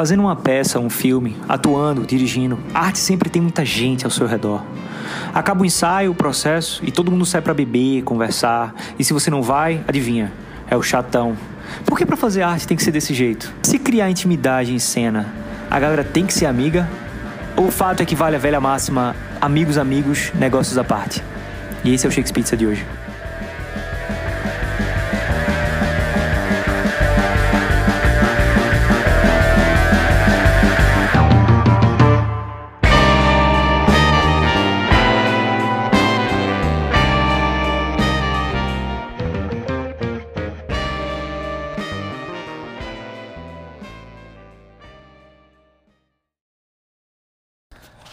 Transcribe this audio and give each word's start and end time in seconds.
Fazendo 0.00 0.20
uma 0.20 0.34
peça, 0.34 0.80
um 0.80 0.88
filme, 0.88 1.36
atuando, 1.46 2.06
dirigindo, 2.06 2.58
arte 2.72 2.98
sempre 2.98 3.28
tem 3.28 3.42
muita 3.42 3.66
gente 3.66 4.06
ao 4.06 4.10
seu 4.10 4.26
redor. 4.26 4.64
Acaba 5.34 5.60
o 5.60 5.66
ensaio, 5.66 6.10
o 6.12 6.14
processo 6.14 6.82
e 6.82 6.90
todo 6.90 7.10
mundo 7.10 7.26
sai 7.26 7.42
para 7.42 7.52
beber, 7.52 8.02
conversar. 8.02 8.74
E 8.98 9.04
se 9.04 9.12
você 9.12 9.30
não 9.30 9.42
vai, 9.42 9.84
adivinha, 9.86 10.32
é 10.70 10.74
o 10.74 10.82
chatão. 10.82 11.36
Por 11.84 11.98
que 11.98 12.06
para 12.06 12.16
fazer 12.16 12.40
arte 12.40 12.66
tem 12.66 12.78
que 12.78 12.82
ser 12.82 12.92
desse 12.92 13.12
jeito? 13.12 13.52
Se 13.62 13.78
criar 13.78 14.08
intimidade 14.08 14.72
em 14.72 14.78
cena, 14.78 15.34
a 15.70 15.78
galera 15.78 16.02
tem 16.02 16.24
que 16.24 16.32
ser 16.32 16.46
amiga? 16.46 16.88
Ou 17.54 17.66
o 17.66 17.70
fato 17.70 18.02
é 18.02 18.06
que 18.06 18.16
vale 18.16 18.36
a 18.36 18.38
velha 18.38 18.58
máxima: 18.58 19.14
amigos, 19.38 19.76
amigos, 19.76 20.32
negócios 20.34 20.78
à 20.78 20.82
parte? 20.82 21.22
E 21.84 21.92
esse 21.92 22.06
é 22.06 22.08
o 22.08 22.10
Shakespeare 22.10 22.56
de 22.56 22.66
hoje. 22.66 22.86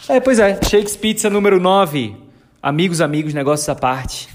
É, 0.10 0.22
pois 0.22 0.40
é, 0.40 0.58
Shakes 0.64 0.96
Pizza 0.96 1.30
número 1.30 1.60
9. 1.60 2.16
Amigos, 2.64 3.02
amigos, 3.02 3.34
negócios 3.34 3.68
à 3.68 3.76
parte. 3.76 4.30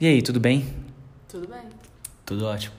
E 0.00 0.06
aí, 0.06 0.22
tudo 0.22 0.40
bem? 0.40 0.64
Tudo 1.28 1.46
bem. 1.46 1.60
Tudo 2.24 2.46
ótimo. 2.46 2.74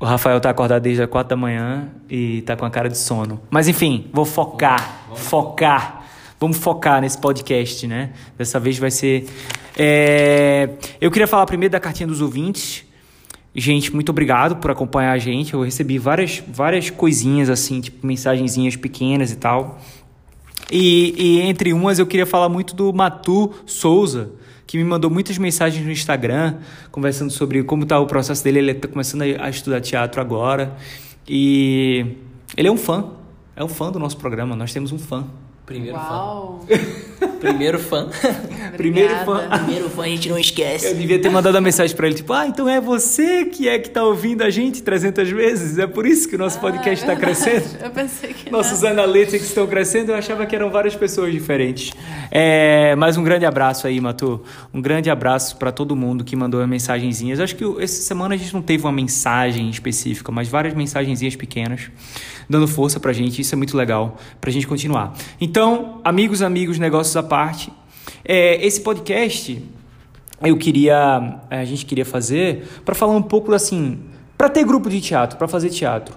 O 0.00 0.04
Rafael 0.04 0.40
tá 0.40 0.50
acordado 0.50 0.82
desde 0.82 1.00
as 1.00 1.08
4 1.08 1.30
da 1.30 1.36
manhã 1.36 1.88
e 2.10 2.42
tá 2.42 2.56
com 2.56 2.64
a 2.64 2.70
cara 2.70 2.88
de 2.88 2.98
sono. 2.98 3.40
Mas 3.48 3.68
enfim, 3.68 4.10
vou 4.12 4.24
focar, 4.24 4.80
vamos, 5.04 5.20
vamos. 5.20 5.28
focar. 5.28 6.06
Vamos 6.40 6.56
focar 6.58 7.00
nesse 7.00 7.18
podcast, 7.18 7.86
né? 7.86 8.12
Dessa 8.36 8.58
vez 8.58 8.76
vai 8.76 8.90
ser. 8.90 9.28
É... 9.76 10.70
Eu 11.00 11.12
queria 11.12 11.28
falar 11.28 11.46
primeiro 11.46 11.70
da 11.70 11.78
cartinha 11.78 12.08
dos 12.08 12.20
ouvintes. 12.20 12.84
Gente, 13.54 13.94
muito 13.94 14.10
obrigado 14.10 14.56
por 14.56 14.72
acompanhar 14.72 15.12
a 15.12 15.18
gente. 15.18 15.54
Eu 15.54 15.62
recebi 15.62 15.98
várias, 15.98 16.42
várias 16.48 16.90
coisinhas 16.90 17.48
assim, 17.48 17.80
tipo 17.80 18.04
mensagenzinhas 18.04 18.74
pequenas 18.74 19.30
e 19.30 19.36
tal. 19.36 19.78
E, 20.70 21.14
e, 21.16 21.40
entre 21.42 21.72
umas 21.72 21.98
eu 21.98 22.06
queria 22.06 22.26
falar 22.26 22.48
muito 22.48 22.74
do 22.74 22.92
Matu 22.92 23.52
Souza, 23.64 24.30
que 24.66 24.76
me 24.76 24.84
mandou 24.84 25.10
muitas 25.10 25.38
mensagens 25.38 25.84
no 25.84 25.92
Instagram, 25.92 26.56
conversando 26.90 27.30
sobre 27.30 27.62
como 27.62 27.84
está 27.84 28.00
o 28.00 28.06
processo 28.06 28.42
dele. 28.42 28.58
Ele 28.58 28.70
está 28.72 28.88
começando 28.88 29.22
a 29.22 29.48
estudar 29.48 29.80
teatro 29.80 30.20
agora. 30.20 30.76
E 31.28 32.16
ele 32.56 32.68
é 32.68 32.72
um 32.72 32.76
fã, 32.76 33.10
é 33.54 33.62
um 33.62 33.68
fã 33.68 33.92
do 33.92 33.98
nosso 33.98 34.16
programa. 34.16 34.56
Nós 34.56 34.72
temos 34.72 34.92
um 34.92 34.98
fã. 34.98 35.24
Primeiro 35.66 35.96
Uau. 35.96 36.64
fã. 36.68 37.26
Primeiro 37.40 37.78
fã. 37.80 38.08
Primeiro 38.76 39.16
fã. 39.24 39.48
Primeiro 39.48 39.90
fã 39.90 40.02
a 40.04 40.08
gente 40.08 40.28
não 40.28 40.38
esquece. 40.38 40.86
Eu 40.86 40.94
devia 40.94 41.18
ter 41.18 41.28
mandado 41.28 41.56
a 41.56 41.60
mensagem 41.60 41.94
para 41.96 42.06
ele, 42.06 42.14
tipo, 42.14 42.32
ah, 42.32 42.46
então 42.46 42.68
é 42.68 42.80
você 42.80 43.46
que 43.46 43.68
é 43.68 43.76
que 43.76 43.90
tá 43.90 44.04
ouvindo 44.04 44.42
a 44.42 44.50
gente 44.50 44.80
300 44.80 45.28
vezes? 45.30 45.76
É 45.78 45.86
por 45.86 46.06
isso 46.06 46.28
que 46.28 46.36
o 46.36 46.38
nosso 46.38 46.58
ah, 46.58 46.60
podcast 46.60 47.04
está 47.04 47.16
crescendo? 47.16 47.66
Eu 47.82 47.90
pensei 47.90 48.32
que 48.32 48.48
Nossos 48.48 48.82
não. 48.82 48.90
analytics 48.90 49.42
estão 49.48 49.66
crescendo, 49.66 50.12
eu 50.12 50.16
achava 50.16 50.46
que 50.46 50.54
eram 50.54 50.70
várias 50.70 50.94
pessoas 50.94 51.32
diferentes. 51.32 51.92
É, 52.30 52.94
mas 52.94 53.16
um 53.16 53.24
grande 53.24 53.44
abraço 53.44 53.88
aí, 53.88 54.00
Matu. 54.00 54.40
Um 54.72 54.80
grande 54.80 55.10
abraço 55.10 55.56
para 55.56 55.72
todo 55.72 55.96
mundo 55.96 56.22
que 56.22 56.36
mandou 56.36 56.64
mensagenzinhas. 56.64 57.40
Acho 57.40 57.56
que 57.56 57.64
essa 57.82 58.02
semana 58.02 58.36
a 58.36 58.38
gente 58.38 58.54
não 58.54 58.62
teve 58.62 58.84
uma 58.84 58.92
mensagem 58.92 59.68
específica, 59.68 60.30
mas 60.30 60.46
várias 60.46 60.74
mensagenzinhas 60.74 61.34
pequenas 61.34 61.90
dando 62.48 62.68
força 62.68 63.00
pra 63.00 63.12
gente. 63.12 63.40
Isso 63.40 63.54
é 63.54 63.58
muito 63.58 63.76
legal 63.76 64.16
pra 64.40 64.50
gente 64.50 64.66
continuar. 64.66 65.14
Então, 65.40 65.55
amigos, 66.04 66.42
amigos, 66.42 66.78
negócios 66.78 67.16
à 67.16 67.22
parte, 67.22 67.72
é, 68.24 68.64
esse 68.64 68.80
podcast 68.80 69.62
eu 70.42 70.56
queria, 70.58 71.40
a 71.48 71.64
gente 71.64 71.86
queria 71.86 72.04
fazer 72.04 72.66
para 72.84 72.94
falar 72.94 73.14
um 73.14 73.22
pouco 73.22 73.54
assim, 73.54 73.98
para 74.36 74.50
ter 74.50 74.64
grupo 74.64 74.90
de 74.90 75.00
teatro, 75.00 75.38
para 75.38 75.48
fazer 75.48 75.70
teatro 75.70 76.14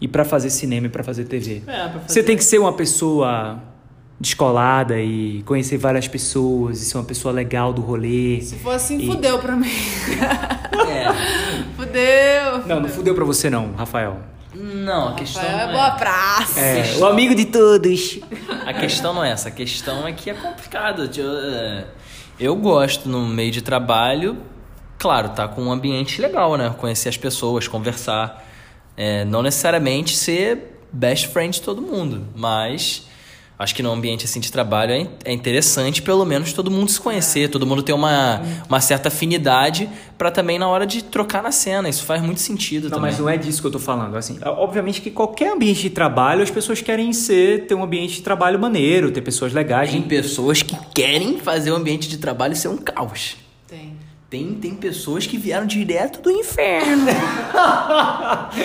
e 0.00 0.06
para 0.06 0.24
fazer 0.24 0.50
cinema 0.50 0.86
e 0.86 0.88
para 0.88 1.02
fazer 1.02 1.24
TV. 1.24 1.62
É, 1.66 1.88
fazer... 1.88 2.00
Você 2.06 2.22
tem 2.22 2.36
que 2.36 2.44
ser 2.44 2.58
uma 2.58 2.72
pessoa 2.72 3.60
descolada 4.20 5.00
e 5.00 5.42
conhecer 5.44 5.76
várias 5.76 6.06
pessoas 6.06 6.80
e 6.80 6.84
ser 6.84 6.98
uma 6.98 7.04
pessoa 7.04 7.32
legal 7.32 7.72
do 7.72 7.82
rolê. 7.82 8.40
Se 8.40 8.54
for 8.56 8.74
assim, 8.74 8.98
e... 8.98 9.06
fudeu 9.06 9.38
pra 9.40 9.56
mim. 9.56 9.68
É. 10.88 11.12
fudeu. 11.76 12.68
Não, 12.68 12.80
não 12.80 12.88
fudeu 12.88 13.14
pra 13.14 13.24
você 13.24 13.50
não, 13.50 13.72
Rafael. 13.72 14.18
Não, 14.54 15.10
a 15.10 15.14
questão 15.14 15.42
é, 15.42 15.52
não 15.52 15.60
é 15.60 15.72
boa 15.72 15.90
praça. 15.92 16.60
É, 16.60 16.96
o 16.98 17.06
amigo 17.06 17.34
de 17.34 17.44
todos. 17.46 18.18
A 18.66 18.74
questão 18.74 19.14
não 19.14 19.24
é 19.24 19.30
essa, 19.30 19.48
a 19.48 19.52
questão 19.52 20.06
é 20.06 20.12
que 20.12 20.28
é 20.28 20.34
complicado. 20.34 21.08
Eu, 21.16 21.86
eu 22.38 22.56
gosto 22.56 23.08
no 23.08 23.26
meio 23.26 23.52
de 23.52 23.62
trabalho, 23.62 24.38
claro, 24.98 25.28
tá 25.30 25.46
com 25.46 25.62
um 25.62 25.72
ambiente 25.72 26.20
legal, 26.20 26.56
né? 26.56 26.74
Conhecer 26.78 27.08
as 27.08 27.16
pessoas, 27.16 27.68
conversar. 27.68 28.44
É, 28.96 29.24
não 29.24 29.42
necessariamente 29.42 30.16
ser 30.16 30.80
best 30.92 31.28
friend 31.28 31.54
de 31.54 31.62
todo 31.62 31.80
mundo, 31.80 32.26
mas 32.34 33.08
acho 33.60 33.74
que 33.74 33.82
no 33.82 33.92
ambiente 33.92 34.24
assim 34.24 34.40
de 34.40 34.50
trabalho 34.50 34.90
é, 34.90 35.06
é 35.26 35.32
interessante 35.34 36.00
pelo 36.00 36.24
menos 36.24 36.54
todo 36.54 36.70
mundo 36.70 36.90
se 36.90 36.98
conhecer, 36.98 37.50
todo 37.50 37.66
mundo 37.66 37.82
ter 37.82 37.92
uma, 37.92 38.40
uma 38.66 38.80
certa 38.80 39.08
afinidade 39.08 39.86
para 40.16 40.30
também 40.30 40.58
na 40.58 40.66
hora 40.66 40.86
de 40.86 41.04
trocar 41.04 41.42
na 41.42 41.52
cena. 41.52 41.86
Isso 41.86 42.04
faz 42.04 42.22
muito 42.22 42.40
sentido 42.40 42.84
não, 42.84 42.96
também. 42.96 43.10
Mas 43.10 43.20
não 43.20 43.28
é 43.28 43.36
disso 43.36 43.60
que 43.60 43.66
eu 43.66 43.70
tô 43.70 43.78
falando. 43.78 44.16
Assim, 44.16 44.38
obviamente 44.42 45.02
que 45.02 45.10
qualquer 45.10 45.52
ambiente 45.52 45.82
de 45.82 45.90
trabalho 45.90 46.42
as 46.42 46.50
pessoas 46.50 46.80
querem 46.80 47.12
ser 47.12 47.66
ter 47.66 47.74
um 47.74 47.82
ambiente 47.82 48.14
de 48.14 48.22
trabalho 48.22 48.58
maneiro, 48.58 49.10
ter 49.10 49.20
pessoas 49.20 49.52
legais. 49.52 49.90
Tem 49.90 50.00
pessoas 50.00 50.62
que 50.62 50.74
querem 50.94 51.38
fazer 51.38 51.70
o 51.70 51.76
ambiente 51.76 52.08
de 52.08 52.16
trabalho 52.16 52.56
ser 52.56 52.68
um 52.68 52.78
caos. 52.78 53.36
Tem. 53.68 53.92
Tem, 54.30 54.54
tem 54.54 54.74
pessoas 54.74 55.26
que 55.26 55.36
vieram 55.36 55.66
direto 55.66 56.22
do 56.22 56.30
inferno. 56.30 57.08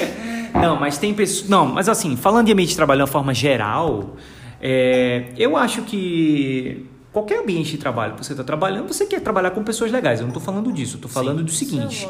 não, 0.54 0.80
mas 0.80 0.98
tem 0.98 1.14
pessoas. 1.14 1.50
Não, 1.50 1.66
mas 1.66 1.90
assim, 1.90 2.16
falando 2.16 2.46
de 2.46 2.54
ambiente 2.54 2.70
de 2.70 2.76
trabalho 2.78 3.00
de 3.00 3.02
uma 3.04 3.08
forma 3.08 3.34
geral, 3.34 4.16
é, 4.62 5.34
eu 5.38 5.56
acho 5.58 5.84
que 5.84 6.88
qualquer 7.12 7.40
ambiente 7.40 7.72
de 7.72 7.78
trabalho 7.78 8.16
que 8.16 8.26
você 8.26 8.34
está 8.34 8.44
trabalhando, 8.44 8.88
você 8.88 9.06
quer 9.06 9.22
trabalhar 9.22 9.52
com 9.52 9.64
pessoas 9.64 9.90
legais. 9.90 10.20
Eu 10.20 10.24
não 10.24 10.32
estou 10.32 10.44
falando 10.44 10.72
disso, 10.74 10.98
estou 10.98 11.10
falando 11.10 11.40
Sim, 11.40 11.46
do 11.46 11.52
seguinte. 11.52 12.10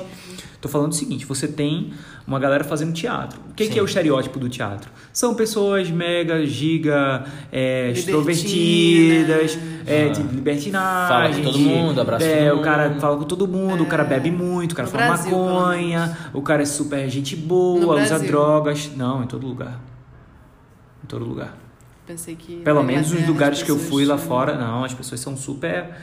Estou 0.55 0.71
falando 0.71 0.89
do 0.89 0.95
seguinte, 0.95 1.27
você 1.27 1.47
tem 1.47 1.93
uma 2.25 2.39
galera 2.39 2.63
fazendo 2.63 2.91
teatro. 2.91 3.39
O 3.51 3.53
que, 3.53 3.67
que 3.67 3.77
é 3.77 3.81
o 3.83 3.85
estereótipo 3.85 4.39
do 4.39 4.49
teatro? 4.49 4.89
São 5.13 5.35
pessoas 5.35 5.91
mega, 5.91 6.43
giga, 6.43 7.23
é, 7.51 7.91
extrovertidas, 7.91 9.59
é, 9.85 10.09
de 10.09 10.23
libertinagem. 10.23 11.07
Fala 11.07 11.35
com 11.35 11.43
todo 11.43 11.59
mundo, 11.59 12.01
abraça 12.01 12.25
é, 12.25 12.51
O 12.51 12.61
cara 12.61 12.95
fala 12.99 13.17
com 13.17 13.25
todo 13.25 13.47
mundo, 13.47 13.83
o 13.83 13.85
cara 13.85 14.01
é. 14.01 14.07
bebe 14.07 14.31
muito, 14.31 14.71
o 14.71 14.75
cara 14.75 14.87
no 14.87 14.91
fuma 14.91 15.05
Brasil, 15.05 15.37
maconha, 15.37 16.17
o 16.33 16.41
cara 16.41 16.63
é 16.63 16.65
super 16.65 17.07
gente 17.09 17.35
boa, 17.35 17.79
no 17.79 17.91
usa 17.91 18.07
Brasil. 18.07 18.27
drogas. 18.27 18.91
Não, 18.95 19.23
em 19.23 19.27
todo 19.27 19.45
lugar. 19.45 19.79
Em 21.03 21.05
todo 21.05 21.23
lugar. 21.23 21.64
Pensei 22.05 22.35
que. 22.35 22.57
Pelo 22.57 22.83
menos 22.83 23.11
os 23.11 23.27
lugares 23.27 23.63
que 23.63 23.71
eu 23.71 23.79
fui 23.79 24.05
lá 24.05 24.17
fora, 24.17 24.55
não, 24.55 24.83
as 24.83 24.93
pessoas 24.93 25.19
são 25.19 25.35
super 25.35 25.95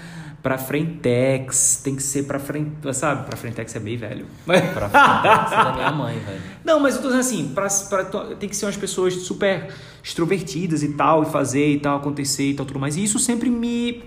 pra 0.42 0.58
frentex, 0.58 1.80
tem 1.84 1.94
que 1.94 2.02
ser 2.02 2.24
pra 2.24 2.40
frente, 2.40 2.72
sabe? 2.94 3.24
Pra 3.26 3.36
frentex 3.36 3.76
é 3.76 3.78
bem 3.78 3.96
velho. 3.96 4.26
Pra 4.44 4.88
frentex 4.88 5.52
é 5.52 5.56
da 5.56 5.72
minha 5.72 5.92
mãe, 5.92 6.18
velho. 6.18 6.40
Não, 6.64 6.80
mas 6.80 6.96
eu 6.96 7.02
tô 7.02 7.08
dizendo 7.08 7.20
assim, 7.20 7.52
pra, 7.54 7.68
pra, 7.88 8.04
tem 8.34 8.48
que 8.48 8.56
ser 8.56 8.66
umas 8.66 8.76
pessoas 8.76 9.14
super 9.14 9.68
extrovertidas 10.02 10.82
e 10.82 10.94
tal, 10.94 11.22
e 11.22 11.26
fazer 11.26 11.74
e 11.74 11.78
tal, 11.78 11.98
acontecer 11.98 12.50
e 12.50 12.54
tal, 12.54 12.66
tudo 12.66 12.80
mais. 12.80 12.96
E 12.96 13.04
isso 13.04 13.18
sempre 13.18 13.48
me... 13.48 14.02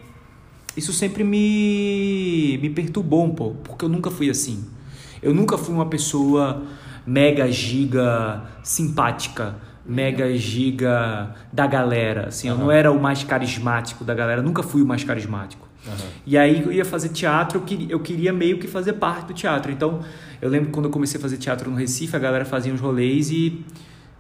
Isso 0.76 0.92
sempre 0.92 1.24
me, 1.24 2.60
me 2.62 2.70
perturbou 2.70 3.24
um 3.24 3.34
pouco, 3.34 3.56
porque 3.64 3.86
eu 3.86 3.90
nunca 3.90 4.12
fui 4.12 4.30
assim. 4.30 4.66
Eu 5.24 5.34
nunca 5.34 5.58
fui 5.58 5.74
uma 5.74 5.86
pessoa 5.86 6.64
mega 7.08 7.50
giga 7.50 8.44
simpática 8.62 9.56
mega 9.86 10.36
giga 10.36 11.36
da 11.54 11.68
galera, 11.68 12.28
assim, 12.28 12.50
uhum. 12.50 12.56
eu 12.56 12.60
não 12.60 12.72
era 12.72 12.92
o 12.92 13.00
mais 13.00 13.24
carismático 13.24 14.04
da 14.04 14.14
galera, 14.14 14.42
nunca 14.42 14.64
fui 14.64 14.82
o 14.82 14.86
mais 14.86 15.04
carismático. 15.04 15.68
Uhum. 15.86 15.94
E 16.26 16.38
aí 16.38 16.64
eu 16.64 16.72
ia 16.72 16.84
fazer 16.84 17.10
teatro, 17.10 17.60
eu 17.60 17.64
queria, 17.64 17.88
eu 17.90 18.00
queria 18.00 18.34
meio 18.34 18.58
que 18.58 18.68
fazer 18.68 18.94
parte 18.94 19.28
do 19.28 19.34
teatro. 19.34 19.72
Então, 19.72 20.00
eu 20.42 20.50
lembro 20.50 20.72
quando 20.72 20.86
eu 20.86 20.92
comecei 20.92 21.20
a 21.20 21.22
fazer 21.22 21.38
teatro 21.38 21.70
no 21.70 21.78
Recife, 21.78 22.16
a 22.16 22.20
galera 22.20 22.46
fazia 22.46 22.74
uns 22.74 22.82
rolês 22.82 23.30
e, 23.30 23.64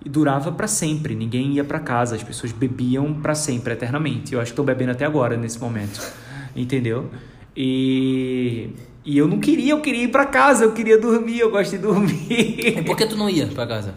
e 0.03 0.09
durava 0.09 0.51
para 0.51 0.67
sempre, 0.67 1.15
ninguém 1.15 1.53
ia 1.53 1.63
para 1.63 1.79
casa, 1.79 2.15
as 2.15 2.23
pessoas 2.23 2.51
bebiam 2.51 3.15
para 3.15 3.33
sempre, 3.33 3.73
eternamente. 3.73 4.33
Eu 4.33 4.39
acho 4.39 4.51
que 4.51 4.53
estou 4.53 4.65
bebendo 4.65 4.91
até 4.91 5.05
agora 5.05 5.35
nesse 5.35 5.59
momento. 5.59 5.99
Entendeu? 6.55 7.09
E 7.57 8.69
e 9.05 9.19
eu 9.19 9.27
não 9.27 9.39
queria, 9.39 9.71
eu 9.71 9.81
queria 9.81 10.03
ir 10.03 10.07
para 10.07 10.25
casa, 10.25 10.63
eu 10.63 10.71
queria 10.71 10.97
dormir, 10.97 11.39
eu 11.39 11.51
gosto 11.51 11.69
de 11.71 11.77
dormir. 11.77 12.25
E 12.27 12.81
por 12.81 12.97
que 12.97 13.05
tu 13.05 13.15
não 13.15 13.29
ia 13.29 13.45
para 13.45 13.67
casa? 13.67 13.93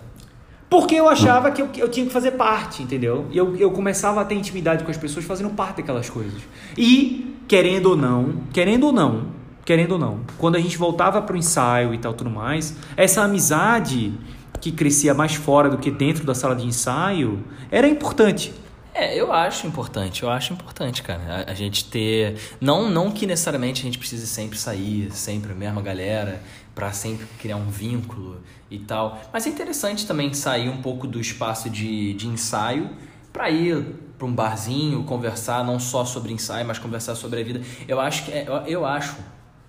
Porque 0.70 0.94
eu 0.94 1.08
achava 1.08 1.50
que 1.50 1.62
eu, 1.62 1.68
eu 1.76 1.88
tinha 1.88 2.04
que 2.06 2.12
fazer 2.12 2.32
parte, 2.32 2.82
entendeu? 2.82 3.26
E 3.30 3.38
eu, 3.38 3.56
eu 3.56 3.70
começava 3.70 4.20
a 4.20 4.24
ter 4.24 4.34
intimidade 4.34 4.84
com 4.84 4.90
as 4.90 4.96
pessoas 4.96 5.24
fazendo 5.24 5.50
parte 5.50 5.78
daquelas 5.78 6.10
coisas. 6.10 6.42
E, 6.76 7.36
querendo 7.48 7.86
ou 7.86 7.96
não, 7.96 8.42
querendo 8.52 8.84
ou 8.84 8.92
não, 8.92 9.28
querendo 9.64 9.92
ou 9.92 9.98
não, 9.98 10.20
quando 10.36 10.56
a 10.56 10.60
gente 10.60 10.76
voltava 10.76 11.22
pro 11.22 11.36
ensaio 11.36 11.94
e 11.94 11.98
tal 11.98 12.12
tudo 12.12 12.28
mais, 12.28 12.76
essa 12.96 13.22
amizade 13.22 14.12
que 14.60 14.70
crescia 14.72 15.14
mais 15.14 15.34
fora 15.34 15.70
do 15.70 15.78
que 15.78 15.90
dentro 15.90 16.24
da 16.24 16.34
sala 16.34 16.54
de 16.54 16.66
ensaio, 16.66 17.38
era 17.70 17.88
importante. 17.88 18.52
É, 18.98 19.14
eu 19.14 19.32
acho 19.32 19.64
importante, 19.64 20.24
eu 20.24 20.28
acho 20.28 20.52
importante, 20.52 21.04
cara, 21.04 21.44
a, 21.46 21.52
a, 21.52 21.54
gente 21.54 21.84
ter. 21.84 22.36
Não, 22.60 22.90
não 22.90 23.12
que 23.12 23.28
necessariamente 23.28 23.80
a 23.80 23.84
gente 23.84 23.96
precise 23.96 24.26
sempre 24.26 24.58
sair, 24.58 25.12
sempre 25.12 25.52
a 25.52 25.54
mesma 25.54 25.80
galera, 25.80 26.42
para 26.74 26.90
sempre 26.90 27.24
criar 27.38 27.54
um 27.54 27.70
vínculo 27.70 28.42
e 28.68 28.76
tal. 28.80 29.20
Mas 29.32 29.46
é 29.46 29.50
interessante 29.50 30.04
também 30.04 30.34
sair 30.34 30.68
um 30.68 30.82
pouco 30.82 31.06
do 31.06 31.20
espaço 31.20 31.70
de, 31.70 32.12
de 32.14 32.26
ensaio 32.26 32.90
para 33.32 33.48
ir 33.48 33.86
para 34.18 34.26
um 34.26 34.34
barzinho, 34.34 35.04
conversar 35.04 35.64
não 35.64 35.78
só 35.78 36.04
sobre 36.04 36.32
ensaio, 36.32 36.66
mas 36.66 36.80
conversar 36.80 37.14
sobre 37.14 37.40
a 37.40 37.44
vida. 37.44 37.62
Eu 37.86 38.00
acho 38.00 38.24
que, 38.24 38.32
é, 38.32 38.48
eu, 38.48 38.54
eu 38.66 38.84
acho 38.84 39.14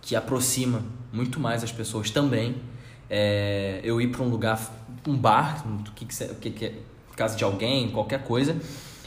que 0.01 0.15
aproxima 0.15 0.81
muito 1.13 1.39
mais 1.39 1.63
as 1.63 1.71
pessoas 1.71 2.09
também. 2.09 2.55
É, 3.07 3.79
eu 3.83 4.01
ir 4.01 4.07
para 4.07 4.23
um 4.23 4.27
lugar, 4.27 4.59
um 5.07 5.15
bar, 5.15 5.63
o 5.67 5.91
que, 5.91 6.05
que, 6.05 6.49
que, 6.49 6.65
é, 6.65 6.73
casa 7.15 7.37
de 7.37 7.43
alguém, 7.43 7.91
qualquer 7.91 8.23
coisa 8.23 8.59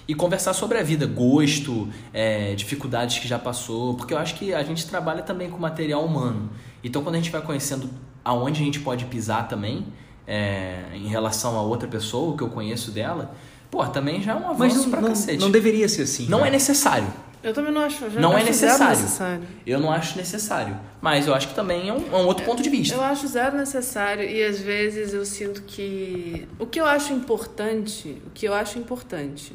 e 0.07 0.15
conversar 0.15 0.53
sobre 0.53 0.79
a 0.79 0.83
vida, 0.83 1.07
gosto, 1.07 1.89
é, 2.13 2.55
dificuldades 2.55 3.19
que 3.19 3.29
já 3.29 3.39
passou, 3.39 3.95
porque 3.95 4.13
eu 4.13 4.19
acho 4.19 4.35
que 4.35 4.53
a 4.53 4.63
gente 4.63 4.87
trabalha 4.87 5.23
também 5.23 5.49
com 5.49 5.59
material 5.59 6.05
humano. 6.05 6.51
Então, 6.83 7.03
quando 7.03 7.15
a 7.15 7.19
gente 7.19 7.31
vai 7.31 7.41
conhecendo 7.41 7.89
aonde 8.25 8.61
a 8.61 8.65
gente 8.65 8.81
pode 8.81 9.05
pisar 9.07 9.49
também, 9.49 9.87
é, 10.27 10.85
em 10.95 11.09
relação 11.09 11.57
a 11.57 11.63
outra 11.63 11.89
pessoa, 11.89 12.35
o 12.35 12.37
que 12.37 12.43
eu 12.43 12.49
conheço 12.49 12.91
dela, 12.91 13.35
pô, 13.71 13.85
também 13.87 14.23
já 14.23 14.33
é 14.33 14.35
um 14.35 14.51
avanço 14.51 14.59
Mas 14.59 14.77
não, 14.77 14.91
pra 14.91 15.01
não, 15.01 15.09
cacete. 15.09 15.39
Não 15.39 15.51
deveria 15.51 15.89
ser 15.89 16.03
assim. 16.03 16.29
Não 16.29 16.41
né? 16.41 16.49
é 16.49 16.51
necessário. 16.51 17.07
Eu 17.43 17.53
também 17.53 17.73
não 17.73 17.83
acho. 17.83 18.09
não 18.21 18.33
é 18.33 18.37
acho 18.37 18.45
é 18.45 18.51
necessário. 18.51 19.01
necessário. 19.01 19.43
Eu 19.67 19.81
não 19.81 19.91
acho 19.91 20.17
necessário. 20.17 20.79
Mas 21.01 21.27
eu 21.27 21.35
acho 21.35 21.49
que 21.49 21.55
também 21.55 21.89
é 21.89 21.93
um, 21.93 22.07
é 22.13 22.17
um 22.17 22.27
outro 22.27 22.45
ponto 22.45 22.63
de 22.63 22.71
vista. 22.71 22.95
Eu 22.95 23.03
acho 23.03 23.27
zero 23.27 23.57
necessário 23.57 24.23
e 24.23 24.45
às 24.45 24.61
vezes 24.61 25.13
eu 25.13 25.25
sinto 25.25 25.63
que. 25.63 26.47
O 26.57 26.67
que 26.67 26.81
eu 26.81 26.87
acho 26.87 27.13
importante, 27.13 28.23
o 28.25 28.31
que 28.31 28.47
eu 28.47 28.55
acho 28.55 28.79
importante 28.79 29.53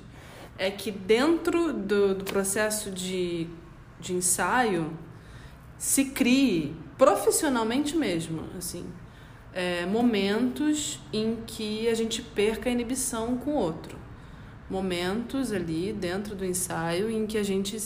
é 0.58 0.72
que 0.72 0.92
dentro 0.92 1.72
do, 1.72 2.16
do 2.16 2.24
processo 2.26 2.90
de, 2.90 3.48
de 4.00 4.14
ensaio 4.14 4.92
se 5.78 6.06
crie 6.06 6.76
profissionalmente 6.98 7.96
mesmo, 7.96 8.44
assim, 8.58 8.86
é, 9.54 9.86
momentos 9.86 11.00
em 11.14 11.38
que 11.46 11.88
a 11.88 11.94
gente 11.94 12.22
perca 12.22 12.70
a 12.70 12.72
inibição 12.72 13.38
com 13.38 13.52
o 13.52 13.56
outro. 13.56 13.98
Momentos 14.70 15.52
ali 15.54 15.94
dentro 15.94 16.36
do 16.36 16.44
ensaio 16.44 17.10
em 17.10 17.26
que 17.26 17.38
a 17.38 17.44
gente 17.44 17.78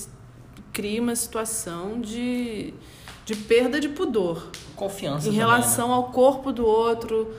cria 0.74 1.02
uma 1.02 1.16
situação 1.16 2.00
de, 2.00 2.74
de 3.26 3.36
perda 3.36 3.80
de 3.80 3.90
pudor. 3.90 4.50
Confiança. 4.76 5.28
Em 5.28 5.32
também, 5.32 5.40
relação 5.40 5.90
né? 5.90 5.94
ao 5.94 6.12
corpo 6.12 6.52
do 6.52 6.66
outro, 6.66 7.34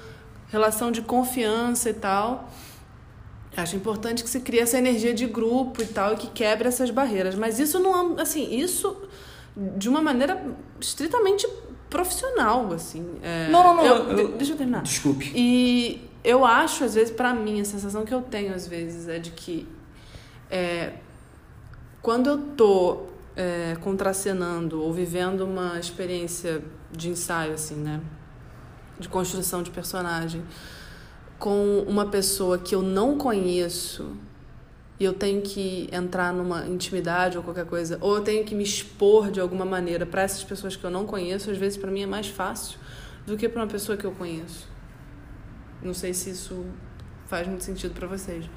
relação 0.49 0.93
de 0.93 1.03
confiança 1.03 1.91
e 1.91 1.95
tal. 1.95 2.51
Acho 3.57 3.77
importante 3.77 4.25
que 4.25 4.31
se 4.31 4.41
crie 4.41 4.61
essa 4.61 4.79
energia 4.79 5.13
de 5.13 5.27
grupo 5.27 5.83
e 5.83 5.87
tal, 5.87 6.15
e 6.15 6.17
que 6.17 6.27
quebre 6.29 6.69
essas 6.69 6.91
barreiras. 6.91 7.35
Mas 7.35 7.59
isso 7.59 7.79
não, 7.79 8.19
assim, 8.19 8.55
isso 8.55 8.97
de 9.77 9.89
uma 9.89 10.01
maneira 10.01 10.43
estritamente 10.81 11.47
profissional, 11.91 12.73
assim. 12.73 13.07
É, 13.23 13.51
não, 13.51 13.63
não, 13.63 13.77
não. 13.77 13.85
Eu, 13.85 14.19
eu, 14.19 14.29
deixa 14.33 14.55
eu 14.55 14.57
terminar. 14.57 14.83
Desculpe. 14.83 15.31
E 15.35 16.09
eu 16.25 16.47
acho, 16.47 16.85
às 16.85 16.95
vezes, 16.95 17.15
para 17.15 17.35
mim, 17.35 17.61
a 17.61 17.65
sensação 17.65 18.05
que 18.07 18.15
eu 18.15 18.23
tenho, 18.23 18.55
às 18.55 18.67
vezes, 18.67 19.07
é 19.07 19.19
de 19.19 19.31
que 19.33 19.69
é, 20.51 20.95
quando 22.01 22.31
eu 22.31 22.39
tô 22.57 23.03
é, 23.37 23.77
contracenando 23.83 24.83
ou 24.83 24.93
vivendo 24.95 25.43
uma 25.43 25.79
experiência 25.79 26.63
de 26.91 27.11
ensaio, 27.11 27.53
assim, 27.53 27.77
né? 27.77 28.01
De 28.99 29.09
construção 29.09 29.63
de 29.63 29.71
personagem 29.71 30.43
com 31.43 31.81
uma 31.89 32.07
pessoa 32.07 32.57
que 32.57 32.73
eu 32.73 32.81
não 32.81 33.19
conheço 33.19 34.17
e 35.01 35.05
eu 35.05 35.13
tenho 35.13 35.43
que 35.43 35.89
entrar 35.91 36.33
numa 36.33 36.69
intimidade 36.69 37.37
ou 37.37 37.43
qualquer 37.43 37.67
coisa, 37.67 37.99
ou 38.01 38.19
eu 38.19 38.23
tenho 38.23 38.45
que 38.45 38.55
me 38.55 38.63
expor 38.63 39.29
de 39.29 39.41
alguma 39.41 39.65
maneira 39.65 40.07
para 40.07 40.23
essas 40.23 40.45
pessoas 40.45 40.77
que 40.77 40.85
eu 40.85 40.91
não 40.91 41.05
conheço, 41.05 41.51
às 41.51 41.59
vezes 41.59 41.77
para 41.77 41.91
mim 41.91 42.03
é 42.03 42.07
mais 42.07 42.29
fácil 42.29 42.79
do 43.27 43.37
que 43.37 43.49
para 43.49 43.61
uma 43.61 43.67
pessoa 43.67 43.99
que 43.99 44.05
eu 44.05 44.13
conheço. 44.13 44.69
Não 45.83 45.93
sei 45.93 46.15
se 46.15 46.31
isso 46.31 46.65
faz 47.27 47.49
muito 47.49 47.65
sentido 47.65 47.93
para 47.93 48.07
vocês. 48.07 48.49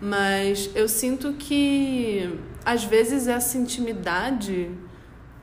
Mas 0.00 0.70
eu 0.74 0.88
sinto 0.88 1.34
que 1.34 2.40
às 2.64 2.84
vezes 2.84 3.28
essa 3.28 3.58
intimidade 3.58 4.70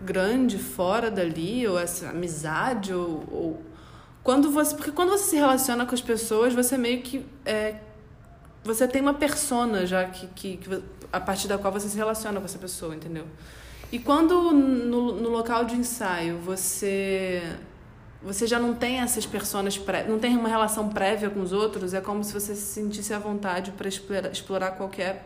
grande 0.02 0.58
fora 0.58 1.12
dali, 1.12 1.68
ou 1.68 1.78
essa 1.78 2.10
amizade, 2.10 2.92
ou, 2.92 3.24
ou 3.32 3.62
quando 4.28 4.52
você, 4.52 4.76
porque 4.76 4.92
quando 4.92 5.12
você 5.12 5.24
se 5.24 5.36
relaciona 5.38 5.86
com 5.86 5.96
as 5.96 6.02
pessoas, 6.02 6.54
você 6.54 6.78
meio 6.78 7.02
que 7.02 7.26
é, 7.46 7.76
você 8.62 8.86
tem 8.86 9.02
uma 9.02 9.14
persona 9.14 9.86
já 9.86 10.04
que, 10.04 10.28
que, 10.36 10.58
que, 10.58 10.84
a 11.14 11.20
partir 11.22 11.48
da 11.48 11.58
qual 11.58 11.72
você 11.72 11.88
se 11.88 11.96
relaciona 11.96 12.38
com 12.38 12.44
essa 12.44 12.60
pessoa, 12.60 12.94
entendeu? 12.94 13.24
E 13.90 13.98
quando 13.98 14.52
no, 14.52 15.14
no 15.14 15.30
local 15.30 15.64
de 15.64 15.76
ensaio 15.76 16.40
você 16.40 17.42
você 18.22 18.46
já 18.46 18.60
não 18.60 18.74
tem 18.74 19.00
essas 19.00 19.26
personas 19.26 19.78
pré, 19.78 20.06
não 20.06 20.20
tem 20.20 20.36
uma 20.36 20.50
relação 20.50 20.90
prévia 20.90 21.30
com 21.30 21.40
os 21.40 21.54
outros, 21.54 21.94
é 21.94 22.02
como 22.02 22.22
se 22.22 22.34
você 22.34 22.54
se 22.54 22.74
sentisse 22.74 23.14
à 23.14 23.20
vontade 23.20 23.72
para 23.78 23.88
explorar, 23.88 24.30
explorar 24.30 24.72
qualquer 24.72 25.26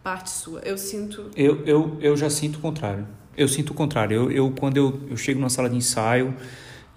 parte 0.00 0.30
sua. 0.30 0.60
Eu 0.60 0.78
sinto. 0.78 1.28
Eu, 1.34 1.66
eu, 1.66 1.98
eu 2.00 2.16
já 2.16 2.30
sinto 2.30 2.60
o 2.60 2.60
contrário. 2.60 3.04
Eu 3.36 3.48
sinto 3.48 3.70
o 3.70 3.74
contrário. 3.74 4.14
Eu, 4.14 4.30
eu 4.30 4.52
quando 4.52 4.76
eu, 4.76 5.00
eu 5.10 5.16
chego 5.16 5.40
na 5.40 5.48
sala 5.48 5.68
de 5.68 5.74
ensaio 5.74 6.36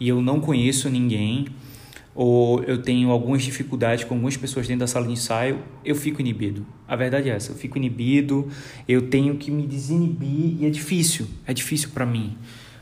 e 0.02 0.10
eu 0.10 0.20
não 0.20 0.40
conheço 0.40 0.90
ninguém, 0.90 1.46
ou 2.16 2.64
eu 2.64 2.82
tenho 2.82 3.12
algumas 3.12 3.44
dificuldades 3.44 4.04
com 4.04 4.16
algumas 4.16 4.36
pessoas 4.36 4.68
dentro 4.68 4.80
da 4.80 4.88
sala 4.88 5.06
de 5.06 5.14
ensaio, 5.14 5.60
eu 5.86 5.96
fico 5.96 6.20
inibido. 6.20 6.66
A 6.88 6.96
verdade 6.96 7.30
é 7.30 7.36
essa, 7.36 7.52
eu 7.52 7.56
fico 7.56 7.78
inibido, 7.78 8.50
eu 8.88 9.04
tenho 9.04 9.38
que 9.38 9.52
me 9.52 9.68
desinibir 9.68 10.60
e 10.60 10.66
é 10.66 10.72
difícil, 10.72 11.28
é 11.46 11.54
difícil 11.54 11.90
para 11.94 12.04
mim. 12.04 12.36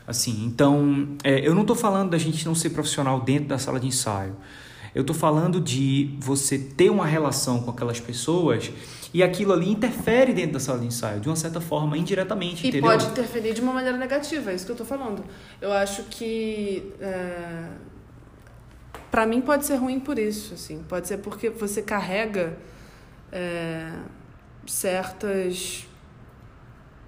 Assim, 0.06 0.46
então, 0.46 1.08
é, 1.22 1.46
eu 1.46 1.54
não 1.54 1.60
estou 1.60 1.76
falando 1.76 2.08
da 2.08 2.16
gente 2.16 2.46
não 2.46 2.54
ser 2.54 2.70
profissional 2.70 3.20
dentro 3.20 3.48
da 3.48 3.58
sala 3.58 3.78
de 3.78 3.86
ensaio. 3.86 4.34
Eu 4.94 5.02
estou 5.02 5.14
falando 5.14 5.60
de 5.60 6.14
você 6.18 6.58
ter 6.58 6.88
uma 6.88 7.04
relação 7.04 7.60
com 7.60 7.70
aquelas 7.70 8.00
pessoas 8.00 8.72
e 9.12 9.22
aquilo 9.22 9.52
ali 9.52 9.68
interfere 9.68 10.32
dentro 10.32 10.52
da 10.52 10.60
sala 10.60 10.78
de 10.78 10.86
ensaio, 10.86 11.20
de 11.20 11.28
uma 11.28 11.36
certa 11.36 11.60
forma, 11.60 11.98
indiretamente. 11.98 12.64
E 12.64 12.68
entendeu? 12.68 12.90
pode 12.90 13.06
interferir 13.06 13.54
de 13.54 13.60
uma 13.60 13.72
maneira 13.72 13.98
negativa, 13.98 14.52
é 14.52 14.54
isso 14.54 14.64
que 14.64 14.72
eu 14.72 14.76
tô 14.76 14.84
falando. 14.84 15.24
Eu 15.60 15.72
acho 15.72 16.04
que. 16.04 16.92
É... 17.00 17.68
para 19.10 19.26
mim 19.26 19.40
pode 19.40 19.66
ser 19.66 19.76
ruim 19.76 19.98
por 19.98 20.18
isso, 20.18 20.54
assim. 20.54 20.84
Pode 20.88 21.08
ser 21.08 21.18
porque 21.18 21.50
você 21.50 21.82
carrega 21.82 22.56
é... 23.32 23.90
certas. 24.64 25.86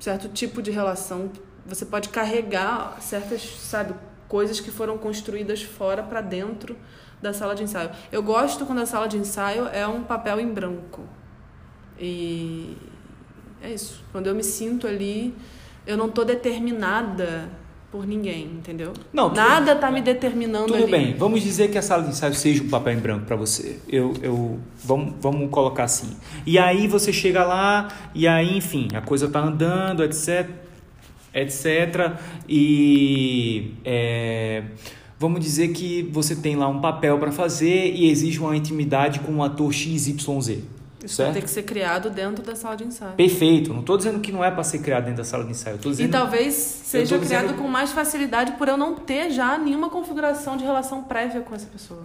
certo 0.00 0.28
tipo 0.28 0.60
de 0.60 0.72
relação. 0.72 1.30
Você 1.64 1.86
pode 1.86 2.08
carregar 2.08 3.00
certas, 3.00 3.42
sabe, 3.60 3.94
coisas 4.26 4.58
que 4.58 4.72
foram 4.72 4.98
construídas 4.98 5.62
fora 5.62 6.02
para 6.02 6.20
dentro 6.20 6.76
da 7.22 7.32
sala 7.32 7.54
de 7.54 7.62
ensaio. 7.62 7.90
Eu 8.10 8.24
gosto 8.24 8.66
quando 8.66 8.80
a 8.80 8.86
sala 8.86 9.06
de 9.06 9.16
ensaio 9.16 9.68
é 9.68 9.86
um 9.86 10.02
papel 10.02 10.40
em 10.40 10.52
branco. 10.52 11.02
E 12.02 12.76
é 13.62 13.72
isso. 13.72 14.02
Quando 14.10 14.26
eu 14.26 14.34
me 14.34 14.42
sinto 14.42 14.86
ali, 14.88 15.32
eu 15.86 15.96
não 15.96 16.08
tô 16.08 16.24
determinada 16.24 17.48
por 17.92 18.06
ninguém, 18.06 18.44
entendeu? 18.44 18.94
Não, 19.12 19.32
Nada 19.32 19.76
tá 19.76 19.90
me 19.90 20.00
determinando 20.00 20.66
tudo 20.66 20.76
ali. 20.76 20.84
Tudo 20.84 20.90
bem. 20.90 21.14
Vamos 21.14 21.42
dizer 21.42 21.70
que 21.70 21.76
a 21.76 21.82
sala 21.82 22.02
de 22.02 22.08
ensaio 22.08 22.34
seja 22.34 22.64
um 22.64 22.68
papel 22.68 22.94
em 22.94 22.98
branco 22.98 23.26
para 23.26 23.36
você. 23.36 23.78
Eu, 23.86 24.14
eu 24.22 24.58
vamos, 24.82 25.14
vamos 25.20 25.50
colocar 25.50 25.84
assim. 25.84 26.16
E 26.46 26.58
aí 26.58 26.88
você 26.88 27.12
chega 27.12 27.44
lá 27.44 27.88
e 28.14 28.26
aí, 28.26 28.56
enfim, 28.56 28.88
a 28.94 29.02
coisa 29.02 29.28
tá 29.28 29.40
andando, 29.40 30.02
etc, 30.02 30.48
etc. 31.34 32.16
E 32.48 33.74
é, 33.84 34.64
vamos 35.18 35.38
dizer 35.40 35.68
que 35.68 36.02
você 36.10 36.34
tem 36.34 36.56
lá 36.56 36.66
um 36.68 36.80
papel 36.80 37.18
para 37.18 37.30
fazer 37.30 37.92
e 37.94 38.10
exige 38.10 38.40
uma 38.40 38.56
intimidade 38.56 39.20
com 39.20 39.32
um 39.32 39.42
ator 39.42 39.70
XYZ. 39.70 40.62
Isso 41.04 41.16
certo? 41.16 41.32
vai 41.32 41.40
ter 41.40 41.44
que 41.44 41.50
ser 41.50 41.62
criado 41.64 42.10
dentro 42.10 42.44
da 42.44 42.54
sala 42.54 42.76
de 42.76 42.84
ensaio. 42.84 43.14
Perfeito. 43.14 43.72
Não 43.72 43.80
estou 43.80 43.96
dizendo 43.96 44.20
que 44.20 44.30
não 44.30 44.44
é 44.44 44.50
para 44.50 44.62
ser 44.62 44.78
criado 44.78 45.04
dentro 45.04 45.18
da 45.18 45.24
sala 45.24 45.44
de 45.44 45.50
ensaio. 45.50 45.78
Dizendo, 45.78 46.08
e 46.08 46.10
talvez 46.10 46.54
seja 46.54 47.18
criado 47.18 47.42
dizendo... 47.44 47.62
com 47.62 47.68
mais 47.68 47.92
facilidade 47.92 48.52
por 48.52 48.68
eu 48.68 48.76
não 48.76 48.94
ter 48.94 49.30
já 49.30 49.58
nenhuma 49.58 49.90
configuração 49.90 50.56
de 50.56 50.64
relação 50.64 51.02
prévia 51.02 51.40
com 51.40 51.54
essa 51.54 51.66
pessoa. 51.66 52.04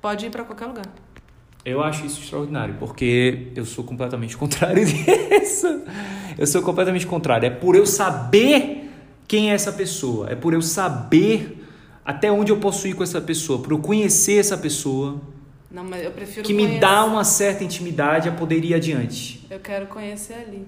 Pode 0.00 0.26
ir 0.26 0.30
para 0.30 0.44
qualquer 0.44 0.66
lugar. 0.66 0.86
Eu 1.64 1.82
acho 1.82 2.06
isso 2.06 2.20
extraordinário, 2.20 2.76
porque 2.78 3.52
eu 3.54 3.66
sou 3.66 3.84
completamente 3.84 4.36
contrário 4.38 4.84
disso. 4.84 5.82
Eu 6.38 6.46
sou 6.46 6.62
completamente 6.62 7.06
contrário. 7.06 7.46
É 7.46 7.50
por 7.50 7.76
eu 7.76 7.86
saber 7.86 8.90
quem 9.28 9.50
é 9.50 9.54
essa 9.54 9.72
pessoa, 9.72 10.30
é 10.30 10.34
por 10.34 10.54
eu 10.54 10.62
saber 10.62 11.64
até 12.04 12.32
onde 12.32 12.50
eu 12.50 12.56
posso 12.56 12.88
ir 12.88 12.94
com 12.94 13.02
essa 13.02 13.20
pessoa, 13.20 13.60
por 13.60 13.72
eu 13.72 13.78
conhecer 13.78 14.40
essa 14.40 14.58
pessoa 14.58 15.20
não, 15.70 15.84
mas 15.84 16.04
eu 16.04 16.10
prefiro 16.10 16.46
que 16.46 16.52
conhecer. 16.52 16.74
me 16.74 16.80
dá 16.80 17.04
uma 17.04 17.24
certa 17.24 17.62
intimidade 17.64 18.28
a 18.28 18.32
poder 18.32 18.64
ir 18.64 18.74
adiante. 18.74 19.46
Eu 19.50 19.60
quero 19.60 19.86
conhecer 19.86 20.34
ali. 20.34 20.66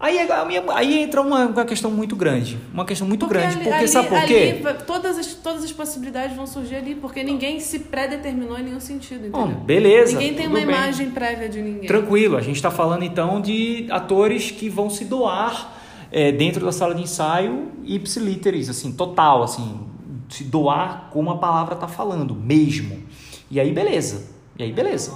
Aí, 0.00 0.16
é 0.16 0.44
minha- 0.44 0.62
aí 0.74 0.96
entra 1.02 1.20
uma, 1.20 1.46
uma 1.46 1.64
questão 1.64 1.90
muito 1.90 2.14
grande. 2.14 2.56
Uma 2.72 2.84
questão 2.84 3.04
muito 3.06 3.26
grande. 3.26 3.56
ali- 3.56 3.64
porque 3.64 3.70
ali- 3.78 3.88
sabe 3.88 4.06
por 4.08 4.16
ali 4.18 4.26
quê? 4.28 4.60
vai- 4.62 4.78
todas, 4.78 5.18
as, 5.18 5.34
todas 5.34 5.64
as 5.64 5.72
possibilidades 5.72 6.36
vão 6.36 6.46
surgir 6.46 6.76
ali, 6.76 6.94
porque 6.94 7.24
ninguém 7.24 7.58
se 7.58 7.80
pré-determinou 7.80 8.56
em 8.56 8.62
nenhum 8.62 8.78
sentido, 8.78 9.28
Bom, 9.28 9.46
entendeu? 9.46 9.64
beleza. 9.64 10.12
ninguém 10.12 10.34
tem 10.34 10.46
uma 10.46 10.54
bem. 10.54 10.62
imagem 10.62 11.10
prévia 11.10 11.48
de 11.48 11.60
ninguém. 11.60 11.88
Tranquilo, 11.88 12.36
a 12.36 12.40
gente 12.40 12.54
está 12.56 12.70
falando 12.70 13.02
então 13.02 13.40
de 13.40 13.88
atores 13.90 14.52
que 14.52 14.68
vão 14.68 14.88
se 14.88 15.04
doar 15.04 15.76
é, 16.12 16.30
dentro 16.30 16.64
da 16.64 16.70
sala 16.70 16.94
de 16.94 17.02
ensaio 17.02 17.72
ipsiliteris, 17.84 18.70
assim, 18.70 18.92
total, 18.92 19.42
assim, 19.42 19.80
se 20.28 20.44
doar 20.44 21.08
como 21.10 21.28
a 21.32 21.38
palavra 21.38 21.74
está 21.74 21.88
falando, 21.88 22.36
mesmo. 22.36 23.02
E 23.50 23.58
aí, 23.58 23.72
beleza. 23.72 24.26
E 24.58 24.62
aí, 24.64 24.72
beleza. 24.72 25.12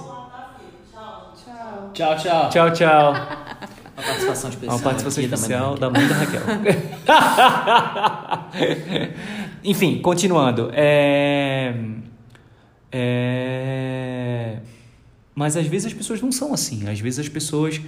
Tchau, 1.93 2.17
tchau. 2.17 2.49
Tchau, 2.49 2.71
tchau. 2.73 3.11
Uma 3.95 4.03
participação 4.03 4.49
especial. 4.49 4.75
Uma 4.75 4.83
participação 4.83 5.23
especial 5.23 5.69
Mãe 5.71 5.79
da 5.79 5.89
mãe 5.91 6.07
da 6.07 6.15
Raquel. 6.15 6.41
Enfim, 9.63 9.99
continuando. 10.01 10.71
É... 10.73 11.75
É... 12.91 14.57
Mas 15.35 15.55
às 15.57 15.65
vezes 15.67 15.87
as 15.87 15.93
pessoas 15.93 16.21
não 16.21 16.31
são 16.31 16.53
assim. 16.53 16.87
Às 16.87 16.99
vezes 16.99 17.19
as 17.19 17.29
pessoas 17.29 17.79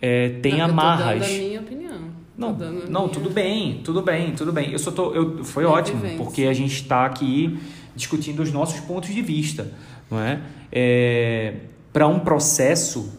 é, 0.00 0.30
têm 0.42 0.52
Não, 0.52 0.60
eu 0.60 0.66
tô 0.66 0.72
amarras. 0.72 1.20
dando 1.20 1.24
a 1.24 1.38
minha 1.38 1.60
opinião. 1.60 2.00
Não, 2.36 2.54
Tô 2.54 2.58
dando 2.64 2.82
a 2.82 2.90
não, 2.90 3.00
minha- 3.02 3.12
tudo 3.12 3.30
bem, 3.30 3.80
tudo 3.84 4.02
bem, 4.02 4.32
tudo 4.32 4.52
bem. 4.52 4.72
Eu 4.72 4.78
só 4.78 4.90
tô, 4.90 5.12
eu, 5.14 5.44
foi 5.44 5.64
Minha 5.64 5.76
ótimo, 5.76 6.00
vivência. 6.00 6.24
porque 6.24 6.44
a 6.44 6.52
gente 6.54 6.74
está 6.74 7.04
aqui 7.04 7.58
discutindo 7.94 8.40
os 8.40 8.50
nossos 8.52 8.80
pontos 8.80 9.12
de 9.14 9.20
vista, 9.20 9.70
não 10.10 10.18
é? 10.20 10.40
é 10.72 11.54
para 11.92 12.06
um 12.06 12.20
processo, 12.20 13.12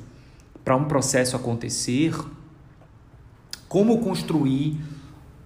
para 0.64 0.76
um 0.76 0.86
processo 0.86 1.36
acontecer, 1.36 2.14
como 3.68 4.00
construir 4.00 4.78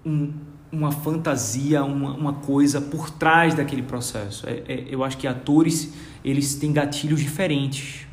um- 0.05 0.33
uma 0.71 0.91
fantasia, 0.91 1.83
uma, 1.83 2.11
uma 2.13 2.33
coisa 2.33 2.81
por 2.81 3.09
trás 3.09 3.53
daquele 3.53 3.81
processo. 3.83 4.47
É- 4.47 4.63
é- 4.67 4.85
eu 4.89 5.03
acho 5.03 5.17
que 5.17 5.27
atores 5.27 5.93
eles 6.23 6.55
têm 6.55 6.73
gatilhos 6.73 7.19
diferentes. 7.21 8.05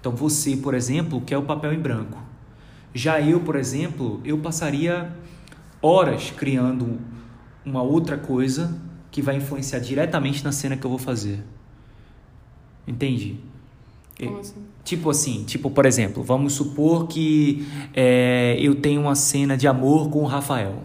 Então 0.00 0.12
você, 0.12 0.56
por 0.56 0.74
exemplo, 0.74 1.20
quer 1.20 1.38
o 1.38 1.42
papel 1.42 1.72
em 1.72 1.78
branco. 1.78 2.18
Já 2.92 3.20
eu, 3.20 3.40
por 3.40 3.56
exemplo, 3.56 4.20
eu 4.24 4.38
passaria 4.38 5.12
horas 5.80 6.30
criando 6.36 6.98
uma 7.64 7.82
outra 7.82 8.18
coisa 8.18 8.76
que 9.10 9.22
vai 9.22 9.36
influenciar 9.36 9.78
diretamente 9.78 10.44
na 10.44 10.52
cena 10.52 10.76
que 10.76 10.84
eu 10.84 10.90
vou 10.90 10.98
fazer. 10.98 11.42
Entende? 12.90 13.38
Como 14.18 14.38
assim? 14.38 14.66
Tipo 14.82 15.10
assim, 15.10 15.44
tipo, 15.44 15.70
por 15.70 15.86
exemplo, 15.86 16.22
vamos 16.22 16.54
supor 16.54 17.06
que 17.06 17.66
é, 17.94 18.56
eu 18.58 18.74
tenho 18.74 19.02
uma 19.02 19.14
cena 19.14 19.56
de 19.56 19.68
amor 19.68 20.10
com 20.10 20.22
o 20.22 20.26
Rafael. 20.26 20.82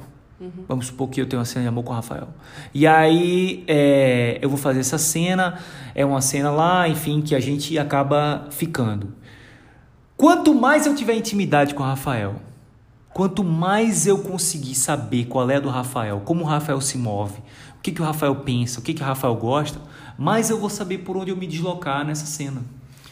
Vamos 0.67 0.87
supor 0.87 1.09
que 1.09 1.19
eu 1.19 1.25
tenho 1.25 1.39
uma 1.39 1.45
cena 1.45 1.63
de 1.63 1.69
amor 1.69 1.83
com 1.83 1.91
o 1.91 1.95
Rafael. 1.95 2.27
E 2.73 2.85
aí 2.85 3.63
é, 3.67 4.37
eu 4.41 4.49
vou 4.49 4.57
fazer 4.57 4.81
essa 4.81 4.97
cena, 4.97 5.57
é 5.95 6.05
uma 6.05 6.21
cena 6.21 6.51
lá, 6.51 6.87
enfim, 6.87 7.21
que 7.21 7.33
a 7.33 7.39
gente 7.39 7.79
acaba 7.79 8.47
ficando. 8.51 9.13
Quanto 10.15 10.53
mais 10.53 10.85
eu 10.85 10.93
tiver 10.93 11.15
intimidade 11.15 11.73
com 11.73 11.81
o 11.81 11.85
Rafael, 11.85 12.35
quanto 13.13 13.43
mais 13.43 14.05
eu 14.05 14.19
conseguir 14.19 14.75
saber 14.75 15.25
qual 15.25 15.49
é 15.49 15.59
do 15.59 15.69
Rafael, 15.69 16.21
como 16.25 16.43
o 16.43 16.47
Rafael 16.47 16.79
se 16.79 16.97
move, 16.97 17.39
o 17.77 17.81
que, 17.81 17.91
que 17.91 18.01
o 18.01 18.05
Rafael 18.05 18.35
pensa, 18.35 18.79
o 18.79 18.83
que, 18.83 18.93
que 18.93 19.01
o 19.01 19.05
Rafael 19.05 19.35
gosta, 19.35 19.79
mais 20.17 20.49
eu 20.49 20.59
vou 20.59 20.69
saber 20.69 20.99
por 20.99 21.17
onde 21.17 21.31
eu 21.31 21.37
me 21.37 21.47
deslocar 21.47 22.05
nessa 22.05 22.25
cena. 22.25 22.61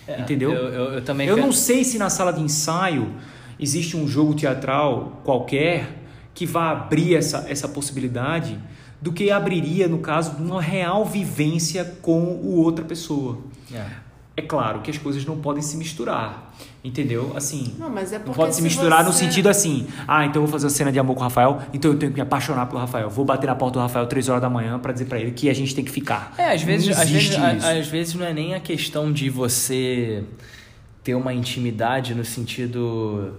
É, 0.08 0.20
Entendeu? 0.22 0.52
Eu, 0.52 0.68
eu, 0.70 0.94
eu 0.96 1.02
também 1.04 1.28
Eu 1.28 1.36
quero- 1.36 1.48
não 1.48 1.54
sei 1.54 1.84
se 1.84 1.98
na 1.98 2.10
sala 2.10 2.32
de 2.34 2.42
ensaio 2.42 3.14
existe 3.60 3.96
um 3.96 4.08
jogo 4.08 4.34
teatral 4.34 5.22
qualquer 5.24 6.00
que 6.34 6.46
vá 6.46 6.72
abrir 6.72 7.16
essa, 7.16 7.46
essa 7.48 7.68
possibilidade 7.68 8.60
do 9.02 9.12
que 9.14 9.30
abriria, 9.32 9.88
no 9.88 10.00
caso, 10.00 10.36
de 10.36 10.42
uma 10.42 10.62
real 10.62 11.06
vivência 11.06 11.84
com 12.02 12.22
o 12.22 12.56
outra 12.62 12.84
pessoa. 12.86 13.40
É. 13.74 13.86
É 14.36 14.42
claro 14.42 14.82
que 14.82 14.90
as 14.90 14.98
coisas 14.98 15.24
não 15.26 15.38
podem 15.38 15.62
se 15.62 15.78
misturar, 15.78 16.52
entendeu? 16.84 17.34
Assim, 17.36 17.76
Não, 17.78 17.88
mas 17.90 18.12
é 18.14 18.18
não 18.18 18.34
pode 18.34 18.52
se 18.56 18.58
se 18.58 18.64
misturar 18.64 19.04
no 19.04 19.12
você- 19.14 19.20
sentido 19.26 19.48
assim, 19.48 19.86
ah, 20.08 20.26
então 20.26 20.42
eu 20.42 20.48
vou 20.48 20.52
fazer 20.52 20.66
uma 20.66 20.72
cena 20.72 20.92
de 20.92 20.98
amor 20.98 21.14
com 21.14 21.20
o 21.20 21.24
Rafael, 21.24 21.62
então 21.72 21.92
eu 21.92 22.00
tenho 22.00 22.12
que 22.12 22.16
me 22.18 22.22
apaixonar 22.22 22.66
pelo 22.66 22.80
Rafael. 22.80 23.12
Vou 23.12 23.24
bater 23.24 23.46
na 23.46 23.54
porta 23.54 23.74
do 23.78 23.82
Rafael 23.84 24.08
três 24.08 24.30
horas 24.30 24.42
da 24.42 24.50
manhã 24.50 24.80
pra 24.80 24.92
dizer 24.92 25.06
pra 25.06 25.20
ele 25.20 25.32
que 25.32 25.50
a 25.52 25.54
gente 25.54 25.76
tem 25.76 25.86
que 25.86 25.92
ficar. 25.92 26.34
É, 26.36 26.52
às 26.52 26.64
vezes, 26.64 26.98
às 26.98 27.08
vezes, 27.10 27.36
a- 27.36 27.72
às 27.78 27.88
vezes 27.88 28.16
não 28.16 28.26
é 28.26 28.34
nem 28.34 28.56
a 28.56 28.60
questão 28.60 29.12
de 29.12 29.30
você 29.30 30.24
ter 31.04 31.14
uma 31.14 31.32
intimidade 31.34 32.16
no 32.16 32.26
sentido 32.26 33.34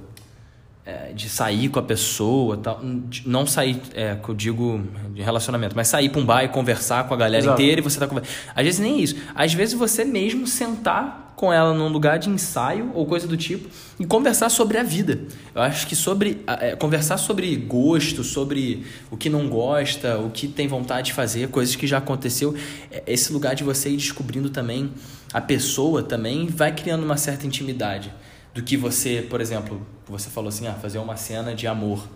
é, 0.87 1.13
de 1.13 1.29
sair 1.29 1.69
com 1.69 1.79
a 1.79 1.83
pessoa, 1.83 2.57
tal, 2.59 2.81
não 3.25 3.47
sair, 3.47 3.81
é, 3.95 4.17
que 4.17 4.29
eu 4.29 4.35
digo 4.35 4.83
de 5.15 5.23
relacionamento, 5.23 5.75
mas 5.75 5.89
sair 5.89 6.11
pra 6.11 6.21
um 6.21 6.25
bar 6.25 6.45
e 6.45 6.49
conversar 6.49 7.09
com 7.09 7.15
a 7.15 7.17
galera 7.17 7.43
Exato. 7.43 7.61
inteira 7.61 7.81
e 7.81 7.83
você 7.83 7.99
tá 7.99 8.07
conversando. 8.07 8.35
Às 8.55 8.65
vezes 8.65 8.81
nem 8.81 9.01
isso. 9.01 9.17
Às 9.35 9.55
vezes 9.55 9.75
você 9.75 10.05
mesmo 10.05 10.47
sentar 10.47 11.33
com 11.37 11.53
ela 11.53 11.75
num 11.75 11.89
lugar 11.89 12.19
de 12.19 12.29
ensaio 12.29 12.93
ou 12.95 13.07
coisa 13.07 13.27
do 13.27 13.37
tipo 13.37 13.69
e 13.99 14.07
conversar 14.07 14.49
sobre 14.51 14.79
a 14.79 14.83
vida. 14.83 15.21
Eu 15.55 15.63
acho 15.63 15.87
que 15.87 15.97
sobre 15.97 16.43
é, 16.47 16.77
conversar 16.77 17.17
sobre 17.17 17.57
gosto, 17.57 18.23
sobre 18.23 18.85
o 19.11 19.17
que 19.17 19.29
não 19.29 19.49
gosta, 19.49 20.19
o 20.19 20.31
que 20.31 20.47
tem 20.47 20.69
vontade 20.69 21.07
de 21.07 21.13
fazer, 21.13 21.49
coisas 21.49 21.75
que 21.75 21.87
já 21.87 21.99
aconteceu, 21.99 22.55
é, 22.91 23.03
esse 23.07 23.33
lugar 23.33 23.55
de 23.55 23.65
você 23.65 23.89
ir 23.89 23.97
descobrindo 23.97 24.51
também 24.51 24.93
a 25.33 25.41
pessoa 25.41 26.01
também 26.03 26.47
vai 26.47 26.73
criando 26.73 27.03
uma 27.03 27.17
certa 27.17 27.45
intimidade 27.45 28.13
do 28.55 28.63
que 28.63 28.77
você, 28.77 29.27
por 29.29 29.41
exemplo, 29.41 29.85
você 30.07 30.31
falou 30.31 30.49
assim, 30.49 30.69
ah, 30.69 30.75
fazer 30.75 30.99
uma 30.99 31.17
cena 31.17 31.55
de 31.55 31.67
amor. 31.67 32.07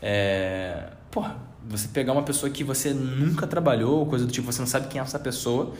É, 0.00 0.84
porra, 1.10 1.36
você 1.68 1.88
pegar 1.88 2.12
uma 2.12 2.22
pessoa 2.22 2.48
que 2.48 2.62
você 2.62 2.94
nunca 2.94 3.46
trabalhou, 3.46 4.06
coisa 4.06 4.24
do 4.24 4.30
tipo, 4.30 4.50
você 4.50 4.60
não 4.60 4.68
sabe 4.68 4.86
quem 4.86 5.00
é 5.00 5.04
essa 5.04 5.18
pessoa. 5.18 5.74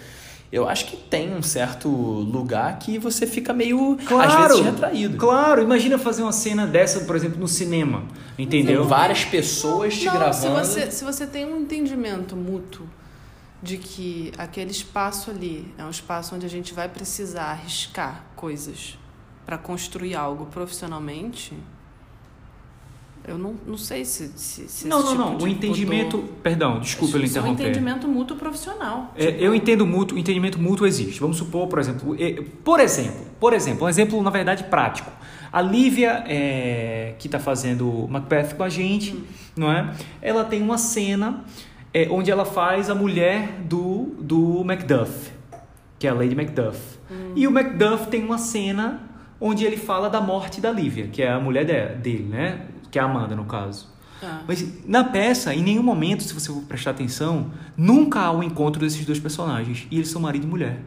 Eu 0.52 0.68
acho 0.68 0.86
que 0.86 0.96
tem 0.96 1.32
um 1.32 1.42
certo 1.42 1.88
lugar 1.88 2.76
que 2.80 2.98
você 2.98 3.24
fica 3.24 3.52
meio, 3.52 3.96
às 4.20 4.48
vezes, 4.48 4.64
retraído. 4.64 5.16
Claro, 5.16 5.62
imagina 5.62 5.96
fazer 5.96 6.22
uma 6.22 6.32
cena 6.32 6.66
dessa, 6.66 7.04
por 7.04 7.14
exemplo, 7.14 7.38
no 7.38 7.46
cinema, 7.46 8.02
entendeu? 8.36 8.84
Várias 8.84 9.24
pessoas 9.24 9.96
te 9.96 10.06
Não, 10.06 10.14
gravando. 10.14 10.64
Se 10.66 10.80
você, 10.80 10.90
se 10.90 11.04
você 11.04 11.24
tem 11.24 11.44
um 11.44 11.60
entendimento 11.60 12.34
mútuo 12.34 12.84
de 13.62 13.76
que 13.76 14.32
aquele 14.36 14.72
espaço 14.72 15.30
ali 15.30 15.72
é 15.78 15.84
um 15.84 15.90
espaço 15.90 16.34
onde 16.34 16.46
a 16.46 16.50
gente 16.50 16.74
vai 16.74 16.88
precisar 16.88 17.44
arriscar 17.44 18.24
coisas 18.34 18.98
para 19.50 19.58
construir 19.58 20.14
algo 20.14 20.46
profissionalmente, 20.46 21.52
eu 23.26 23.36
não, 23.36 23.56
não 23.66 23.76
sei 23.76 24.04
se, 24.04 24.28
se, 24.36 24.68
se 24.68 24.86
Não, 24.86 25.02
não, 25.02 25.08
tipo 25.08 25.18
não. 25.18 25.38
O 25.38 25.48
entendimento. 25.48 26.18
Perdão, 26.40 26.78
desculpa 26.78 27.16
eu 27.16 27.20
lhe 27.20 27.26
Isso 27.26 27.36
é 27.36 27.40
um 27.40 27.46
interromper. 27.46 27.64
entendimento 27.64 28.06
mútuo 28.06 28.36
profissional. 28.36 29.12
É, 29.16 29.36
eu 29.40 29.52
entendo 29.52 29.84
mútuo, 29.84 30.16
o 30.16 30.20
entendimento 30.20 30.56
mútuo 30.56 30.86
existe. 30.86 31.18
Vamos 31.18 31.36
supor, 31.36 31.66
por 31.66 31.80
exemplo, 31.80 32.16
por 32.62 32.78
exemplo, 32.78 33.26
por 33.40 33.52
exemplo, 33.52 33.86
um 33.86 33.88
exemplo 33.88 34.22
na 34.22 34.30
verdade 34.30 34.62
prático. 34.62 35.10
A 35.52 35.60
Lívia, 35.60 36.22
é, 36.28 37.16
que 37.18 37.26
está 37.26 37.40
fazendo 37.40 38.06
Macbeth 38.08 38.54
com 38.56 38.62
a 38.62 38.68
gente, 38.68 39.20
não 39.56 39.72
é? 39.72 39.92
Ela 40.22 40.44
tem 40.44 40.62
uma 40.62 40.78
cena 40.78 41.44
é, 41.92 42.06
onde 42.08 42.30
ela 42.30 42.44
faz 42.44 42.88
a 42.88 42.94
mulher 42.94 43.48
do, 43.64 44.14
do 44.20 44.62
Macduff, 44.62 45.32
que 45.98 46.06
é 46.06 46.10
a 46.10 46.14
Lady 46.14 46.36
Macduff. 46.36 47.00
E 47.34 47.48
o 47.48 47.50
Macduff 47.50 48.06
tem 48.06 48.22
uma 48.22 48.38
cena 48.38 49.09
onde 49.40 49.64
ele 49.64 49.76
fala 49.76 50.08
da 50.10 50.20
morte 50.20 50.60
da 50.60 50.70
Lívia, 50.70 51.08
que 51.08 51.22
é 51.22 51.30
a 51.30 51.40
mulher 51.40 51.64
de- 51.64 51.96
dele, 52.00 52.24
né? 52.28 52.66
Que 52.90 52.98
é 52.98 53.02
a 53.02 53.04
Amanda, 53.06 53.34
no 53.34 53.44
caso. 53.44 53.88
Ah. 54.22 54.42
Mas 54.46 54.66
na 54.86 55.02
peça, 55.04 55.54
em 55.54 55.62
nenhum 55.62 55.82
momento, 55.82 56.22
se 56.22 56.34
você 56.34 56.52
for 56.52 56.62
prestar 56.62 56.90
atenção, 56.90 57.50
nunca 57.76 58.20
há 58.20 58.30
o 58.32 58.42
encontro 58.42 58.80
desses 58.80 59.04
dois 59.06 59.18
personagens. 59.18 59.86
E 59.90 59.96
eles 59.96 60.08
são 60.08 60.20
marido 60.20 60.44
e 60.46 60.50
mulher. 60.50 60.80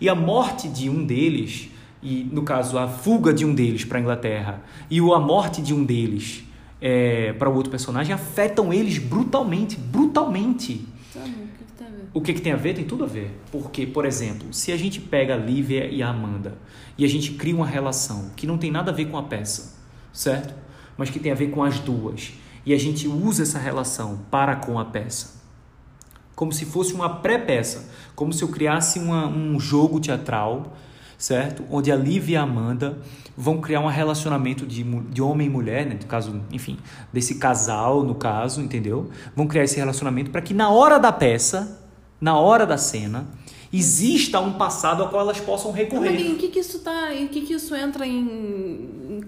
E 0.00 0.08
a 0.08 0.14
morte 0.14 0.66
de 0.68 0.88
um 0.88 1.04
deles, 1.04 1.68
e 2.02 2.24
no 2.32 2.42
caso 2.42 2.78
a 2.78 2.88
fuga 2.88 3.34
de 3.34 3.44
um 3.44 3.54
deles 3.54 3.84
para 3.84 3.98
a 3.98 4.00
Inglaterra, 4.00 4.62
e 4.90 4.98
a 4.98 5.18
morte 5.18 5.60
de 5.60 5.74
um 5.74 5.84
deles 5.84 6.42
é, 6.80 7.34
para 7.34 7.50
o 7.50 7.54
outro 7.54 7.70
personagem, 7.70 8.14
afetam 8.14 8.72
eles 8.72 8.96
brutalmente. 8.96 9.76
Brutalmente. 9.76 10.86
Tá, 11.12 11.20
o 12.12 12.20
que, 12.20 12.32
que 12.34 12.40
tem 12.40 12.52
a 12.52 12.56
ver? 12.56 12.74
Tem 12.74 12.84
tudo 12.84 13.04
a 13.04 13.06
ver. 13.06 13.30
Porque, 13.52 13.86
por 13.86 14.04
exemplo, 14.04 14.52
se 14.52 14.72
a 14.72 14.76
gente 14.76 15.00
pega 15.00 15.34
a 15.34 15.36
Lívia 15.36 15.86
e 15.86 16.02
a 16.02 16.08
Amanda 16.08 16.58
e 16.98 17.04
a 17.04 17.08
gente 17.08 17.32
cria 17.32 17.54
uma 17.54 17.66
relação 17.66 18.30
que 18.36 18.46
não 18.46 18.58
tem 18.58 18.70
nada 18.70 18.90
a 18.90 18.94
ver 18.94 19.06
com 19.06 19.16
a 19.16 19.22
peça, 19.22 19.78
certo? 20.12 20.54
Mas 20.96 21.08
que 21.10 21.18
tem 21.18 21.32
a 21.32 21.34
ver 21.36 21.50
com 21.50 21.62
as 21.62 21.78
duas, 21.78 22.32
e 22.66 22.74
a 22.74 22.78
gente 22.78 23.08
usa 23.08 23.42
essa 23.42 23.58
relação 23.58 24.20
para 24.30 24.56
com 24.56 24.78
a 24.78 24.84
peça, 24.84 25.40
como 26.34 26.52
se 26.52 26.64
fosse 26.64 26.92
uma 26.92 27.08
pré-peça, 27.08 27.90
como 28.14 28.32
se 28.32 28.42
eu 28.42 28.48
criasse 28.48 28.98
uma- 28.98 29.26
um 29.26 29.58
jogo 29.58 29.98
teatral, 30.00 30.76
certo? 31.16 31.64
Onde 31.70 31.90
a 31.92 31.96
Lívia 31.96 32.34
e 32.34 32.36
a 32.36 32.42
Amanda 32.42 32.98
vão 33.36 33.60
criar 33.60 33.80
um 33.80 33.86
relacionamento 33.86 34.66
de, 34.66 34.82
de 34.82 35.22
homem 35.22 35.46
e 35.46 35.50
mulher, 35.50 35.86
né? 35.86 35.98
No 36.00 36.06
caso, 36.06 36.40
enfim, 36.50 36.78
desse 37.12 37.36
casal, 37.36 38.02
no 38.02 38.14
caso, 38.14 38.60
entendeu? 38.60 39.10
Vão 39.34 39.46
criar 39.46 39.64
esse 39.64 39.76
relacionamento 39.76 40.30
para 40.30 40.40
que 40.42 40.52
na 40.52 40.70
hora 40.70 40.98
da 40.98 41.12
peça, 41.12 41.79
na 42.20 42.38
hora 42.38 42.66
da 42.66 42.76
cena, 42.76 43.26
exista 43.72 44.40
um 44.40 44.52
passado 44.54 45.02
ao 45.02 45.08
qual 45.08 45.22
elas 45.22 45.40
possam 45.40 45.70
Mas 45.70 45.80
recorrer. 45.80 46.20
em 46.20 46.34
que, 46.36 46.48
que 46.48 46.58
isso 46.60 46.80
tá. 46.80 47.14
Em 47.14 47.26
que, 47.28 47.40
que 47.42 47.54
isso 47.54 47.74
entra 47.74 48.06
em, 48.06 49.20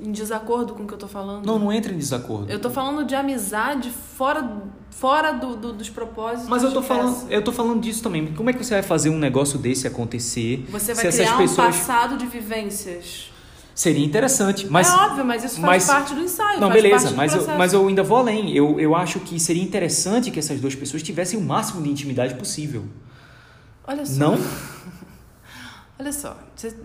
em, 0.00 0.12
desacordo 0.12 0.74
com 0.74 0.84
o 0.84 0.86
que 0.86 0.94
eu 0.94 0.98
tô 0.98 1.08
falando? 1.08 1.44
Não, 1.44 1.58
não 1.58 1.72
entra 1.72 1.92
em 1.92 1.98
desacordo. 1.98 2.50
Eu 2.50 2.60
tô 2.60 2.70
falando 2.70 3.04
de 3.04 3.14
amizade 3.14 3.90
fora, 3.90 4.62
fora 4.90 5.32
do, 5.32 5.56
do- 5.56 5.72
dos 5.72 5.90
propósitos. 5.90 6.48
Mas 6.48 6.62
eu 6.62 6.72
tô 6.72 6.82
falando, 6.82 7.28
eu 7.30 7.42
tô 7.42 7.50
falando 7.52 7.80
disso 7.80 8.02
também. 8.02 8.26
Como 8.32 8.48
é 8.48 8.52
que 8.52 8.64
você 8.64 8.74
vai 8.74 8.82
fazer 8.82 9.10
um 9.10 9.18
negócio 9.18 9.58
desse 9.58 9.86
acontecer? 9.86 10.64
Você 10.70 10.94
vai 10.94 11.02
se 11.02 11.08
essas 11.08 11.20
criar 11.20 11.34
um 11.34 11.38
pessoas 11.38 11.76
passado 11.76 12.16
de 12.16 12.26
vivências. 12.26 13.30
Seria 13.78 14.04
interessante, 14.04 14.66
mas 14.68 14.88
é 14.88 14.92
óbvio, 14.92 15.24
mas 15.24 15.44
isso 15.44 15.60
faz 15.60 15.66
mas- 15.66 15.86
parte 15.86 16.14
do 16.14 16.20
ensaio. 16.20 16.60
Não, 16.60 16.68
beleza, 16.68 17.12
mas 17.12 17.32
eu, 17.34 17.46
mas 17.56 17.72
eu 17.72 17.86
ainda 17.86 18.02
vou 18.02 18.18
além. 18.18 18.52
Eu, 18.52 18.78
eu 18.80 18.96
acho 18.96 19.20
que 19.20 19.38
seria 19.38 19.62
interessante 19.62 20.30
que 20.32 20.38
essas 20.40 20.60
duas 20.60 20.74
pessoas 20.74 21.00
tivessem 21.02 21.38
o 21.38 21.42
máximo 21.42 21.80
de 21.82 21.88
intimidade 21.88 22.34
possível. 22.34 22.84
Olha 23.86 24.04
só. 24.04 24.18
Não? 24.18 24.38
Olha 25.98 26.12
só. 26.12 26.36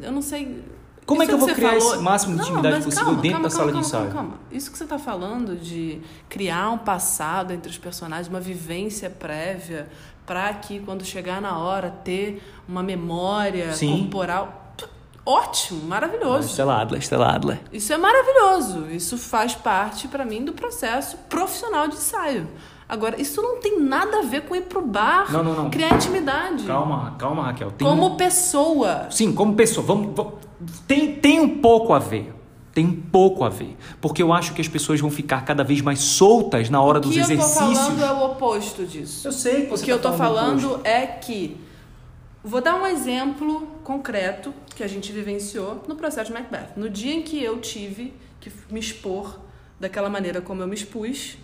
Eu 0.01 0.11
não 0.11 0.21
sei. 0.21 0.63
Como 1.05 1.21
é 1.21 1.25
Isso 1.25 1.35
que 1.35 1.41
eu 1.41 1.45
vou 1.47 1.55
criar 1.55 1.71
falou- 1.79 1.93
esse 1.95 2.03
máximo 2.03 2.31
de 2.33 2.37
Não, 2.37 2.45
intimidade 2.45 2.75
mas 2.75 2.85
possível 2.85 3.05
calma, 3.07 3.21
dentro 3.21 3.35
calma, 3.41 3.49
da 3.49 3.55
sala 3.55 3.71
calma, 3.71 3.83
de 3.85 3.91
calma, 3.91 4.05
ensaio? 4.07 4.15
Calma, 4.29 4.39
Isso 4.51 4.71
que 4.71 4.77
você 4.77 4.83
está 4.85 4.99
falando 4.99 5.55
de 5.57 5.99
criar 6.29 6.69
um 6.69 6.77
passado 6.77 7.51
entre 7.51 7.69
os 7.69 7.77
personagens, 7.77 8.27
uma 8.29 8.39
vivência 8.39 9.09
prévia, 9.09 9.89
para 10.25 10.53
que 10.53 10.79
quando 10.79 11.03
chegar 11.03 11.41
na 11.41 11.57
hora 11.57 11.89
ter 11.89 12.41
uma 12.69 12.81
memória 12.81 13.73
Sim. 13.73 14.03
corporal. 14.03 14.61
Ótimo, 15.25 15.83
maravilhoso. 15.85 16.49
Estela 16.49 16.81
Adler, 16.81 16.99
Estela 17.01 17.27
Adler. 17.33 17.61
Isso 17.71 17.93
é 17.93 17.97
maravilhoso. 17.97 18.87
Isso 18.91 19.17
faz 19.17 19.55
parte, 19.55 20.07
para 20.07 20.25
mim, 20.25 20.43
do 20.43 20.51
processo 20.53 21.15
profissional 21.29 21.87
de 21.87 21.95
ensaio. 21.95 22.47
Agora, 22.89 23.19
isso 23.19 23.41
não 23.41 23.59
tem 23.59 23.79
nada 23.79 24.19
a 24.19 24.21
ver 24.23 24.41
com 24.41 24.55
ir 24.55 24.63
pro 24.63 24.81
bar, 24.81 25.31
Não, 25.31 25.41
não, 25.41 25.53
não. 25.53 25.69
criar 25.69 25.93
intimidade. 25.95 26.65
Calma, 26.65 27.15
calma, 27.17 27.43
Raquel. 27.43 27.71
Tem 27.71 27.87
Como 27.87 28.17
pessoa. 28.17 29.07
Sim, 29.09 29.33
como 29.33 29.53
pessoa. 29.55 29.85
Vamos, 29.85 30.13
vamos- 30.13 30.33
tem, 30.85 31.15
tem 31.15 31.39
um 31.39 31.59
pouco 31.59 31.93
a 31.93 31.99
ver. 31.99 32.33
Tem 32.73 32.85
um 32.85 32.93
pouco 33.01 33.43
a 33.45 33.49
ver. 33.49 33.77
Porque 34.01 34.21
eu 34.21 34.33
acho 34.33 34.53
que 34.53 34.59
as 34.59 34.67
pessoas 34.67 34.99
vão 34.99 35.09
ficar 35.09 35.45
cada 35.45 35.63
vez 35.63 35.79
mais 35.79 35.99
soltas 35.99 36.69
na 36.69 36.81
hora 36.81 36.97
O 36.97 37.01
dos 37.01 37.13
que 37.13 37.19
eu 37.19 37.25
tô 37.25 37.31
exercícios. 37.33 37.77
falando 37.77 38.03
é 38.03 38.11
o 38.11 38.25
oposto 38.25 38.85
disso. 38.85 39.27
Eu 39.27 39.31
sei 39.31 39.67
que 39.67 39.73
O 39.73 39.77
você 39.77 39.85
que 39.85 39.91
eu 39.91 39.99
tá 40.01 40.11
tô 40.11 40.17
falando 40.17 40.59
falando 40.61 40.81
é 40.83 41.05
que. 41.05 41.57
Vou 42.43 42.59
dar 42.61 42.75
um 42.75 42.85
exemplo 42.85 43.67
concreto 43.83 44.53
que 44.75 44.83
a 44.83 44.87
gente 44.87 45.11
vivenciou 45.11 45.83
no 45.87 45.95
processo 45.95 46.27
de 46.27 46.33
Macbeth. 46.33 46.73
No 46.75 46.89
dia 46.89 47.13
em 47.13 47.21
que 47.21 47.41
eu 47.41 47.59
tive 47.59 48.13
que 48.41 48.51
me 48.69 48.79
expor 48.79 49.39
daquela 49.79 50.09
maneira 50.09 50.41
como 50.41 50.61
eu 50.61 50.67
me 50.67 50.75
expus, 50.75 51.37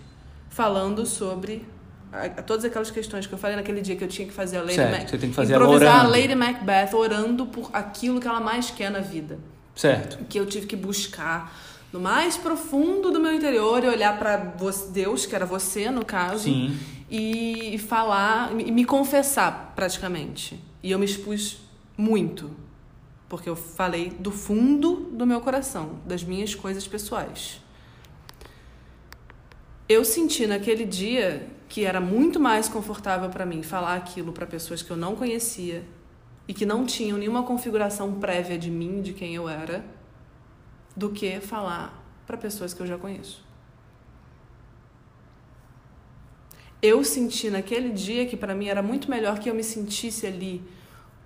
falando 0.50 1.06
sobre 1.06 1.64
a- 2.12 2.24
a 2.26 2.42
todas 2.42 2.64
aquelas 2.64 2.90
questões 2.90 3.26
que 3.26 3.32
eu 3.32 3.38
falei 3.38 3.56
naquele 3.56 3.80
dia 3.80 3.96
que 3.96 4.04
eu 4.04 4.08
tinha 4.08 4.26
que 4.28 4.34
fazer 4.34 4.58
a 4.58 4.60
Lady 4.62 4.74
Certo, 4.74 4.90
Mac- 4.98 5.08
você 5.08 5.18
tem 5.18 5.30
que 5.30 5.36
fazer 5.36 5.54
improvisar 5.54 6.00
a. 6.04 6.08
Lady 6.08 6.34
Macbeth 6.34 6.94
orando 6.94 7.46
por 7.46 7.70
aquilo 7.72 8.20
que 8.20 8.26
ela 8.28 8.40
mais 8.40 8.70
quer 8.70 8.90
na 8.90 9.00
vida 9.00 9.38
Certo. 9.74 10.18
que 10.28 10.38
eu 10.38 10.44
tive 10.44 10.66
que 10.66 10.76
buscar 10.76 11.56
no 11.92 11.98
mais 12.00 12.36
profundo 12.36 13.10
do 13.10 13.18
meu 13.20 13.32
interior 13.34 13.82
e 13.84 13.86
olhar 13.88 14.18
para 14.18 14.36
Deus, 14.92 15.24
que 15.24 15.34
era 15.34 15.46
você 15.46 15.90
no 15.90 16.04
caso, 16.04 16.44
Sim. 16.44 16.76
e 17.10 17.78
falar, 17.88 18.52
e 18.60 18.70
me 18.70 18.84
confessar 18.84 19.72
praticamente. 19.74 20.62
E 20.82 20.90
eu 20.90 20.98
me 20.98 21.04
expus 21.04 21.58
muito, 21.96 22.50
porque 23.28 23.48
eu 23.48 23.56
falei 23.56 24.10
do 24.10 24.30
fundo 24.30 25.08
do 25.12 25.26
meu 25.26 25.40
coração, 25.40 25.98
das 26.06 26.24
minhas 26.24 26.54
coisas 26.54 26.86
pessoais. 26.86 27.60
Eu 29.88 30.04
senti 30.04 30.46
naquele 30.46 30.84
dia 30.84 31.48
que 31.68 31.84
era 31.84 32.00
muito 32.00 32.40
mais 32.40 32.68
confortável 32.68 33.28
para 33.28 33.44
mim 33.44 33.62
falar 33.62 33.96
aquilo 33.96 34.32
para 34.32 34.46
pessoas 34.46 34.82
que 34.82 34.90
eu 34.90 34.96
não 34.96 35.14
conhecia 35.14 35.84
e 36.48 36.54
que 36.54 36.66
não 36.66 36.84
tinham 36.84 37.18
nenhuma 37.18 37.44
configuração 37.44 38.18
prévia 38.18 38.58
de 38.58 38.70
mim, 38.70 39.02
de 39.02 39.12
quem 39.12 39.34
eu 39.34 39.48
era, 39.48 39.84
do 40.96 41.10
que 41.10 41.40
falar 41.40 42.04
para 42.26 42.36
pessoas 42.36 42.74
que 42.74 42.80
eu 42.80 42.86
já 42.86 42.98
conheço. 42.98 43.49
Eu 46.82 47.04
senti 47.04 47.50
naquele 47.50 47.90
dia 47.90 48.24
que 48.26 48.36
para 48.36 48.54
mim 48.54 48.68
era 48.68 48.82
muito 48.82 49.10
melhor 49.10 49.38
que 49.38 49.48
eu 49.50 49.54
me 49.54 49.62
sentisse 49.64 50.26
ali 50.26 50.62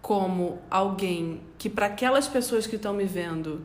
como 0.02 0.58
alguém 0.70 1.40
que 1.56 1.68
para 1.70 1.86
aquelas 1.86 2.26
pessoas 2.26 2.66
que 2.66 2.76
estão 2.76 2.92
me 2.92 3.04
vendo 3.04 3.62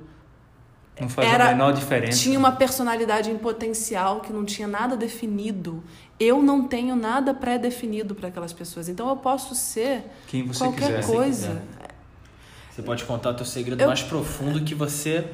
Não 0.99 1.09
faz 1.09 1.27
Era- 1.27 1.45
a 1.45 1.51
menor 1.51 1.73
diferença. 1.73 2.19
tinha 2.19 2.37
uma 2.37 2.51
personalidade 2.51 3.29
em 3.31 3.37
potencial 3.37 4.19
que 4.21 4.31
não 4.33 4.43
tinha 4.45 4.67
nada 4.67 4.95
definido. 4.97 5.81
Eu 6.19 6.41
não 6.43 6.67
tenho 6.67 6.93
nada 6.95 7.33
pré-definido 7.33 8.13
para 8.13 8.27
aquelas 8.27 8.51
pessoas. 8.53 8.89
Então 8.89 9.07
eu 9.09 9.15
posso 9.15 9.55
ser 9.55 10.03
Quem 10.27 10.45
você 10.45 10.59
qualquer 10.59 10.99
quiser. 10.99 11.05
coisa. 11.13 11.61
Você 12.69 12.81
pode 12.81 13.03
contar 13.05 13.31
o 13.31 13.33
teu 13.33 13.45
segredo 13.45 13.81
Eu- 13.81 13.87
mais 13.87 14.01
profundo 14.03 14.61
que 14.63 14.75
você. 14.75 15.25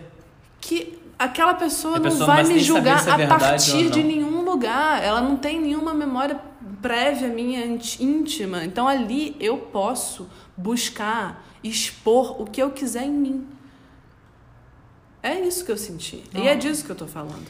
que 0.62 0.98
aquela 1.18 1.54
pessoa 1.54 2.00
pessoa 2.00 2.20
não 2.20 2.26
vai 2.28 2.44
me 2.44 2.60
julgar 2.60 3.08
é 3.20 3.26
a 3.26 3.38
partir 3.38 3.90
de 3.92 4.04
nenhum 4.04 4.25
lugar. 4.56 5.04
Ela 5.04 5.22
não 5.22 5.38
tem 5.38 5.60
nenhuma 5.60 5.94
memória 5.94 6.40
prévia 6.82 7.28
minha 7.28 7.66
íntima. 8.00 8.64
Então 8.66 8.88
ali 8.88 9.36
eu 9.40 9.58
posso 9.58 10.28
buscar 10.58 11.44
expor 11.64 12.42
o 12.42 12.46
que 12.46 12.62
eu 12.62 12.72
quiser 12.72 13.04
em 13.04 13.12
mim. 13.12 13.48
É 15.22 15.40
isso 15.40 15.66
que 15.66 15.72
eu 15.72 15.78
senti. 15.78 16.24
E 16.34 16.38
Não. 16.38 16.46
é 16.48 16.56
disso 16.56 16.86
que 16.86 16.92
eu 16.92 16.96
tô 16.96 17.08
falando. 17.08 17.46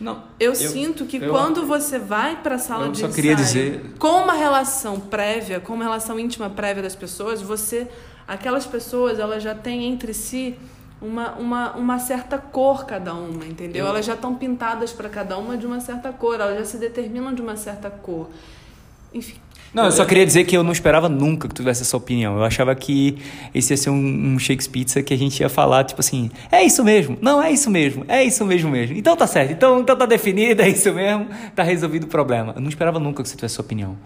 Não. 0.00 0.24
Eu, 0.40 0.54
sinto 0.56 1.06
que 1.06 1.18
eu- 1.18 1.30
quando 1.30 1.64
você 1.64 1.96
vai 1.98 2.42
para 2.42 2.56
a 2.56 2.58
sala 2.58 2.86
eu 2.86 2.92
de 2.92 2.98
só 2.98 3.06
ensaio 3.06 3.14
queria 3.14 3.36
dizer- 3.36 3.94
com 4.00 4.22
uma 4.24 4.32
relação 4.32 4.98
prévia, 4.98 5.60
com 5.60 5.74
uma 5.74 5.84
relação 5.84 6.18
íntima 6.18 6.50
prévia 6.50 6.82
das 6.82 6.96
pessoas, 6.96 7.40
você 7.40 7.86
aquelas 8.26 8.66
pessoas, 8.66 9.20
elas 9.20 9.42
já 9.42 9.54
têm 9.54 9.84
entre 9.84 10.12
si 10.12 10.58
uma, 11.02 11.32
uma, 11.32 11.72
uma 11.72 11.98
certa 11.98 12.38
cor 12.38 12.86
cada 12.86 13.12
uma, 13.14 13.44
entendeu? 13.46 13.84
Eu- 13.84 13.90
Elas 13.90 14.06
já 14.06 14.14
estão 14.14 14.34
pintadas 14.34 14.92
para 14.92 15.08
cada 15.08 15.36
uma 15.36 15.56
de 15.56 15.66
uma 15.66 15.80
certa 15.80 16.12
cor, 16.12 16.34
elas 16.40 16.58
já 16.58 16.64
se 16.64 16.78
determinam 16.78 17.34
de 17.34 17.42
uma 17.42 17.56
certa 17.56 17.90
cor. 17.90 18.30
Enfim, 19.14 19.34
Não, 19.74 19.84
eu 19.86 19.92
só 19.92 20.04
queria 20.06 20.24
dizer 20.24 20.44
que 20.44 20.56
eu 20.56 20.62
não 20.62 20.72
esperava 20.72 21.08
nunca 21.08 21.46
que 21.48 21.54
tu 21.54 21.58
tivesse 21.58 21.82
essa 21.82 21.96
opinião. 21.96 22.36
Eu 22.36 22.44
achava 22.44 22.74
que 22.74 23.18
esse 23.54 23.72
ia 23.72 23.76
ser 23.76 23.90
um, 23.90 23.94
um 24.34 24.38
Shakespeare 24.38 25.02
que 25.02 25.12
a 25.12 25.18
gente 25.18 25.40
ia 25.40 25.48
falar, 25.48 25.84
tipo 25.84 26.00
assim, 26.00 26.30
é 26.50 26.62
isso 26.62 26.82
mesmo, 26.84 27.18
não, 27.20 27.42
é 27.42 27.50
isso 27.50 27.70
mesmo, 27.70 28.04
é 28.08 28.22
isso 28.24 28.44
mesmo 28.44 28.70
mesmo. 28.70 28.96
Então 28.96 29.14
tá 29.16 29.26
certo, 29.26 29.50
então, 29.52 29.80
então 29.80 29.96
tá 29.96 30.06
definido, 30.06 30.60
é 30.62 30.68
isso 30.68 30.92
mesmo, 30.94 31.26
tá 31.54 31.62
resolvido 31.62 32.04
o 32.04 32.06
problema. 32.06 32.52
Eu 32.54 32.60
não 32.62 32.68
esperava 32.68 32.98
nunca 32.98 33.22
que 33.22 33.28
você 33.28 33.36
tivesse 33.36 33.54
essa 33.54 33.62
opinião. 33.62 33.96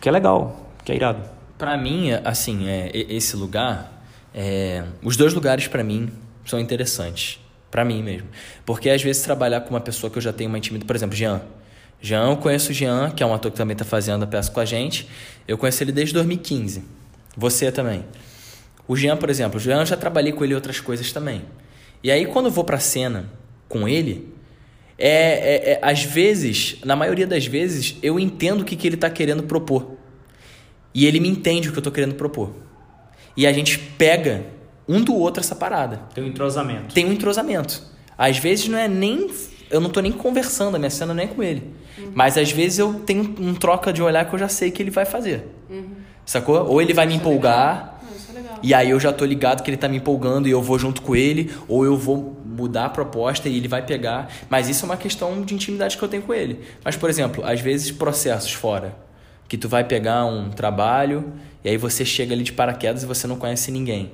Que 0.00 0.08
é 0.08 0.12
legal, 0.12 0.68
que 0.84 0.92
é 0.92 0.96
irado. 0.96 1.20
Pra 1.56 1.76
mim, 1.78 2.10
assim, 2.24 2.66
é, 2.68 2.90
esse 2.94 3.36
lugar, 3.36 3.92
é, 4.34 4.84
os 5.02 5.16
dois 5.16 5.32
lugares 5.32 5.68
pra 5.68 5.82
mim 5.84 6.10
são 6.44 6.58
interessantes. 6.58 7.40
Pra 7.70 7.84
mim 7.84 8.02
mesmo. 8.02 8.28
Porque 8.64 8.88
às 8.88 9.02
vezes 9.02 9.22
trabalhar 9.22 9.60
com 9.62 9.70
uma 9.70 9.80
pessoa 9.80 10.10
que 10.10 10.16
eu 10.18 10.22
já 10.22 10.32
tenho 10.32 10.48
uma 10.48 10.58
intimidade, 10.58 10.86
por 10.86 10.94
exemplo, 10.94 11.16
Jean. 11.16 11.42
Jean, 12.00 12.30
eu 12.30 12.36
conheço 12.36 12.70
o 12.70 12.74
Jean, 12.74 13.10
que 13.10 13.22
é 13.22 13.26
um 13.26 13.34
ator 13.34 13.50
que 13.50 13.56
também 13.56 13.74
tá 13.76 13.84
fazendo 13.84 14.22
a 14.22 14.26
peça 14.26 14.50
com 14.50 14.60
a 14.60 14.64
gente. 14.64 15.08
Eu 15.48 15.58
conheço 15.58 15.82
ele 15.82 15.90
desde 15.90 16.14
2015. 16.14 16.84
Você 17.36 17.72
também. 17.72 18.04
O 18.86 18.94
Jean, 18.94 19.16
por 19.16 19.28
exemplo, 19.30 19.56
o 19.58 19.60
Jean 19.60 19.80
eu 19.80 19.86
já 19.86 19.96
trabalhei 19.96 20.32
com 20.32 20.44
ele 20.44 20.54
outras 20.54 20.78
coisas 20.78 21.10
também. 21.12 21.42
E 22.02 22.10
aí 22.10 22.26
quando 22.26 22.46
eu 22.46 22.52
vou 22.52 22.62
pra 22.62 22.78
cena 22.78 23.28
com 23.68 23.88
ele, 23.88 24.32
é, 24.98 25.08
é- 25.08 25.70
é- 25.72 25.78
às 25.82 26.04
vezes, 26.04 26.76
na 26.84 26.94
maioria 26.94 27.26
das 27.26 27.46
vezes, 27.46 27.96
eu 28.02 28.20
entendo 28.20 28.60
o 28.60 28.64
que, 28.64 28.76
que 28.76 28.86
ele 28.86 28.96
tá 28.96 29.10
querendo 29.10 29.42
propor. 29.42 29.96
E 30.94 31.06
ele 31.06 31.18
me 31.18 31.28
entende 31.28 31.68
o 31.68 31.72
que 31.72 31.78
eu 31.78 31.82
tô 31.82 31.90
querendo 31.90 32.14
propor. 32.14 32.54
E 33.36 33.46
a 33.46 33.52
gente 33.52 33.78
pega 33.78 34.44
um 34.88 35.02
do 35.02 35.14
outro 35.14 35.40
essa 35.40 35.54
parada. 35.54 36.00
Tem 36.14 36.24
um 36.24 36.26
entrosamento. 36.26 36.94
Tem 36.94 37.06
um 37.06 37.12
entrosamento. 37.12 37.82
Às 38.16 38.38
vezes 38.38 38.68
não 38.68 38.78
é 38.78 38.88
nem. 38.88 39.30
Eu 39.70 39.80
não 39.80 39.90
tô 39.90 40.00
nem 40.00 40.12
conversando, 40.12 40.76
a 40.76 40.78
minha 40.78 40.90
cena 40.90 41.14
não 41.14 41.22
é 41.22 41.26
com 41.26 41.42
ele. 41.42 41.74
Mas 42.14 42.36
às 42.36 42.50
vezes 42.50 42.78
eu 42.78 42.94
tenho 42.94 43.34
um 43.40 43.54
troca 43.54 43.92
de 43.92 44.02
olhar 44.02 44.24
que 44.24 44.34
eu 44.34 44.38
já 44.38 44.48
sei 44.48 44.70
que 44.70 44.82
ele 44.82 44.90
vai 44.90 45.04
fazer. 45.04 45.48
Sacou? 46.24 46.66
Ou 46.66 46.80
ele 46.80 46.92
vai 46.92 47.06
me 47.06 47.14
empolgar. 47.14 47.98
Não, 48.02 48.16
isso 48.16 48.30
é 48.30 48.34
legal. 48.34 48.58
E 48.62 48.74
aí 48.74 48.90
eu 48.90 49.00
já 49.00 49.12
tô 49.12 49.24
ligado 49.24 49.62
que 49.62 49.70
ele 49.70 49.76
tá 49.76 49.88
me 49.88 49.96
empolgando 49.96 50.48
e 50.48 50.50
eu 50.50 50.62
vou 50.62 50.78
junto 50.78 51.02
com 51.02 51.14
ele, 51.14 51.52
ou 51.68 51.84
eu 51.84 51.96
vou 51.96 52.36
mudar 52.44 52.86
a 52.86 52.88
proposta 52.88 53.48
e 53.48 53.56
ele 53.56 53.68
vai 53.68 53.84
pegar. 53.84 54.28
Mas 54.48 54.68
isso 54.68 54.84
é 54.84 54.86
uma 54.86 54.96
questão 54.96 55.42
de 55.42 55.54
intimidade 55.54 55.96
que 55.96 56.02
eu 56.02 56.08
tenho 56.08 56.22
com 56.22 56.32
ele. 56.32 56.60
Mas, 56.84 56.96
por 56.96 57.10
exemplo, 57.10 57.44
às 57.44 57.60
vezes 57.60 57.90
processos 57.90 58.52
fora, 58.52 58.96
que 59.48 59.58
tu 59.58 59.68
vai 59.68 59.84
pegar 59.84 60.24
um 60.24 60.50
trabalho 60.50 61.32
e 61.64 61.68
aí 61.68 61.76
você 61.76 62.04
chega 62.04 62.34
ali 62.34 62.44
de 62.44 62.52
paraquedas 62.52 63.02
e 63.02 63.06
você 63.06 63.26
não 63.26 63.36
conhece 63.36 63.70
ninguém. 63.70 64.12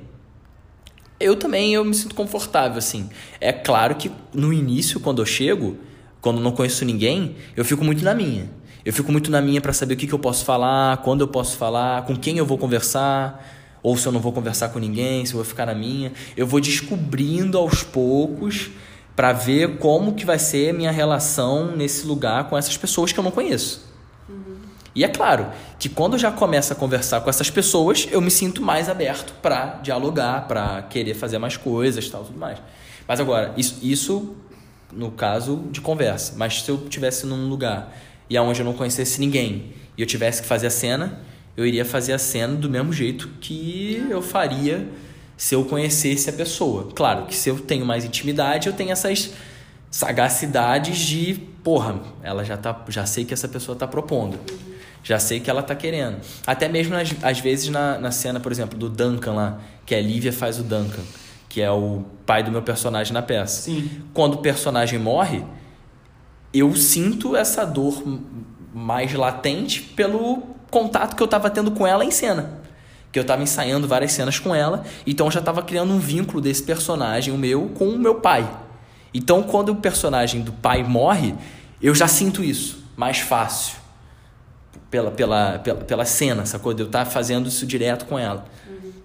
Eu 1.20 1.36
também 1.36 1.74
eu 1.74 1.84
me 1.84 1.94
sinto 1.94 2.14
confortável 2.14 2.78
assim. 2.78 3.10
É 3.40 3.52
claro 3.52 3.94
que 3.94 4.10
no 4.32 4.52
início 4.52 4.98
quando 4.98 5.20
eu 5.20 5.26
chego, 5.26 5.76
quando 6.20 6.40
não 6.40 6.52
conheço 6.52 6.84
ninguém, 6.84 7.36
eu 7.54 7.64
fico 7.64 7.84
muito 7.84 8.02
na 8.02 8.14
minha. 8.14 8.50
Eu 8.82 8.92
fico 8.92 9.12
muito 9.12 9.30
na 9.30 9.42
minha 9.42 9.60
para 9.60 9.74
saber 9.74 9.94
o 9.94 9.96
que, 9.98 10.06
que 10.06 10.12
eu 10.14 10.18
posso 10.18 10.44
falar, 10.44 10.96
quando 10.98 11.20
eu 11.20 11.28
posso 11.28 11.58
falar, 11.58 12.06
com 12.06 12.16
quem 12.16 12.38
eu 12.38 12.46
vou 12.46 12.56
conversar, 12.56 13.46
ou 13.82 13.96
se 13.96 14.06
eu 14.06 14.12
não 14.12 14.20
vou 14.20 14.32
conversar 14.32 14.70
com 14.70 14.78
ninguém, 14.78 15.26
se 15.26 15.32
eu 15.32 15.36
vou 15.36 15.44
ficar 15.44 15.66
na 15.66 15.74
minha. 15.74 16.12
Eu 16.34 16.46
vou 16.46 16.60
descobrindo 16.60 17.58
aos 17.58 17.82
poucos 17.82 18.70
para 19.14 19.32
ver 19.34 19.76
como 19.76 20.14
que 20.14 20.24
vai 20.24 20.38
ser 20.38 20.70
a 20.70 20.72
minha 20.72 20.90
relação 20.90 21.76
nesse 21.76 22.06
lugar 22.06 22.48
com 22.48 22.56
essas 22.56 22.78
pessoas 22.78 23.12
que 23.12 23.20
eu 23.20 23.24
não 23.24 23.30
conheço. 23.30 23.89
E 24.94 25.04
é 25.04 25.08
claro 25.08 25.46
que 25.78 25.88
quando 25.88 26.18
já 26.18 26.32
começo 26.32 26.72
a 26.72 26.76
conversar 26.76 27.20
com 27.20 27.30
essas 27.30 27.48
pessoas, 27.48 28.08
eu 28.10 28.20
me 28.20 28.30
sinto 28.30 28.60
mais 28.60 28.88
aberto 28.88 29.34
para 29.40 29.78
dialogar, 29.82 30.48
para 30.48 30.82
querer 30.82 31.14
fazer 31.14 31.38
mais 31.38 31.56
coisas, 31.56 32.08
tal, 32.08 32.24
tudo 32.24 32.38
mais. 32.38 32.58
Mas 33.06 33.20
agora, 33.20 33.52
isso, 33.56 33.78
isso 33.82 34.34
no 34.92 35.10
caso 35.10 35.64
de 35.70 35.80
conversa. 35.80 36.34
Mas 36.36 36.62
se 36.62 36.70
eu 36.70 36.78
tivesse 36.88 37.26
num 37.26 37.48
lugar 37.48 37.96
e 38.28 38.36
aonde 38.36 38.60
eu 38.60 38.64
não 38.64 38.72
conhecesse 38.72 39.20
ninguém 39.20 39.72
e 39.96 40.02
eu 40.02 40.06
tivesse 40.06 40.42
que 40.42 40.48
fazer 40.48 40.66
a 40.66 40.70
cena, 40.70 41.20
eu 41.56 41.66
iria 41.66 41.84
fazer 41.84 42.12
a 42.12 42.18
cena 42.18 42.54
do 42.54 42.68
mesmo 42.68 42.92
jeito 42.92 43.28
que 43.40 44.04
eu 44.10 44.22
faria 44.22 44.88
se 45.36 45.54
eu 45.54 45.64
conhecesse 45.64 46.28
a 46.28 46.32
pessoa. 46.32 46.88
Claro 46.94 47.26
que 47.26 47.34
se 47.34 47.48
eu 47.48 47.58
tenho 47.58 47.84
mais 47.86 48.04
intimidade, 48.04 48.66
eu 48.66 48.72
tenho 48.72 48.90
essas 48.90 49.32
sagacidades 49.90 50.98
de, 50.98 51.34
porra, 51.64 52.00
ela 52.22 52.44
já 52.44 52.56
tá, 52.56 52.84
já 52.88 53.06
sei 53.06 53.24
que 53.24 53.34
essa 53.34 53.48
pessoa 53.48 53.76
tá 53.76 53.86
propondo. 53.86 54.38
Já 55.02 55.18
sei 55.18 55.40
que 55.40 55.48
ela 55.48 55.62
tá 55.62 55.74
querendo. 55.74 56.18
Até 56.46 56.68
mesmo 56.68 56.94
às, 56.94 57.14
às 57.22 57.40
vezes 57.40 57.68
na, 57.68 57.98
na 57.98 58.10
cena, 58.10 58.38
por 58.38 58.52
exemplo, 58.52 58.78
do 58.78 58.88
Duncan 58.88 59.32
lá, 59.32 59.58
que 59.86 59.94
a 59.94 60.00
Lívia 60.00 60.32
faz 60.32 60.58
o 60.58 60.62
Duncan, 60.62 61.02
que 61.48 61.60
é 61.60 61.70
o 61.70 62.04
pai 62.26 62.42
do 62.42 62.50
meu 62.50 62.62
personagem 62.62 63.12
na 63.12 63.22
peça. 63.22 63.62
Sim. 63.62 63.90
Quando 64.12 64.34
o 64.34 64.38
personagem 64.38 64.98
morre, 64.98 65.44
eu 66.52 66.74
sinto 66.76 67.36
essa 67.36 67.64
dor 67.64 68.02
mais 68.74 69.12
latente 69.14 69.80
pelo 69.80 70.42
contato 70.70 71.16
que 71.16 71.22
eu 71.22 71.28
tava 71.28 71.50
tendo 71.50 71.70
com 71.70 71.86
ela 71.86 72.04
em 72.04 72.10
cena. 72.10 72.60
Que 73.10 73.18
eu 73.18 73.24
tava 73.24 73.42
ensaiando 73.42 73.88
várias 73.88 74.12
cenas 74.12 74.38
com 74.38 74.54
ela, 74.54 74.84
então 75.04 75.26
eu 75.26 75.32
já 75.32 75.40
tava 75.40 75.62
criando 75.62 75.92
um 75.92 75.98
vínculo 75.98 76.40
desse 76.40 76.62
personagem, 76.62 77.34
o 77.34 77.38
meu, 77.38 77.68
com 77.70 77.88
o 77.88 77.98
meu 77.98 78.16
pai. 78.16 78.48
Então, 79.12 79.42
quando 79.42 79.70
o 79.70 79.76
personagem 79.76 80.42
do 80.42 80.52
pai 80.52 80.84
morre, 80.84 81.34
eu 81.82 81.94
já 81.94 82.06
sinto 82.06 82.44
isso 82.44 82.84
mais 82.96 83.18
fácil. 83.18 83.79
Pela, 84.90 85.10
pela, 85.10 85.58
pela, 85.60 85.78
pela 85.80 86.04
cena, 86.04 86.44
sacou? 86.46 86.74
De 86.74 86.82
eu 86.82 86.86
estar 86.86 87.04
fazendo 87.04 87.48
isso 87.48 87.64
direto 87.66 88.06
com 88.06 88.18
ela. 88.18 88.44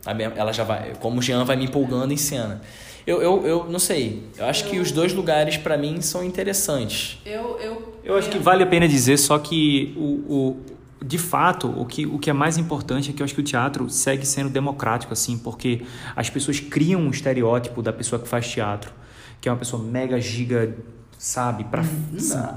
A 0.06 0.14
minha- 0.14 0.32
Ela 0.36 0.52
já 0.52 0.64
vai. 0.64 0.94
Como 1.00 1.20
o 1.20 1.22
Jean 1.22 1.44
vai 1.46 1.56
me 1.56 1.66
empolgando 1.66 2.12
em 2.12 2.18
cena. 2.18 2.62
Eu, 3.06 3.22
eu, 3.22 3.46
eu 3.46 3.66
não 3.70 3.78
sei. 3.78 4.24
Eu 4.38 4.46
acho 4.46 4.66
que 4.66 4.80
os 4.80 4.92
dois 4.92 5.14
lugares, 5.14 5.58
pra 5.58 5.78
mim, 5.78 6.02
são 6.02 6.24
interessantes. 6.24 7.20
Eu, 7.26 7.60
eu, 7.60 8.00
Eu 8.04 8.18
acho 8.18 8.30
que 8.30 8.40
vale 8.40 8.64
a 8.64 8.68
pena 8.68 8.88
dizer 8.88 9.18
só 9.18 9.38
que 9.38 9.94
o, 9.96 10.04
o 10.34 10.58
de 11.04 11.20
fato 11.20 11.68
o 11.80 11.86
que, 11.86 12.06
o 12.08 12.18
que 12.18 12.32
é 12.32 12.34
mais 12.34 12.58
importante 12.58 13.12
é 13.12 13.14
que 13.14 13.22
eu 13.22 13.24
acho 13.26 13.36
que 13.36 13.42
o 13.42 13.44
teatro 13.44 13.88
segue 13.92 14.26
sendo 14.26 14.50
democrático 14.50 15.14
assim, 15.14 15.38
porque 15.38 15.84
as 16.16 16.32
pessoas 16.32 16.60
criam 16.60 17.00
um 17.02 17.12
estereótipo 17.12 17.84
da 17.84 17.94
pessoa 17.94 18.20
que 18.20 18.28
faz 18.28 18.48
teatro, 18.50 18.92
que 19.40 19.48
é 19.48 19.52
uma 19.52 19.58
pessoa 19.60 19.84
mega 19.84 20.20
giga 20.20 20.74
sabe, 21.18 21.64
pra, 21.64 21.84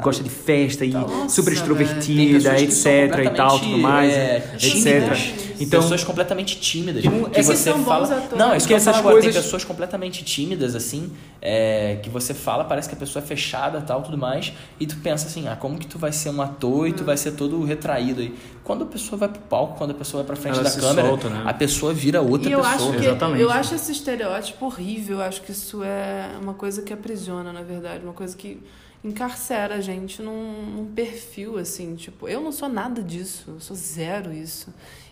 gosta 0.03 0.23
de 0.23 0.31
festa 0.31 0.85
e 0.85 0.90
Nossa, 0.90 1.29
super. 1.29 1.53
Tem 1.53 1.59
extrovertida, 1.61 2.55
que 2.55 2.71
são 2.71 2.90
etc 2.92 3.18
e 3.25 3.31
tal, 3.31 3.59
tudo 3.61 3.79
mais, 3.79 4.12
é, 4.12 4.37
etc. 4.55 4.59
tímidas. 4.59 5.49
Então, 5.61 5.81
pessoas 5.83 6.05
completamente 6.05 6.61
tímidas. 6.61 7.03
Tipo, 7.03 7.31
que 7.31 7.40
essas 7.40 7.59
você 7.59 7.71
são 7.71 7.79
bons 7.79 7.85
fala. 7.87 8.05
atores. 8.05 8.38
Não, 8.38 8.53
é 8.55 8.59
que 8.61 8.75
essas 8.75 8.94
falo 8.97 8.99
agora. 9.09 9.14
Tem 9.16 9.25
coisas- 9.25 9.44
pessoas 9.44 9.64
completamente 9.64 10.23
tímidas, 10.25 10.77
assim, 10.77 11.11
é, 11.42 11.99
que 12.03 12.09
você 12.11 12.33
fala, 12.33 12.64
parece 12.64 12.88
que 12.88 12.94
a 12.94 12.99
pessoa 12.99 13.23
é 13.23 13.27
fechada 13.27 13.81
tal, 13.81 14.03
tudo 14.03 14.16
mais. 14.16 14.53
E 14.79 14.87
tu 14.87 14.97
pensa 14.97 15.27
assim, 15.27 15.49
ah, 15.49 15.57
como 15.57 15.77
que 15.79 15.87
tu 15.87 15.99
vai 15.99 16.12
ser 16.12 16.31
um 16.31 16.40
ator 16.40 16.87
e 16.88 16.92
tu 16.92 17.05
vai 17.05 17.16
ser 17.16 17.33
todo 17.33 17.64
retraído 17.64 18.21
aí. 18.21 18.35
Quando 18.69 18.85
a 18.85 18.87
pessoa 18.87 19.19
vai 19.19 19.29
pro 19.31 19.41
palco, 19.41 19.79
quando 19.79 19.93
a 19.93 19.95
pessoa 19.95 20.23
vai 20.23 20.27
pra 20.27 20.37
frente 20.37 20.59
Ela 20.61 20.69
da 20.69 20.77
câmera, 20.81 21.09
solta, 21.09 21.31
né? 21.31 21.43
a 21.47 21.55
pessoa 21.55 21.95
vira 21.95 22.21
outra 22.21 22.51
E 22.51 22.53
eu 22.53 22.61
pessoa. 22.61 22.75
acho 22.75 22.91
que 23.01 23.07
Exatamente. 23.07 23.41
eu 23.43 23.51
acho 23.51 23.75
esse 23.75 23.91
estereótipo 23.93 24.67
horrível. 24.67 25.17
Eu 25.17 25.23
acho 25.25 25.41
que 25.41 25.51
isso 25.53 25.83
é 25.83 26.31
uma 26.43 26.53
coisa 26.53 26.83
que 26.83 26.93
aprisiona, 26.93 27.51
na 27.51 27.63
verdade, 27.63 28.05
uma 28.05 28.13
coisa 28.13 28.37
que 28.37 28.63
encarcera 29.03 29.77
a 29.77 29.81
gente 29.81 30.21
num, 30.21 30.67
num 30.77 30.85
perfil 30.87 31.57
assim, 31.57 31.95
tipo, 31.95 32.29
eu 32.29 32.41
não 32.43 32.53
sou 32.53 32.69
nada 32.69 33.03
disso, 33.03 33.45
eu 33.55 33.61
sou 33.61 33.75
zero 33.77 34.33
isso. 34.35 34.69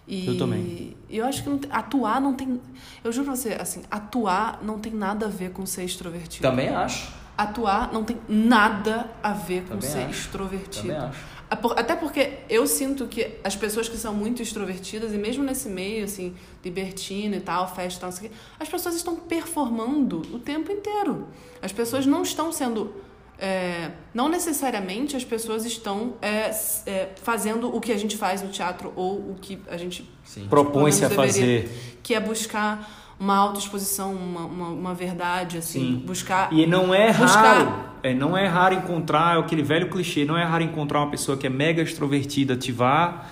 E 0.07 0.27
Eu 0.27 0.37
também. 0.39 0.95
e 1.09 1.17
eu 1.17 1.25
acho 1.25 1.43
que 1.43 1.49
não 1.49 1.57
tem- 1.59 1.71
atuar 1.73 2.21
não 2.21 2.35
tem, 2.35 2.61
eu 3.03 3.11
juro 3.11 3.27
pra 3.27 3.37
você, 3.37 3.55
assim, 3.59 3.83
atuar 3.91 4.61
não 4.63 4.79
tem 4.79 4.93
nada 4.93 5.27
a 5.27 5.29
ver 5.29 5.51
com 5.51 5.65
ser 5.67 5.83
extrovertido. 5.85 6.43
Também 6.47 6.69
acho. 6.69 7.11
Atuar 7.39 7.93
não 7.93 8.03
tem 8.05 8.17
nada 8.29 9.11
a 9.23 9.33
ver 9.33 9.63
com 9.63 9.75
Também 9.77 9.91
ser 9.91 9.99
acho. 10.01 10.11
extrovertido. 10.21 10.89
Também 10.89 10.97
acho. 10.97 11.19
Até 11.49 11.95
porque 11.95 12.39
eu 12.49 12.67
sinto 12.67 13.07
que 13.07 13.35
as 13.45 13.55
pessoas 13.55 13.89
que 13.89 13.97
são 13.97 14.13
muito 14.13 14.43
extrovertidas, 14.43 15.15
e 15.15 15.19
mesmo 15.19 15.45
nesse 15.45 15.69
meio, 15.69 16.05
assim, 16.05 16.35
libertino 16.65 17.37
e 17.37 17.41
tal, 17.41 17.73
festa 17.73 17.99
e 17.99 18.01
tal, 18.01 18.11
não 18.11 18.17
sei 18.17 18.27
o 18.27 18.31
quê, 18.31 18.37
as 18.59 18.69
pessoas 18.69 18.97
estão 18.97 19.15
performando 19.17 20.23
o 20.35 20.41
tempo 20.41 20.73
inteiro. 20.73 21.29
As 21.63 21.73
pessoas 21.73 22.05
não 22.05 22.23
estão 22.23 22.51
sendo. 22.51 22.93
é, 23.39 23.93
não 24.13 24.29
necessariamente 24.29 25.15
as 25.15 25.25
pessoas 25.25 25.65
estão 25.65 26.15
é, 26.21 26.51
é, 26.87 27.11
fazendo 27.23 27.75
o 27.75 27.81
que 27.81 27.93
a 27.93 27.99
gente 27.99 28.17
faz 28.17 28.43
no 28.43 28.49
teatro 28.49 28.93
ou 28.97 29.31
o 29.31 29.37
que 29.41 29.61
a 29.69 29.77
gente 29.77 30.11
Sim. 30.25 30.49
propõe-se 30.49 31.05
a 31.05 31.11
fazer. 31.11 31.71
que 32.03 32.15
é 32.15 32.21
buscar 32.21 33.06
uma 33.19 33.37
autoexposição, 33.37 34.13
uma, 34.13 34.41
uma, 34.45 34.69
uma 34.69 34.95
verdade, 34.95 35.59
assim, 35.59 35.81
Sim. 36.01 36.03
buscar 36.07 36.53
E 36.53 36.67
não 36.67 36.95
é 36.95 37.13
Buscar- 37.13 37.57
raro, 37.57 37.75
é, 38.03 38.13
não 38.15 38.37
é 38.37 38.47
raro 38.47 38.75
encontrar, 38.75 39.37
é 39.37 39.41
aquele 39.41 39.63
velho 39.63 39.89
clichê, 39.89 40.25
não 40.25 40.37
é 40.37 40.45
raro 40.45 40.63
encontrar 40.65 41.01
uma 41.01 41.11
pessoa 41.11 41.37
que 41.37 41.47
é 41.47 41.51
mega 41.51 41.81
extrovertida, 41.83 42.53
ativar, 42.55 43.27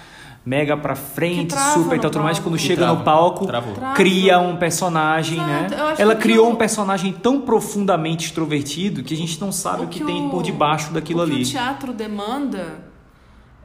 mega 0.46 0.76
pra 0.76 0.94
frente, 0.94 1.54
super 1.74 1.96
e 1.96 2.00
tal, 2.00 2.10
tudo 2.10 2.22
mais, 2.24 2.38
quando 2.38 2.56
Que 2.56 2.62
chega 2.62 2.82
trava. 2.82 2.98
no 2.98 3.04
palco, 3.04 3.46
Travou. 3.46 3.74
Cria 3.94 4.38
um 4.38 4.56
personagem, 4.56 5.36
Exato. 5.38 5.50
né? 5.50 5.68
Eu 5.78 5.86
acho 5.88 6.02
Ela 6.02 6.14
que 6.14 6.22
criou 6.22 6.48
o- 6.48 6.52
um 6.52 6.56
personagem 6.56 7.12
tão 7.12 7.40
profundamente 7.42 8.26
extrovertido 8.26 9.02
que 9.02 9.12
a 9.14 9.16
gente 9.16 9.38
não 9.40 9.50
sabe 9.52 9.84
o 9.84 9.88
que, 9.88 10.02
tem 10.04 10.28
por 10.30 10.42
debaixo 10.42 10.92
daquilo 10.92 11.22
o 11.22 11.26
que 11.26 11.32
ali. 11.32 11.42
o 11.42 11.46
teatro 11.46 11.92
demanda 11.94 12.84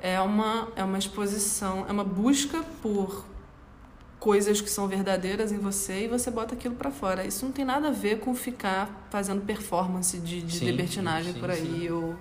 é 0.01 0.19
uma, 0.21 0.67
é 0.75 0.83
uma 0.83 0.97
exposição, 0.97 1.85
é 1.87 1.91
uma 1.91 2.03
busca 2.05 2.59
por 2.81 3.25
coisas 4.19 4.59
que 4.59 4.69
são 4.69 4.87
verdadeiras 4.87 5.51
em 5.51 5.57
você 5.57 6.05
e 6.05 6.07
você 6.07 6.29
bota 6.29 6.53
aquilo 6.53 6.75
pra 6.75 6.91
fora. 6.91 7.25
Isso 7.25 7.45
não 7.45 7.51
tem 7.51 7.63
nada 7.63 7.87
a 7.87 7.91
ver 7.91 8.19
com 8.19 8.35
ficar 8.35 9.07
fazendo 9.09 9.41
performance 9.41 10.17
de, 10.17 10.41
de 10.41 10.57
Sim, 10.59 10.65
libertinagem 10.65 11.33
sim, 11.33 11.39
por 11.39 11.49
aí 11.49 11.89
ou 11.91 12.15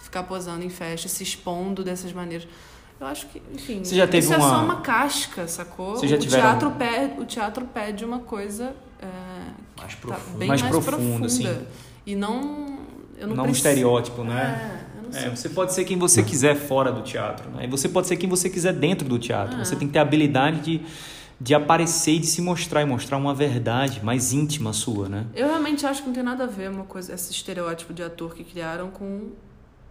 ficar 0.00 0.22
posando 0.24 0.64
em 0.64 0.70
festa, 0.70 1.08
se 1.08 1.22
expondo 1.22 1.82
dessas 1.82 2.12
maneiras. 2.12 2.46
Eu 3.00 3.06
acho 3.08 3.26
que, 3.26 3.42
enfim, 3.52 3.82
Você 3.82 3.96
já 3.96 4.06
teve 4.06 4.18
isso 4.24 4.32
é 4.32 4.36
uma- 4.36 4.48
só 4.48 4.64
uma 4.64 4.80
casca, 4.80 5.48
sacou? 5.48 5.96
Você 5.96 6.06
já 6.06 6.14
o, 6.16 6.18
tiveram- 6.20 6.42
teatro 6.42 6.70
pede, 6.72 7.20
o 7.20 7.24
teatro 7.24 7.64
pede 7.66 8.04
uma 8.04 8.20
coisa 8.20 8.72
é, 9.00 9.06
Mais 9.76 9.94
tá 9.94 10.00
profundo. 10.00 10.38
bem 10.38 10.48
Mais 10.48 10.62
mais, 10.62 10.72
profundo, 10.72 10.96
profunda. 11.00 11.26
assim. 11.26 11.66
E 12.06 12.14
não. 12.14 12.78
Eu 13.18 13.26
não, 13.28 13.36
Não 13.36 13.44
um 13.44 13.46
preciso- 13.48 13.68
estereótipo, 13.68 14.22
né? 14.22 14.78
É, 15.14 15.24
É, 15.26 15.28
você 15.30 15.48
pode 15.48 15.72
ser 15.74 15.84
quem 15.84 15.98
você 15.98 16.22
quiser 16.22 16.54
fora 16.56 16.90
do 16.90 17.02
teatro, 17.02 17.50
né? 17.50 17.64
E 17.64 17.66
você 17.68 17.88
pode 17.88 18.06
ser 18.06 18.16
quem 18.16 18.28
você 18.28 18.48
quiser 18.48 18.72
dentro 18.72 19.06
do 19.08 19.18
teatro. 19.18 19.56
Ah. 19.60 19.64
Você 19.64 19.76
tem 19.76 19.86
que 19.88 19.92
ter 19.92 19.98
a 19.98 20.02
habilidade 20.02 20.60
de, 20.60 20.80
de 21.42 21.54
aparecer 21.54 22.12
e 22.12 22.18
de 22.20 22.26
se 22.26 22.40
mostrar 22.40 22.82
e 22.82 22.84
mostrar 22.84 23.16
uma 23.16 23.34
verdade 23.34 24.00
mais 24.04 24.32
íntima 24.32 24.72
sua, 24.72 25.08
né? 25.08 25.26
Eu 25.34 25.48
realmente 25.48 25.84
acho 25.84 26.00
que 26.02 26.06
não 26.06 26.14
tem 26.14 26.22
nada 26.22 26.44
a 26.44 26.46
ver 26.46 26.70
uma 26.70 26.84
coisa, 26.84 27.12
esse 27.12 27.32
estereótipo 27.32 27.92
de 27.92 28.00
ator 28.00 28.32
que 28.32 28.44
criaram 28.44 28.90
com, 28.90 29.30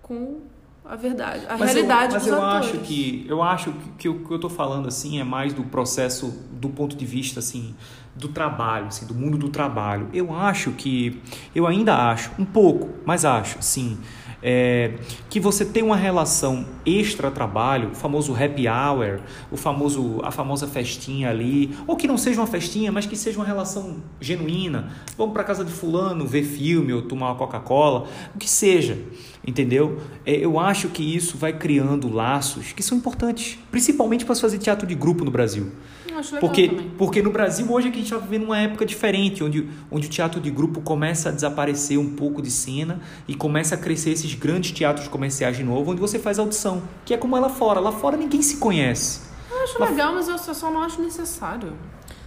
com 0.02 0.40
a 0.86 0.96
verdade, 0.96 1.46
a 1.50 1.58
Mas 1.58 1.74
realidade 1.74 2.14
eu, 2.16 2.20
mas 2.20 2.24
dos 2.24 2.32
eu 2.32 2.42
atores. 2.42 2.70
acho 2.70 2.78
que 2.80 3.26
eu 3.28 3.44
acho 3.44 3.72
que, 3.74 3.90
que 3.98 4.10
o 4.10 4.24
que 4.26 4.32
eu 4.34 4.40
tô 4.40 4.50
falando 4.50 4.88
assim 4.88 5.20
é 5.20 5.26
mais 5.26 5.54
do 5.54 5.64
processo 5.64 6.34
do 6.54 6.70
ponto 6.70 6.96
de 6.96 7.06
vista 7.06 7.40
assim 7.40 7.76
do 8.16 8.30
trabalho, 8.30 8.88
assim, 8.88 9.06
do 9.06 9.14
mundo 9.14 9.38
do 9.38 9.50
trabalho. 9.50 10.10
Eu 10.14 10.34
acho 10.34 10.72
que 10.72 11.22
eu 11.54 11.68
ainda 11.68 12.10
acho 12.12 12.32
um 12.40 12.46
pouco, 12.46 12.90
mas 13.06 13.26
acho, 13.26 13.58
sim, 13.62 13.98
é, 14.42 14.94
que 15.30 15.40
você 15.40 15.64
tem 15.64 15.84
uma 15.84 15.96
relação 15.96 16.66
extra-trabalho, 16.86 17.92
o 17.92 17.96
famoso 17.96 18.34
happy 18.34 18.68
hour, 18.68 19.20
o 19.52 19.58
famoso, 19.58 20.20
a 20.24 20.32
famosa 20.32 20.68
festinha 20.68 21.30
ali, 21.30 21.76
ou 21.86 21.96
que 21.96 22.08
não 22.08 22.18
seja 22.18 22.40
uma 22.40 22.48
festinha, 22.48 22.92
mas 22.92 23.06
que 23.06 23.16
seja 23.16 23.38
uma 23.38 23.46
relação 23.46 23.98
genuína. 24.20 24.92
Vamos 25.18 25.34
para 25.34 25.44
casa 25.44 25.64
de 25.64 25.72
fulano 25.72 26.26
ver 26.26 26.44
filme 26.44 26.94
ou 26.94 27.02
tomar 27.02 27.28
uma 27.28 27.36
Coca-Cola, 27.36 28.08
o 28.36 28.38
que 28.38 28.50
seja, 28.50 28.98
entendeu? 29.46 30.00
É, 30.26 30.36
eu 30.36 30.60
acho 30.60 30.90
que 30.90 31.04
isso 31.04 31.38
vai 31.38 31.54
criando 31.54 32.12
laços 32.12 32.74
que 32.74 32.84
são 32.84 32.98
importantes, 32.98 33.58
principalmente 33.70 34.26
para 34.26 34.36
se 34.36 34.42
fazer 34.42 34.58
teatro 34.58 34.86
de 34.86 34.96
grupo 34.96 35.26
no 35.26 35.32
Brasil. 35.32 35.72
Eu 36.08 36.20
acho 36.20 36.38
Porque, 36.38 36.68
também. 36.68 36.92
porque 36.98 37.22
no 37.22 37.32
Brasil 37.32 37.72
hoje 37.72 37.88
é 37.88 37.92
que 37.92 37.98
a 37.98 38.02
gente 38.02 38.14
está 38.14 38.24
vivendo 38.24 38.46
uma 38.46 38.58
época 38.58 38.86
diferente, 38.86 39.44
onde, 39.44 39.68
onde 39.90 40.08
o 40.08 40.10
teatro 40.10 40.42
de 40.42 40.52
grupo 40.52 40.82
começa 40.82 41.30
a 41.30 41.32
desaparecer 41.32 41.98
um 41.98 42.10
pouco 42.10 42.42
de 42.42 42.52
cena 42.52 43.00
e 43.28 43.34
começa 43.34 43.76
a 43.76 43.78
crescer 43.78 44.12
esses 44.12 44.34
grandes 44.36 44.72
teatros 44.72 45.08
comerciais 45.08 45.58
de 45.58 45.64
novo, 45.64 45.92
onde 45.92 46.02
você 46.02 46.20
faz 46.20 46.38
audição, 46.38 46.84
que 47.06 47.14
é 47.14 47.18
como 47.18 47.38
é 47.38 47.40
lá 47.40 47.50
fora. 47.50 47.80
Lá 47.80 47.92
fora 47.92 48.18
ninguém 48.18 48.42
se 48.42 48.58
conhece. 48.58 49.22
Eu 49.50 49.64
acho 49.64 49.82
legal, 49.82 50.14
mas 50.14 50.28
eu 50.28 50.38
só 50.38 50.72
não 50.72 50.82
acho 50.82 51.02
necessário. 51.02 51.74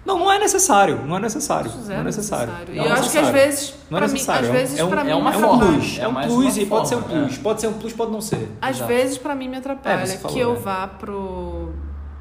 Não, 0.05 0.19
não 0.19 0.31
é 0.31 0.39
necessário, 0.39 1.01
não 1.07 1.17
é 1.17 1.21
necessário. 1.21 1.71
Não 1.71 1.83
zero 1.83 2.01
é 2.01 2.05
necessário. 2.05 2.47
necessário. 2.53 2.75
E 2.75 2.79
é 2.79 2.89
eu 2.89 2.93
acho 2.93 3.11
que 3.11 3.19
às 3.19 3.25
necessário. 3.29 3.33
vezes, 3.33 3.75
Não 3.91 3.97
é 3.97 4.01
pra 4.01 4.07
mim, 4.09 4.13
necessário, 4.13 4.43
às 4.43 4.47
é 4.47 4.51
um- 4.51 4.55
vezes 4.55 4.79
é 4.79 4.85
um- 4.85 4.89
pra 4.91 5.01
é 5.01 5.05
mim 5.05 5.13
uma 5.13 5.33
É 5.33 5.37
um 5.37 5.59
plus, 5.59 5.99
É 5.99 6.03
é 6.03 6.09
um 6.09 6.15
plus 6.15 6.57
e 6.59 6.67
pode 6.67 6.89
ser 6.89 6.97
um 6.97 7.03
plus. 7.03 7.39
é. 7.39 7.43
Pode 7.43 7.61
ser 7.61 7.67
um 7.69 7.73
plus, 7.75 7.93
pode 7.95 8.13
não 8.13 8.21
ser. 8.21 8.49
Às 8.61 8.77
Exato. 8.77 8.89
vezes 8.89 9.19
pra 9.19 9.35
mim 9.35 9.49
me 9.49 9.57
atrapalha 9.57 10.03
É, 10.03 10.07
falou, 10.19 10.35
que 10.37 10.41
eu 10.41 10.57
vá 10.57 10.87
pro 10.87 11.73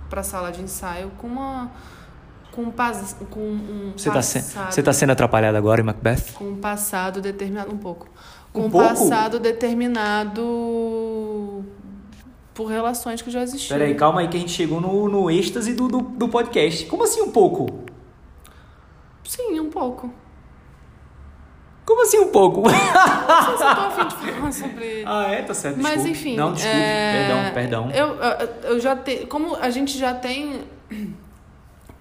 pra 0.10 0.24
sala 0.24 0.52
de 0.52 0.62
ensaio 0.62 1.12
com 1.18 1.28
uma 1.28 1.72
com 2.52 2.62
um, 2.62 2.72
pas, 2.72 3.16
com 3.32 3.40
um 3.40 3.92
Você 3.98 4.10
está 4.10 4.14
passado, 4.14 4.72
você 4.72 4.84
tá 4.84 4.94
sendo 4.94 5.10
atrapalhado 5.12 5.58
agora 5.58 5.82
em 5.82 5.84
Macbeth? 5.84 6.34
com 6.36 6.46
um 6.50 6.56
passado 6.58 7.20
determinado 7.20 7.74
um 7.74 7.78
pouco. 7.78 8.08
Com 8.54 8.62
Um 8.62 8.66
um 8.66 8.70
pouco? 8.70 8.88
passado 8.90 9.40
determinado 9.40 11.66
por 12.54 12.66
relações 12.66 13.22
que 13.22 13.32
já 13.32 13.42
existiam. 13.42 13.78
Peraí, 13.78 13.96
calma 13.96 14.22
aí 14.22 14.28
que 14.28 14.38
a 14.38 14.40
gente 14.40 14.52
chegou 14.52 14.80
no, 14.80 15.10
no 15.10 15.30
êxtase 15.32 15.74
do, 15.74 15.88
do, 15.88 16.02
do 16.02 16.30
podcast. 16.30 16.86
Como 16.86 17.04
assim 17.04 17.22
um 17.22 17.32
pouco? 17.32 17.84
Sim, 19.24 19.60
um 19.60 19.70
pouco. 19.70 20.14
Como 21.86 22.02
assim 22.04 22.20
um 22.20 22.30
pouco. 22.30 22.62
Não 22.62 22.70
sei 22.70 23.58
se 23.58 23.64
eu 23.64 23.76
tô 23.76 23.82
afim 23.82 24.08
de 24.08 24.16
falar 24.16 24.52
sobre. 24.52 25.04
ah, 25.08 25.32
é? 25.32 25.42
Tá 25.42 25.54
certo. 25.54 25.78
Mas 25.82 25.96
desculpe. 25.96 26.12
enfim. 26.12 26.36
Não, 26.36 26.54
desculpe. 26.54 26.78
é, 26.78 27.28
Perdão, 27.54 27.54
perdão. 27.54 27.92
Eu, 27.92 28.08
eu, 28.16 28.72
eu 28.72 28.80
já 28.80 28.96
tenho. 28.96 29.28
Como 29.28 29.56
a 29.56 29.70
gente 29.70 29.98
já 29.98 30.14
tem 30.14 30.62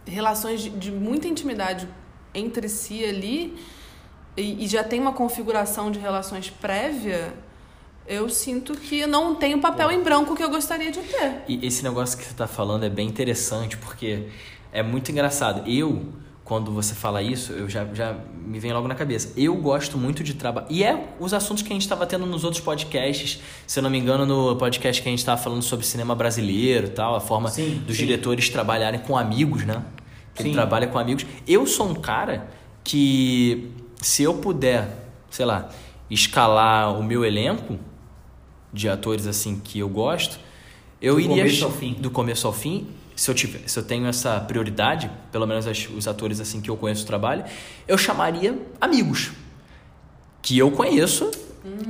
relações 0.07 0.61
de, 0.61 0.71
de 0.71 0.93
muita 0.93 1.27
intimidade 1.27 1.89
entre 2.35 2.69
si 2.69 3.05
ali 3.05 3.57
e, 4.37 4.65
e 4.65 4.69
já 4.69 4.85
tem 4.85 5.01
uma 5.01 5.13
configuração 5.13 5.91
de 5.91 5.99
relações 5.99 6.49
prévia, 6.49 7.35
eu 8.07 8.29
sinto 8.29 8.75
que 8.75 9.07
não 9.07 9.35
tem 9.35 9.55
o 9.55 9.61
papel 9.61 9.91
em 9.91 10.03
branco 10.03 10.35
que 10.35 10.43
eu 10.43 10.51
gostaria 10.51 10.91
de 10.91 11.01
ter. 11.01 11.43
E 11.49 11.65
esse 11.67 11.83
negócio 11.83 12.19
que 12.19 12.25
você 12.25 12.35
tá 12.35 12.47
falando 12.47 12.85
é 12.85 12.91
bem 12.91 13.09
interessante, 13.09 13.77
porque 13.77 14.27
é 14.73 14.83
muito 14.83 15.11
engraçado. 15.13 15.69
Eu, 15.71 16.07
quando 16.45 16.73
você 16.73 16.95
fala 16.95 17.23
isso, 17.23 17.53
eu 17.53 17.69
já, 17.69 17.85
já 17.95 18.17
me 18.45 18.59
vem 18.59 18.73
logo 18.73 18.89
na 18.89 18.95
cabeça. 18.95 19.33
Eu 19.37 19.55
gosto 19.57 19.97
muito 19.97 20.25
de 20.25 20.35
trabalhar. 20.35 20.67
E 20.69 20.83
é 20.83 21.15
os 21.21 21.33
assuntos 21.33 21.63
que 21.63 21.71
a 21.71 21.73
gente 21.75 21.83
estava 21.83 22.05
tendo 22.05 22.27
nos 22.27 22.43
outros 22.43 22.63
podcasts. 22.63 23.41
Se 23.67 23.79
eu 23.79 23.83
não 23.83 23.91
me 23.91 23.99
engano, 23.99 24.27
no 24.27 24.57
podcast 24.57 25.01
que 25.01 25.09
a 25.09 25.13
gente 25.13 25.21
estava 25.21 25.41
falando 25.41 25.63
sobre 25.63 25.87
cinema 25.87 26.15
brasileiro 26.15 26.89
e 26.89 26.91
tal, 26.91 27.15
a 27.15 27.21
forma 27.21 27.49
Sim, 27.51 27.83
dos 27.87 27.97
sim. 27.97 28.05
diretores 28.05 28.49
trabalharem 28.49 29.01
com 29.01 29.17
amigos, 29.17 29.65
né? 29.65 29.83
Que 30.35 30.43
ele 30.43 30.53
trabalha 30.53 30.87
com 30.87 30.99
amigos. 30.99 31.25
Eu 31.47 31.67
sou 31.67 31.89
um 31.89 31.95
cara 31.95 32.49
que, 32.83 33.71
se 34.01 34.23
eu 34.23 34.35
puder, 34.35 34.89
sei 35.31 35.45
lá, 35.45 35.69
escalar 36.11 36.99
o 36.99 37.03
meu 37.03 37.25
elenco 37.25 37.79
de 38.73 38.89
atores 38.89 39.27
assim 39.27 39.61
que 39.63 39.79
eu 39.81 39.89
gosto, 39.89 40.39
eu 41.01 41.15
Do 41.15 41.21
iria 41.21 41.37
começo 41.45 41.65
ao 41.65 41.71
fim. 41.71 41.93
do 41.95 42.11
começo 42.11 42.47
ao 42.47 42.53
fim. 42.53 42.87
Se 43.15 43.31
eu 43.31 43.35
tiver, 43.35 43.61
se 43.67 43.79
eu 43.79 43.83
tenho 43.83 44.07
essa 44.07 44.41
prioridade, 44.41 45.11
pelo 45.31 45.47
menos 45.47 45.67
as- 45.67 45.87
os 45.95 46.09
atores 46.09 46.41
assim 46.41 46.61
que 46.61 46.71
eu 46.71 46.77
conheço 46.77 47.05
o 47.05 47.07
trabalho, 47.07 47.45
eu 47.87 47.99
chamaria 47.99 48.59
amigos 48.81 49.33
que 50.41 50.57
eu 50.59 50.71
conheço. 50.71 51.31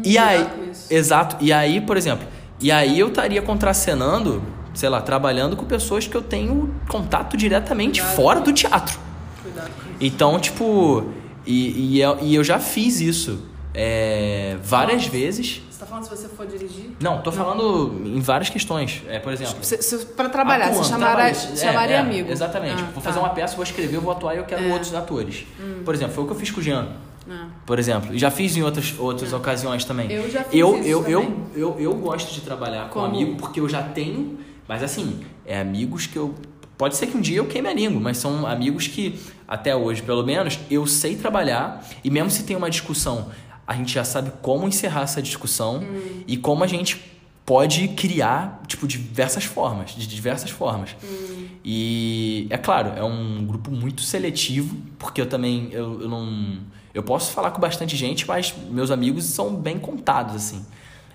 e 0.05 0.19
aí, 0.19 0.39
cuidado 0.45 0.57
com 0.59 0.71
isso. 0.71 0.87
exato. 0.93 1.37
E 1.41 1.53
aí, 1.53 1.81
por 1.81 1.97
exemplo, 1.97 2.27
e 2.61 2.71
aí 2.71 2.99
eu 2.99 3.09
estaria 3.09 3.41
contracenando, 3.41 4.43
sei 4.75 4.89
lá, 4.89 5.01
trabalhando 5.01 5.57
com 5.57 5.65
pessoas 5.65 6.07
que 6.07 6.15
eu 6.15 6.21
tenho 6.23 6.75
contato 6.89 7.37
diretamente 7.37 8.01
Cuidado. 8.01 8.17
fora 8.17 8.41
do 8.41 8.53
teatro. 8.53 8.99
Cuidado 9.43 9.71
com 9.71 9.89
isso. 9.91 9.97
Então, 10.01 10.39
tipo, 10.41 11.05
e, 11.47 11.95
e, 11.97 12.01
eu, 12.01 12.19
e 12.21 12.35
eu 12.35 12.45
já 12.45 12.59
fiz 12.59 13.01
isso 13.01 13.47
é, 13.73 14.57
várias 14.63 15.07
vezes. 15.07 15.63
Você 15.83 15.87
tá 15.87 15.87
falando 15.87 16.05
se 16.05 16.11
você 16.11 16.29
for 16.29 16.47
dirigir? 16.47 16.91
Não, 17.01 17.21
tô 17.23 17.33
falando 17.33 18.01
em 18.07 18.21
várias 18.21 18.49
questões. 18.49 19.03
É, 19.09 19.19
por 19.19 19.33
exemplo. 19.33 19.57
Se, 19.63 19.83
se, 19.83 19.99
pra 20.07 20.29
trabalhar, 20.29 20.67
atuando, 20.67 20.85
você 20.85 20.91
chamaria, 20.91 21.35
trabalho- 21.35 21.57
chamaria 21.59 21.97
é, 21.97 21.99
é, 21.99 22.01
amigo. 22.01 22.31
Exatamente. 22.31 22.75
Ah, 22.81 22.85
vou 22.85 22.95
tá. 22.95 23.01
fazer 23.01 23.19
uma 23.19 23.31
peça, 23.31 23.57
vou 23.57 23.65
escrever, 23.65 23.99
vou 23.99 24.13
atuar 24.13 24.35
e 24.35 24.39
eu 24.39 24.45
quero 24.45 24.65
É. 24.65 24.73
outros 24.73 24.95
atores. 24.95 25.45
Por 25.85 25.93
exemplo, 25.93 26.15
foi 26.15 26.23
o 26.23 26.27
que 26.29 26.33
eu 26.35 26.39
fiz 26.39 26.53
com 26.53 26.61
o 26.61 26.63
Jean, 26.63 26.87
Ah. 27.29 27.49
por 27.67 27.81
exemplo. 27.81 28.17
Já 28.17 28.31
fiz 28.31 28.57
em 28.57 28.63
outras, 28.63 28.95
outras 28.97 29.33
ocasiões 29.33 29.85
também. 29.85 30.09
Eu 30.13 30.31
já 30.31 30.45
fiz 30.45 30.55
eu, 30.61 30.77
eu, 30.85 31.05
eu, 31.09 31.21
também. 31.23 31.45
eu, 31.57 31.77
eu 31.81 31.95
gosto 31.97 32.33
de 32.33 32.43
trabalhar 32.43 32.85
com 32.85 33.01
Como? 33.01 33.07
amigo 33.07 33.35
porque 33.37 33.59
eu 33.59 33.69
já 33.69 33.83
tenho, 33.83 34.39
mas 34.69 34.85
assim, 34.85 35.21
é 35.45 35.61
amigos 35.61 36.07
que 36.07 36.17
eu. 36.17 36.33
Pode 36.79 36.97
ser 36.97 37.09
que 37.09 37.17
um 37.17 37.21
dia 37.21 37.39
eu 37.39 37.47
queime 37.47 37.69
a 37.69 37.75
língua, 37.75 38.01
mas 38.01 38.19
são 38.19 38.47
amigos 38.47 38.87
que, 38.87 39.19
até 39.49 39.75
hoje, 39.75 40.01
pelo 40.03 40.23
menos, 40.25 40.61
eu 40.71 40.87
sei 40.87 41.17
trabalhar 41.17 41.85
e 42.05 42.11
mesmo 42.11 42.31
se 42.31 42.45
tem 42.45 42.55
uma 42.57 42.71
discussão, 42.71 43.31
a 43.67 43.75
gente 43.75 43.93
já 43.93 44.05
sabe 44.05 44.33
como 44.43 44.67
encerrar 44.67 45.03
essa 45.03 45.23
discussão 45.23 45.79
Hum. 45.79 46.23
e 46.27 46.37
como 46.37 46.65
a 46.65 46.67
gente 46.67 47.01
pode 47.45 47.89
criar, 47.89 48.63
tipo, 48.69 48.87
diversas 48.87 49.45
formas, 49.45 49.95
de 49.95 50.07
diversas 50.07 50.51
formas. 50.51 50.97
Hum. 51.03 51.47
E 51.65 52.47
é 52.51 52.59
claro, 52.59 52.93
é 52.97 53.03
um 53.05 53.45
grupo 53.47 53.71
muito 53.71 54.03
seletivo, 54.03 54.77
porque 54.99 55.21
eu 55.21 55.27
também 55.27 55.69
eu, 55.73 56.03
eu 56.03 56.09
não 56.09 56.59
eu 56.95 57.03
posso 57.03 57.33
falar 57.33 57.51
com 57.53 57.61
bastante 57.61 57.97
gente, 57.97 58.27
mas 58.29 58.55
meus 58.71 58.91
amigos 58.91 59.25
são 59.25 59.55
bem 59.55 59.79
contados 59.79 60.35
assim. 60.37 60.65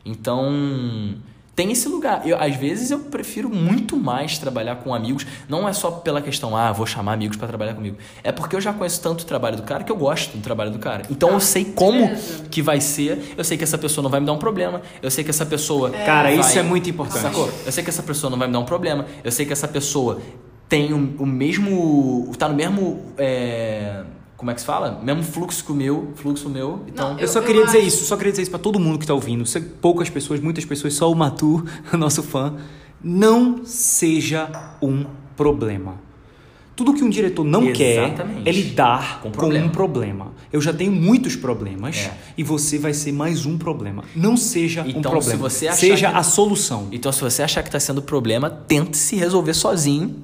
Então, 0.04 1.16
tem 1.58 1.72
esse 1.72 1.90
lugar. 1.90 2.22
Eu, 2.24 2.40
às 2.40 2.56
vezes 2.56 2.92
eu 2.92 3.00
prefiro 3.00 3.50
muito 3.50 3.98
mais 3.98 4.38
trabalhar 4.38 4.76
com 4.76 4.94
amigos, 4.94 5.26
não 5.50 5.68
é 5.68 5.74
só 5.74 5.90
pela 5.90 6.22
questão, 6.22 6.56
ah, 6.56 6.72
vou 6.72 6.86
chamar 6.86 7.14
amigos 7.14 7.36
para 7.36 7.48
trabalhar 7.48 7.74
comigo. 7.74 7.98
É 8.24 8.32
porque 8.32 8.56
eu 8.56 8.62
já 8.62 8.72
conheço 8.72 9.02
tanto 9.02 9.22
o 9.22 9.26
trabalho 9.26 9.58
do 9.58 9.64
cara 9.64 9.84
que 9.84 9.92
eu 9.92 9.96
gosto 9.98 10.38
do 10.38 10.44
trabalho 10.44 10.70
do 10.70 10.78
cara. 10.78 11.02
Então 11.10 11.32
eu 11.32 11.40
sei 11.40 11.66
como 11.66 12.06
beleza. 12.06 12.44
que 12.52 12.62
vai 12.62 12.80
ser, 12.80 13.34
eu 13.36 13.44
sei 13.44 13.58
que 13.58 13.64
essa 13.64 13.76
pessoa 13.78 14.04
não 14.04 14.10
vai 14.12 14.20
me 14.20 14.28
dar 14.28 14.34
um 14.34 14.38
problema, 14.38 14.84
eu 15.02 15.10
sei 15.10 15.24
que 15.24 15.32
essa 15.32 15.48
pessoa 15.48 15.90
Cara, 15.90 16.30
vai- 16.30 16.40
isso 16.40 16.60
é 16.60 16.62
muito 16.64 16.88
importante. 16.92 17.24
Sacou? 17.24 17.50
Eu 17.66 17.72
sei 17.72 17.84
que 17.84 17.90
essa 17.90 18.04
pessoa 18.04 18.30
não 18.30 18.38
vai 18.38 18.48
me 18.48 18.54
dar 18.54 18.60
um 18.60 18.66
problema. 18.66 19.08
Eu 19.24 19.32
sei 19.32 19.44
que 19.44 19.52
essa 19.52 19.68
pessoa 19.68 20.22
tem 20.70 20.94
o, 20.94 21.16
o 21.18 21.26
mesmo. 21.26 22.32
tá 22.38 22.48
no 22.48 22.54
mesmo. 22.56 23.02
é, 23.18 24.04
como 24.38 24.52
é 24.52 24.54
que 24.54 24.62
se 24.62 24.66
fala? 24.68 25.02
Mesmo 25.04 25.24
fluxo 25.24 25.64
que 25.66 25.72
o 25.72 25.76
meu. 25.76 26.14
Fluxo 26.16 26.48
meu. 26.50 26.84
Então. 26.88 27.16
Não, 27.16 27.20
Eu, 27.20 27.28
só 27.28 27.40
Eu- 27.40 27.44
queria 27.46 27.62
eu 27.62 27.66
dizer 27.66 27.80
acho- 27.80 27.88
isso, 27.88 28.06
só 28.06 28.16
queria 28.16 28.32
dizer 28.32 28.44
isso 28.44 28.52
pra 28.52 28.60
todo 28.60 28.80
mundo 28.80 29.00
que 29.00 29.06
tá 29.08 29.14
ouvindo. 29.14 29.44
Poucas 29.82 30.10
pessoas, 30.10 30.40
muitas 30.40 30.64
pessoas, 30.64 30.94
só 30.94 31.12
o 31.12 31.16
Matu, 31.16 31.66
nosso 31.98 32.22
fã. 32.24 32.54
Não 33.04 33.66
seja 33.66 34.50
um 34.82 35.06
problema. 35.36 35.96
Tudo 36.76 36.94
que 36.94 37.04
um 37.04 37.10
diretor 37.10 37.44
não 37.44 37.72
quer 37.74 38.06
Exatamente. 38.10 38.48
é 38.48 38.52
lidar 38.52 39.20
Com 39.22 39.30
com, 39.32 39.38
problema. 39.38 39.66
um 39.66 39.70
problema. 39.70 40.32
Eu 40.54 40.62
já 40.62 40.72
tenho 40.72 40.92
muitos 40.92 41.36
problemas 41.36 41.98
É. 41.98 42.14
e 42.38 42.44
você 42.44 42.78
vai 42.78 42.94
ser 42.94 43.12
mais 43.12 43.48
um 43.48 43.58
problema. 43.58 44.04
Não 44.16 44.38
seja 44.38 44.84
um 44.84 44.90
Então, 44.90 45.12
problema. 45.12 45.24
se 45.32 45.36
você 45.38 45.68
achar 45.68 45.78
seja 45.80 46.10
que- 46.12 46.16
a 46.18 46.22
solução. 46.22 46.88
Então, 46.92 47.12
se 47.12 47.20
você 47.20 47.42
achar 47.42 47.64
que 47.64 47.72
tá 47.72 47.80
sendo 47.80 48.00
problema, 48.04 48.48
tente 48.48 48.96
se 48.96 49.16
resolver 49.16 49.56
sozinho. 49.56 50.16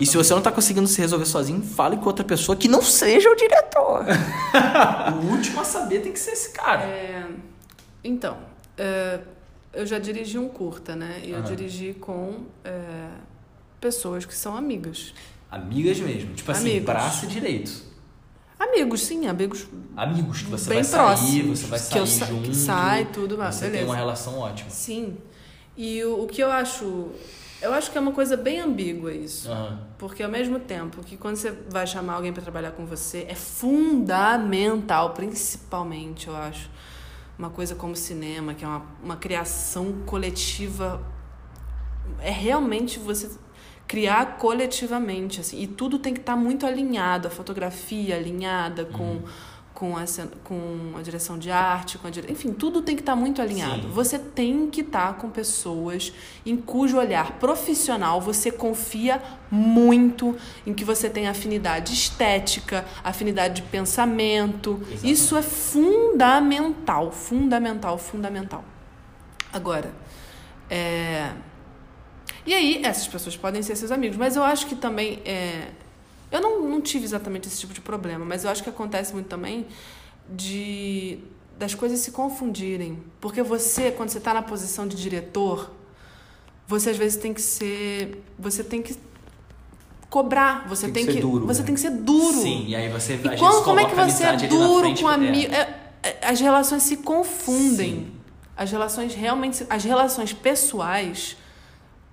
E 0.00 0.06
se 0.06 0.16
você 0.16 0.32
não 0.34 0.40
tá 0.42 0.50
conseguindo 0.52 0.86
se 0.86 1.00
resolver 1.00 1.26
sozinho, 1.26 1.62
fale 1.62 1.96
com 1.96 2.06
outra 2.06 2.24
pessoa 2.24 2.56
que 2.56 2.68
não 2.68 2.82
seja 2.82 3.30
o 3.30 3.34
diretor. 3.36 4.04
o 5.22 5.26
último 5.32 5.60
a 5.60 5.64
saber 5.64 6.00
tem 6.00 6.12
que 6.12 6.18
ser 6.20 6.32
esse 6.32 6.50
cara. 6.52 6.82
É, 6.84 7.26
então, 8.04 8.38
é, 8.76 9.20
eu 9.72 9.86
já 9.86 9.98
dirigi 9.98 10.38
um 10.38 10.48
curta, 10.48 10.94
né? 10.96 11.20
E 11.24 11.30
eu 11.30 11.42
dirigi 11.42 11.94
com 11.94 12.44
é, 12.64 13.08
pessoas 13.80 14.24
que 14.24 14.34
são 14.34 14.56
amigas. 14.56 15.12
Amigas 15.50 15.98
mesmo. 16.00 16.34
Tipo 16.34 16.52
assim, 16.52 16.68
Amigos. 16.70 16.84
braço 16.86 17.26
direito. 17.26 17.88
Amigos, 18.58 19.02
sim, 19.02 19.28
amigos 19.28 19.68
Amigos, 19.96 20.42
que 20.42 20.50
você 20.50 20.68
bem 20.68 20.82
vai 20.82 20.84
sair, 20.84 20.98
próximos. 21.06 21.58
você 21.60 21.66
vai 21.68 21.78
que 21.78 21.84
sair 21.86 21.98
eu 22.00 22.06
sa- 22.08 22.26
junto. 22.26 22.48
que 22.50 22.56
sai, 22.56 23.04
tudo, 23.06 23.40
ah, 23.40 23.52
Você 23.52 23.60
beleza. 23.66 23.78
tem 23.78 23.84
uma 23.86 23.94
relação 23.96 24.36
ótima. 24.38 24.68
Sim. 24.68 25.16
E 25.76 26.02
o, 26.02 26.24
o 26.24 26.26
que 26.26 26.42
eu 26.42 26.50
acho. 26.50 27.10
Eu 27.60 27.74
acho 27.74 27.90
que 27.90 27.98
é 27.98 28.00
uma 28.00 28.12
coisa 28.12 28.36
bem 28.36 28.60
ambígua 28.60 29.12
isso. 29.12 29.50
Aham. 29.50 29.80
Porque 29.98 30.22
ao 30.22 30.30
mesmo 30.30 30.60
tempo 30.60 31.02
que 31.02 31.16
quando 31.16 31.36
você 31.36 31.50
vai 31.68 31.86
chamar 31.86 32.14
alguém 32.14 32.32
para 32.32 32.42
trabalhar 32.42 32.70
com 32.70 32.86
você, 32.86 33.26
é 33.28 33.34
fundamental, 33.34 35.10
principalmente, 35.10 36.28
eu 36.28 36.36
acho, 36.36 36.70
uma 37.38 37.50
coisa 37.50 37.74
como 37.74 37.94
cinema, 37.94 38.54
que 38.54 38.64
é 38.64 38.68
uma, 38.68 38.82
uma 39.02 39.16
criação 39.16 40.02
coletiva. 40.06 41.00
É 42.20 42.30
realmente 42.30 42.98
você 42.98 43.30
criar 43.86 44.36
coletivamente, 44.36 45.40
assim, 45.40 45.62
e 45.62 45.66
tudo 45.66 45.98
tem 45.98 46.12
que 46.12 46.20
estar 46.20 46.36
muito 46.36 46.66
alinhado, 46.66 47.26
a 47.26 47.30
fotografia 47.30 48.16
alinhada 48.16 48.84
com, 48.84 49.22
com, 49.78 49.96
a, 49.96 50.04
com 50.42 50.94
a 50.98 51.02
direção 51.02 51.38
de 51.38 51.52
arte, 51.52 51.98
com 51.98 52.08
a 52.08 52.10
dire... 52.10 52.32
enfim, 52.32 52.52
tudo 52.52 52.82
tem 52.82 52.96
que 52.96 53.02
estar 53.02 53.14
muito 53.14 53.40
alinhado. 53.40 53.82
Sim. 53.82 53.88
Você 53.90 54.18
tem 54.18 54.68
que 54.68 54.80
estar 54.80 55.14
com 55.18 55.30
pessoas 55.30 56.12
em 56.44 56.56
cujo 56.56 56.98
olhar 56.98 57.38
profissional 57.38 58.20
você 58.20 58.50
confia 58.50 59.22
muito, 59.48 60.36
em 60.66 60.74
que 60.74 60.84
você 60.84 61.08
tem 61.08 61.28
afinidade 61.28 61.92
estética, 61.92 62.84
afinidade 63.04 63.62
de 63.62 63.68
pensamento. 63.68 64.80
Exatamente. 64.80 65.12
Isso 65.12 65.36
é 65.36 65.42
fundamental, 65.42 67.12
fundamental, 67.12 67.98
fundamental. 67.98 68.64
Agora, 69.52 69.94
é... 70.68 71.30
E 72.44 72.52
aí, 72.52 72.82
essas 72.84 73.06
pessoas 73.06 73.36
podem 73.36 73.62
ser 73.62 73.76
seus 73.76 73.92
amigos, 73.92 74.16
mas 74.16 74.34
eu 74.34 74.42
acho 74.42 74.66
que 74.66 74.74
também. 74.74 75.20
É... 75.24 75.68
Eu 76.30 76.40
não, 76.40 76.68
não 76.68 76.80
tive 76.80 77.04
exatamente 77.04 77.48
esse 77.48 77.58
tipo 77.58 77.72
de 77.72 77.80
problema, 77.80 78.24
mas 78.24 78.44
eu 78.44 78.50
acho 78.50 78.62
que 78.62 78.68
acontece 78.68 79.12
muito 79.12 79.26
também 79.26 79.66
de 80.28 81.18
das 81.58 81.74
coisas 81.74 81.98
se 81.98 82.12
confundirem. 82.12 83.02
Porque 83.20 83.42
você, 83.42 83.90
quando 83.90 84.10
você 84.10 84.18
está 84.18 84.32
na 84.32 84.42
posição 84.42 84.86
de 84.86 84.96
diretor, 84.96 85.70
você 86.66 86.90
às 86.90 86.96
vezes 86.96 87.16
tem 87.20 87.34
que 87.34 87.42
ser. 87.42 88.22
Você 88.38 88.62
tem 88.62 88.80
que 88.80 88.96
cobrar, 90.08 90.66
você 90.68 90.86
Tem 90.86 90.94
tem, 90.94 91.06
que 91.06 91.12
ser 91.12 91.16
que. 91.18 91.22
duro, 91.22 91.46
você 91.46 91.60
né? 91.60 91.66
tem 91.66 91.74
que 91.74 91.80
ser 91.80 91.90
duro. 91.90 92.40
Sim, 92.40 92.64
e 92.68 92.76
aí 92.76 92.88
você 92.88 93.14
E 93.14 93.36
quando, 93.36 93.62
como 93.64 93.80
é 93.80 93.84
que 93.84 93.94
você 93.94 94.24
é 94.24 94.36
duro 94.36 94.80
frente, 94.80 95.02
com 95.02 95.10
é. 95.10 95.14
amigo? 95.14 95.52
as 96.22 96.40
relações 96.40 96.82
se 96.84 96.98
confundem. 96.98 97.94
Sim. 97.94 98.12
As 98.56 98.70
relações 98.70 99.14
realmente. 99.14 99.66
As 99.68 99.84
relações 99.84 100.32
pessoais 100.32 101.36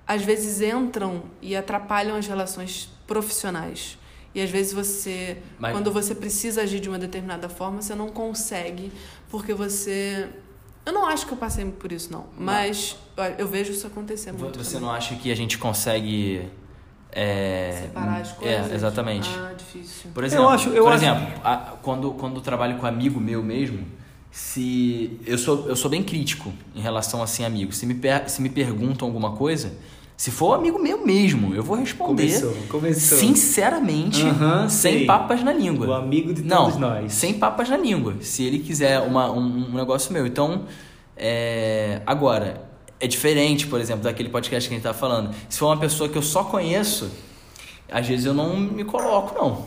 às 0.07 0.21
vezes 0.23 0.61
entram 0.61 1.23
e 1.41 1.55
atrapalham 1.55 2.15
as 2.15 2.27
relações 2.27 2.89
profissionais. 3.07 3.97
E 4.35 4.41
às 4.41 4.49
vezes 4.49 4.73
você, 4.73 5.37
Mas- 5.57 5.71
quando 5.71 5.91
você 5.91 6.13
precisa 6.13 6.61
agir 6.61 6.81
de 6.81 6.89
uma 6.89 6.99
determinada 6.99 7.47
forma, 7.49 7.81
você 7.81 7.95
não 7.95 8.09
consegue, 8.09 8.91
porque 9.31 9.53
você. 9.53 10.27
Eu 10.85 10.93
não 10.93 11.05
acho 11.07 11.25
que 11.25 11.31
eu 11.31 11.37
passei 11.37 11.65
por 11.65 11.91
isso, 11.91 12.11
não. 12.11 12.25
Mas 12.37 12.97
eu 13.39 13.47
vejo 13.47 13.71
isso 13.71 13.87
acontecer 13.87 14.31
muito. 14.33 14.57
Você 14.61 14.73
também. 14.73 14.87
não 14.89 14.93
acha 14.93 15.15
que 15.15 15.31
a 15.31 15.35
gente 15.35 15.57
consegue. 15.57 16.47
É, 17.17 17.83
Separar 17.83 18.21
as 18.21 18.31
coisas? 18.33 18.71
É, 18.71 18.75
exatamente. 18.75 19.29
Ah, 19.39 19.53
difícil. 19.57 20.11
Por 20.13 20.23
exemplo, 20.25 20.49
acho- 20.49 20.69
eu 20.69 20.83
por 20.83 20.91
acho- 20.91 21.05
exemplo 21.05 21.27
a- 21.45 21.77
quando, 21.81 22.11
quando 22.11 22.35
eu 22.35 22.41
trabalho 22.41 22.77
com 22.77 22.85
amigo 22.85 23.21
meu 23.21 23.41
mesmo, 23.41 23.85
se 24.29 25.17
eu 25.25 25.37
sou 25.37 25.69
eu 25.69 25.77
sou 25.77 25.89
bem 25.89 26.03
crítico 26.03 26.51
em 26.75 26.81
relação 26.81 27.23
assim 27.23 27.45
a 27.45 27.47
amigos. 27.47 27.77
Se 27.77 27.85
me 27.85 27.93
per, 27.93 28.29
se 28.29 28.41
me 28.41 28.49
perguntam 28.49 29.07
alguma 29.07 29.31
coisa, 29.31 29.71
se 30.17 30.31
for 30.31 30.53
amigo 30.53 30.79
meu 30.81 31.05
mesmo, 31.05 31.53
eu 31.53 31.61
vou 31.63 31.75
responder 31.77 32.23
Começou, 32.39 32.53
começou. 32.69 33.17
sinceramente, 33.17 34.21
Aham, 34.23 34.69
sem 34.69 34.97
sei. 34.99 35.05
papas 35.05 35.43
na 35.43 35.51
língua. 35.51 35.87
O 35.87 35.93
amigo 35.93 36.33
de 36.33 36.41
Não, 36.43 36.65
todos 36.65 36.77
nós. 36.79 37.11
sem 37.13 37.33
papas 37.33 37.69
na 37.69 37.77
língua. 37.77 38.15
Se 38.21 38.43
ele 38.43 38.59
quiser 38.59 39.01
uma, 39.01 39.29
um, 39.31 39.69
um 39.71 39.73
negócio 39.75 40.13
meu. 40.13 40.25
Então, 40.25 40.63
é, 41.17 42.01
agora, 42.05 42.61
é 42.99 43.07
diferente, 43.07 43.67
por 43.67 43.79
exemplo, 43.81 44.03
daquele 44.03 44.29
podcast 44.29 44.69
que 44.69 44.73
a 44.73 44.77
gente 44.77 44.83
tá 44.85 44.93
falando. 44.93 45.31
Se 45.49 45.59
for 45.59 45.67
uma 45.67 45.77
pessoa 45.77 46.07
que 46.09 46.17
eu 46.17 46.21
só 46.21 46.45
conheço, 46.45 47.11
às 47.91 48.07
vezes 48.07 48.25
eu 48.25 48.33
não 48.33 48.55
me 48.57 48.83
coloco, 48.85 49.35
não. 49.37 49.65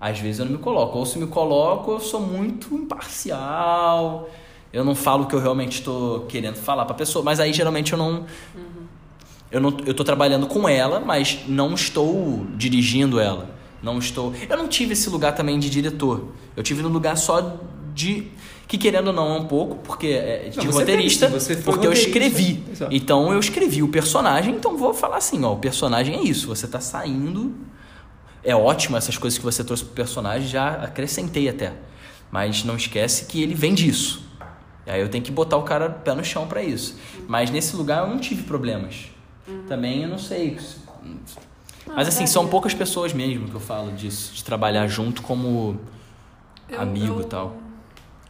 Às 0.00 0.18
vezes 0.18 0.38
eu 0.38 0.46
não 0.46 0.52
me 0.52 0.58
coloco. 0.58 0.98
Ou 0.98 1.04
se 1.06 1.18
me 1.18 1.26
coloco, 1.26 1.92
eu 1.92 2.00
sou 2.00 2.20
muito 2.20 2.74
imparcial. 2.74 4.28
Eu 4.72 4.84
não 4.84 4.94
falo 4.94 5.24
o 5.24 5.26
que 5.26 5.34
eu 5.34 5.40
realmente 5.40 5.80
estou 5.80 6.20
querendo 6.20 6.56
falar 6.56 6.84
pra 6.86 6.94
pessoa. 6.94 7.22
Mas 7.24 7.38
aí 7.38 7.52
geralmente 7.52 7.92
eu 7.92 7.98
não. 7.98 8.24
Eu, 9.52 9.60
não, 9.60 9.76
eu 9.84 9.92
tô 9.92 10.02
trabalhando 10.02 10.46
com 10.46 10.66
ela, 10.66 10.98
mas 10.98 11.40
não 11.46 11.74
estou 11.74 12.46
dirigindo 12.56 13.20
ela. 13.20 13.50
Não 13.82 13.98
estou. 13.98 14.32
Eu 14.48 14.56
não 14.56 14.66
tive 14.66 14.94
esse 14.94 15.10
lugar 15.10 15.34
também 15.34 15.58
de 15.58 15.68
diretor. 15.68 16.28
Eu 16.56 16.62
tive 16.62 16.82
no 16.82 16.88
lugar 16.88 17.16
só 17.16 17.58
de. 17.94 18.28
Que 18.66 18.78
querendo 18.78 19.08
ou 19.08 19.12
não 19.12 19.34
é 19.34 19.38
um 19.40 19.44
pouco, 19.44 19.76
porque 19.84 20.06
é 20.06 20.48
de 20.48 20.56
Não, 20.66 20.72
roteirista, 20.72 21.28
fez, 21.28 21.44
porque 21.62 21.86
eu 21.86 21.90
roteirista. 21.90 22.08
escrevi. 22.08 22.64
Exato. 22.72 22.94
Então 22.94 23.30
eu 23.30 23.38
escrevi 23.38 23.82
o 23.82 23.88
personagem, 23.88 24.54
então 24.54 24.78
vou 24.78 24.94
falar 24.94 25.18
assim, 25.18 25.44
ó, 25.44 25.52
o 25.52 25.58
personagem 25.58 26.14
é 26.16 26.22
isso, 26.22 26.46
você 26.46 26.66
tá 26.66 26.80
saindo. 26.80 27.52
É 28.42 28.56
ótimo 28.56 28.96
essas 28.96 29.18
coisas 29.18 29.38
que 29.38 29.44
você 29.44 29.62
trouxe 29.62 29.84
pro 29.84 29.92
personagem, 29.92 30.48
já 30.48 30.70
acrescentei 30.76 31.50
até. 31.50 31.74
Mas 32.30 32.64
não 32.64 32.76
esquece 32.76 33.26
que 33.26 33.42
ele 33.42 33.54
vem 33.54 33.74
disso. 33.74 34.24
E 34.86 34.90
aí 34.90 35.02
eu 35.02 35.08
tenho 35.10 35.22
que 35.22 35.30
botar 35.30 35.58
o 35.58 35.62
cara 35.64 35.90
pé 35.90 36.14
no 36.14 36.24
chão 36.24 36.46
pra 36.46 36.62
isso. 36.62 36.96
Mas 37.28 37.50
nesse 37.50 37.76
lugar 37.76 38.04
eu 38.04 38.08
não 38.08 38.18
tive 38.18 38.42
problemas. 38.44 39.11
Também 39.68 40.02
eu 40.02 40.08
não 40.08 40.18
sei. 40.18 40.56
Mas 41.86 42.08
assim, 42.08 42.26
são 42.26 42.46
poucas 42.46 42.72
pessoas 42.74 43.12
mesmo 43.12 43.48
que 43.48 43.54
eu 43.54 43.60
falo 43.60 43.92
disso, 43.92 44.32
de 44.34 44.44
trabalhar 44.44 44.86
junto 44.86 45.20
como 45.22 45.78
Eu- 46.68 46.80
amigo 46.80 47.14
eu- 47.16 47.20
e 47.20 47.24
tal. 47.24 47.56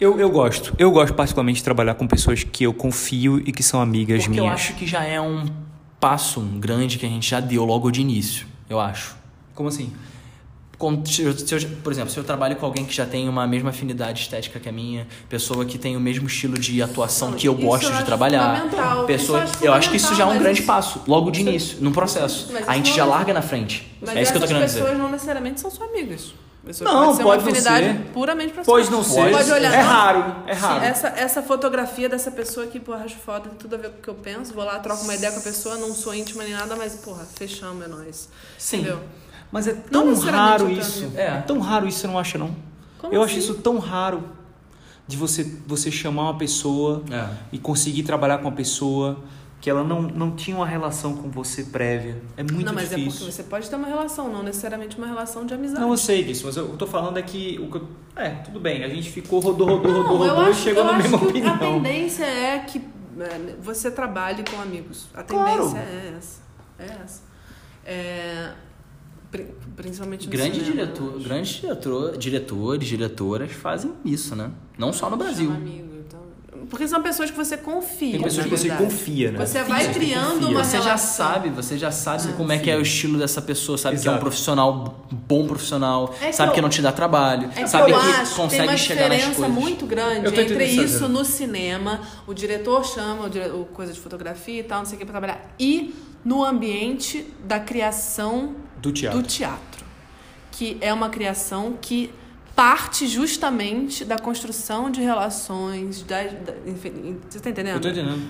Eu, 0.00 0.18
eu 0.18 0.30
gosto. 0.30 0.74
Eu 0.78 0.90
gosto 0.90 1.14
particularmente 1.14 1.58
de 1.58 1.64
trabalhar 1.64 1.94
com 1.94 2.06
pessoas 2.08 2.42
que 2.42 2.64
eu 2.64 2.74
confio 2.74 3.38
e 3.46 3.52
que 3.52 3.62
são 3.62 3.80
amigas 3.80 4.24
Porque 4.24 4.40
eu 4.40 4.44
minhas. 4.44 4.60
acho 4.60 4.74
que 4.74 4.86
já 4.86 5.04
é 5.04 5.20
um 5.20 5.46
passo 6.00 6.40
um 6.40 6.58
grande 6.58 6.98
que 6.98 7.06
a 7.06 7.08
gente 7.08 7.28
já 7.30 7.38
deu 7.38 7.64
logo 7.64 7.88
de 7.90 8.00
início, 8.00 8.46
eu 8.68 8.80
acho. 8.80 9.14
Como 9.54 9.68
assim? 9.68 9.92
Por 11.82 11.92
exemplo, 11.92 12.10
se 12.10 12.18
eu 12.18 12.24
trabalho 12.24 12.56
com 12.56 12.66
alguém 12.66 12.84
que 12.84 12.94
já 12.94 13.06
tem 13.06 13.28
uma 13.28 13.46
mesma 13.46 13.70
afinidade 13.70 14.20
estética 14.22 14.58
que 14.58 14.68
a 14.68 14.72
minha, 14.72 15.06
pessoa 15.28 15.64
que 15.64 15.78
tem 15.78 15.96
o 15.96 16.00
mesmo 16.00 16.26
estilo 16.26 16.58
de 16.58 16.82
atuação 16.82 17.32
que 17.32 17.46
eu 17.46 17.52
isso 17.54 17.62
gosto 17.62 17.86
eu 17.90 17.96
de 17.96 18.04
trabalhar, 18.04 18.66
pessoa, 19.06 19.12
Isso 19.14 19.32
eu 19.32 19.36
acho 19.36 19.64
eu 19.66 19.72
acho 19.72 19.90
que 19.90 19.96
isso 19.96 20.14
já 20.14 20.24
é 20.24 20.26
um 20.26 20.38
grande 20.38 20.60
mas 20.60 20.66
passo, 20.66 21.02
logo 21.06 21.30
de 21.30 21.40
isso- 21.40 21.48
início, 21.50 21.78
num 21.80 21.92
processo. 21.92 22.48
mas 22.52 22.62
A 22.68 22.72
isso 22.72 22.72
gente 22.78 22.88
não- 22.90 22.96
já 22.96 23.04
larga 23.04 23.32
na 23.34 23.42
frente. 23.42 23.96
Mas 24.00 24.16
é 24.16 24.22
isso 24.22 24.32
que 24.32 24.38
eu 24.38 24.42
tô 24.42 24.46
querendo 24.48 24.62
pessoas 24.62 24.84
dizer. 24.90 24.98
não 24.98 25.10
necessariamente 25.10 25.60
são 25.60 25.70
suas 25.70 25.88
amigas. 25.88 26.34
Pessoas 26.64 26.88
Não, 26.88 27.06
pode 27.06 27.16
ser 27.16 27.22
pode 27.24 27.38
uma 27.42 27.50
não 27.50 27.50
afinidade 27.58 27.86
ser. 27.86 28.04
puramente 28.12 28.52
pra 28.52 28.62
Pode 28.62 28.88
não 28.88 29.02
ser. 29.02 29.32
Pode 29.32 29.50
olhar. 29.50 29.74
É 29.74 29.82
não, 29.82 29.88
raro, 29.88 30.34
é 30.46 30.52
raro. 30.52 30.84
Essa, 30.84 31.08
essa 31.08 31.42
fotografia 31.42 32.08
dessa 32.08 32.30
pessoa 32.30 32.66
aqui, 32.66 32.78
porra, 32.78 33.02
acho 33.04 33.16
foda, 33.16 33.48
tem 33.48 33.58
tudo 33.58 33.74
a 33.74 33.78
ver 33.78 33.90
com 33.90 33.98
o 33.98 34.02
que 34.02 34.08
eu 34.08 34.14
penso. 34.14 34.54
Vou 34.54 34.62
lá, 34.64 34.78
troco 34.78 35.02
uma 35.02 35.12
ideia 35.12 35.32
com 35.32 35.40
a 35.40 35.42
pessoa, 35.42 35.76
não 35.78 35.92
sou 35.92 36.14
íntima 36.14 36.44
nem 36.44 36.52
nada, 36.52 36.76
mas, 36.76 36.94
porra, 36.94 37.26
fechamos, 37.34 37.84
é 37.84 37.88
nóis. 37.88 38.28
Sim. 38.58 38.76
Entendeu? 38.76 39.00
Mas 39.52 39.68
é 39.68 39.74
tão 39.74 40.14
raro 40.18 40.64
eu 40.64 40.70
isso. 40.70 41.12
É. 41.14 41.26
É 41.26 41.40
tão 41.42 41.60
raro 41.60 41.86
isso, 41.86 41.98
você 42.00 42.06
não 42.08 42.18
acha, 42.18 42.38
não? 42.38 42.56
Como 42.98 43.12
eu 43.12 43.22
assim? 43.22 43.32
acho 43.32 43.40
isso 43.40 43.54
tão 43.56 43.78
raro 43.78 44.22
de 45.06 45.16
você, 45.16 45.44
você 45.66 45.90
chamar 45.90 46.22
uma 46.24 46.38
pessoa 46.38 47.02
É. 47.10 47.28
e 47.52 47.58
conseguir 47.58 48.02
trabalhar 48.04 48.38
com 48.38 48.44
uma 48.48 48.52
pessoa 48.56 49.22
que 49.60 49.68
ela 49.70 49.84
não, 49.84 50.02
não 50.02 50.32
tinha 50.32 50.56
uma 50.56 50.66
relação 50.66 51.14
com 51.16 51.28
você 51.30 51.62
prévia. 51.64 52.20
É 52.36 52.42
muito 52.42 52.64
não, 52.64 52.72
mas 52.74 52.92
é 52.92 52.96
difícil. 52.96 53.20
porque 53.20 53.32
você 53.32 53.42
pode 53.44 53.68
ter 53.70 53.76
uma 53.76 53.86
relação, 53.86 54.32
não 54.32 54.42
necessariamente 54.42 54.96
uma 54.96 55.06
relação 55.06 55.44
de 55.46 55.54
amizade. 55.54 55.80
Não, 55.80 55.90
eu 55.90 55.96
sei 55.96 56.24
disso, 56.24 56.46
mas 56.46 56.56
eu 56.56 56.68
tô 56.76 56.84
falando 56.86 57.16
é 57.18 57.22
que. 57.22 57.60
O 57.62 57.70
que 57.70 57.76
eu- 57.76 57.88
é, 58.16 58.30
tudo 58.30 58.58
bem, 58.58 58.82
a 58.82 58.88
gente 58.88 59.08
ficou, 59.10 59.38
rodou, 59.38 59.68
rodou, 59.68 59.92
rodou, 60.02 60.18
Não, 60.18 60.26
eu 60.26 60.34
rodou 60.34 60.50
e 60.50 60.54
chegou 60.54 60.82
eu 60.82 60.86
na 60.90 60.92
acho 60.98 61.02
mesma 61.02 61.18
que 61.18 61.24
opinião. 61.26 61.54
a 61.54 61.58
tendência 61.58 62.24
é 62.24 62.58
que 62.60 62.78
é, 63.20 63.54
você 63.62 63.90
trabalhe 63.90 64.42
com 64.50 64.60
amigos. 64.60 65.06
A 65.14 65.22
Claro. 65.22 65.58
tendência 65.66 65.78
é 65.78 66.14
essa. 66.18 66.40
É 66.78 66.84
essa. 67.04 67.20
É, 67.84 68.50
principalmente 69.76 70.26
no 70.26 70.32
Grande 70.32 70.60
cinema, 70.60 70.72
diretor, 70.86 71.14
acho. 71.16 71.24
grandes 71.28 71.50
diretor, 71.60 72.16
diretores, 72.18 72.88
diretoras 72.88 73.52
fazem 73.52 73.92
isso, 74.04 74.36
né? 74.36 74.50
Não 74.78 74.92
só 74.92 75.08
no 75.08 75.16
Brasil. 75.16 75.50
Amigo, 75.50 75.88
então. 76.06 76.20
Porque 76.68 76.86
são 76.86 77.02
pessoas 77.02 77.30
que 77.30 77.36
você 77.36 77.56
confia. 77.56 78.12
Tem 78.12 78.22
pessoas 78.22 78.44
que 78.46 78.50
você 78.50 78.68
confia, 78.70 79.32
né? 79.32 79.44
Você 79.44 79.62
vai 79.62 79.92
criando 79.92 80.34
confia. 80.40 80.48
uma 80.48 80.64
Você 80.64 80.76
já 80.78 80.82
relação. 80.84 81.26
sabe, 81.26 81.48
você 81.50 81.78
já 81.78 81.90
sabe 81.90 82.28
Ah, 82.28 82.32
como 82.36 82.52
é 82.52 82.58
que 82.58 82.70
é 82.70 82.76
o 82.76 82.82
estilo 82.82 83.18
dessa 83.18 83.40
pessoa, 83.42 83.76
sabe 83.78 83.98
que 83.98 84.06
é 84.06 84.10
um 84.10 84.14
Exato. 84.14 84.20
profissional, 84.24 85.06
bom 85.10 85.46
profissional, 85.46 86.14
É 86.20 86.26
que 86.28 86.32
sabe 86.34 86.52
que, 86.52 86.58
eu- 86.58 86.62
não 86.62 86.68
te 86.70 86.82
dá 86.82 86.92
trabalho, 86.92 87.50
É 87.56 87.62
que 87.62 87.68
sabe 87.70 87.90
eu 87.90 87.98
que 87.98 88.06
acho 88.06 88.18
que 88.20 88.26
tem 88.26 88.36
consegue 88.44 88.68
uma 88.68 88.76
chegar 88.76 89.08
nas 89.08 89.18
diferença 89.18 89.40
coisas. 89.40 89.58
muito 89.62 89.86
grande 89.86 90.26
Eu 90.26 90.32
tô 90.32 90.40
entre 90.40 90.54
entendendo 90.54 90.60
o 90.60 90.68
que 90.68 90.74
você 90.74 90.76
tá 90.76 91.04
isso 91.04 91.08
no 91.08 91.24
cinema, 91.24 92.00
o 92.26 92.34
diretor 92.34 92.84
chama 92.84 93.26
o, 93.26 93.30
dire- 93.30 93.50
o 93.50 93.64
coisa 93.64 93.92
de 93.92 93.98
fotografia 94.00 94.60
e 94.60 94.64
tal, 94.64 94.78
não 94.80 94.86
sei 94.86 94.96
o 94.96 94.98
que 94.98 95.04
pra 95.06 95.12
trabalhar, 95.12 95.54
e 95.58 95.94
no 96.24 96.44
ambiente 96.44 97.26
da 97.44 97.58
criação 97.58 98.54
Do 98.82 98.92
teatro. 98.92 99.20
do 99.22 99.26
teatro, 99.26 99.84
que 100.50 100.76
é 100.80 100.92
uma 100.92 101.08
criação 101.08 101.78
que 101.80 102.12
parte 102.54 103.06
justamente 103.06 104.04
da 104.04 104.18
construção 104.18 104.90
de 104.90 105.00
relações, 105.00 106.02
da, 106.02 106.22
da- 106.22 106.54
enfim, 106.66 107.18
você 107.28 107.40
tá 107.40 107.48
entendendo? 107.50 107.76
Eu 107.76 107.80
tô 107.80 107.88
entendendo. 107.88 108.22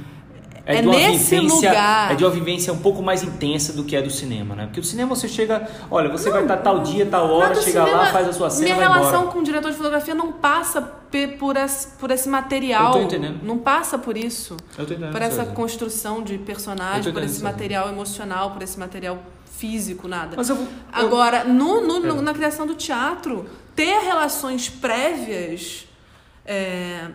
É 0.65 0.81
de 0.81 0.87
uma 0.87 0.97
nesse 0.97 1.35
vivência, 1.35 1.71
lugar. 1.71 2.13
É 2.13 2.15
de 2.15 2.25
uma 2.25 2.31
vivência 2.31 2.73
um 2.73 2.79
pouco 2.79 3.03
mais 3.03 3.25
intensa 3.25 3.73
do 3.73 3.83
que 3.83 3.97
é 3.97 4.01
do 4.03 4.11
cinema, 4.11 4.55
né? 4.55 4.67
Porque 4.67 4.79
o 4.79 4.85
cinema 4.85 5.13
você 5.17 5.27
chega, 5.27 5.69
olha, 5.91 6.09
você 6.09 6.31
vai 6.31 6.43
estar 6.43 6.59
tal 6.59 6.79
dia, 6.85 7.05
tal 7.05 7.29
hora, 7.29 7.53
chega 7.61 7.81
lá, 7.83 7.87
cinema, 7.89 8.07
faz 8.13 8.29
a 8.29 8.33
sua 8.33 8.49
cena 8.49 8.63
Minha 8.67 8.77
relação 8.77 9.09
embora. 9.23 9.33
com 9.33 9.39
o 9.41 9.43
diretor 9.43 9.73
de 9.73 9.77
fotografia 9.77 10.15
não 10.15 10.31
passa 10.31 10.81
por 10.81 11.57
esse, 11.57 11.89
por 11.99 12.13
esse 12.13 12.29
material. 12.29 12.87
Eu 12.87 12.93
tô 12.93 13.01
entendendo. 13.01 13.41
Não 13.43 13.59
passa 13.59 13.99
por 13.99 14.17
isso. 14.17 14.57
Eu 14.79 14.87
tô 14.87 14.93
entendendo. 14.93 15.11
Por 15.11 15.21
essa 15.23 15.45
construção 15.47 16.23
de 16.23 16.39
personagem, 16.39 17.13
por 17.13 17.23
esse 17.25 17.43
material 17.43 17.89
emocional, 17.89 18.53
por 18.53 18.63
esse 18.63 18.79
material 18.79 19.19
físico, 19.67 20.09
nada. 20.09 20.35
Mas 20.37 20.49
eu 20.49 20.57
vou. 20.57 20.65
eu- 20.67 20.71
Agora, 20.93 21.45
no, 21.45 21.81
no- 21.89 22.01
no- 22.01 22.19
É. 22.19 22.23
na 22.23 22.35
criação 22.35 22.67
do 22.67 22.75
teatro, 22.75 23.47
ter 23.77 23.99
relações 24.01 24.69
prévias 24.69 25.87
é, 26.45 27.09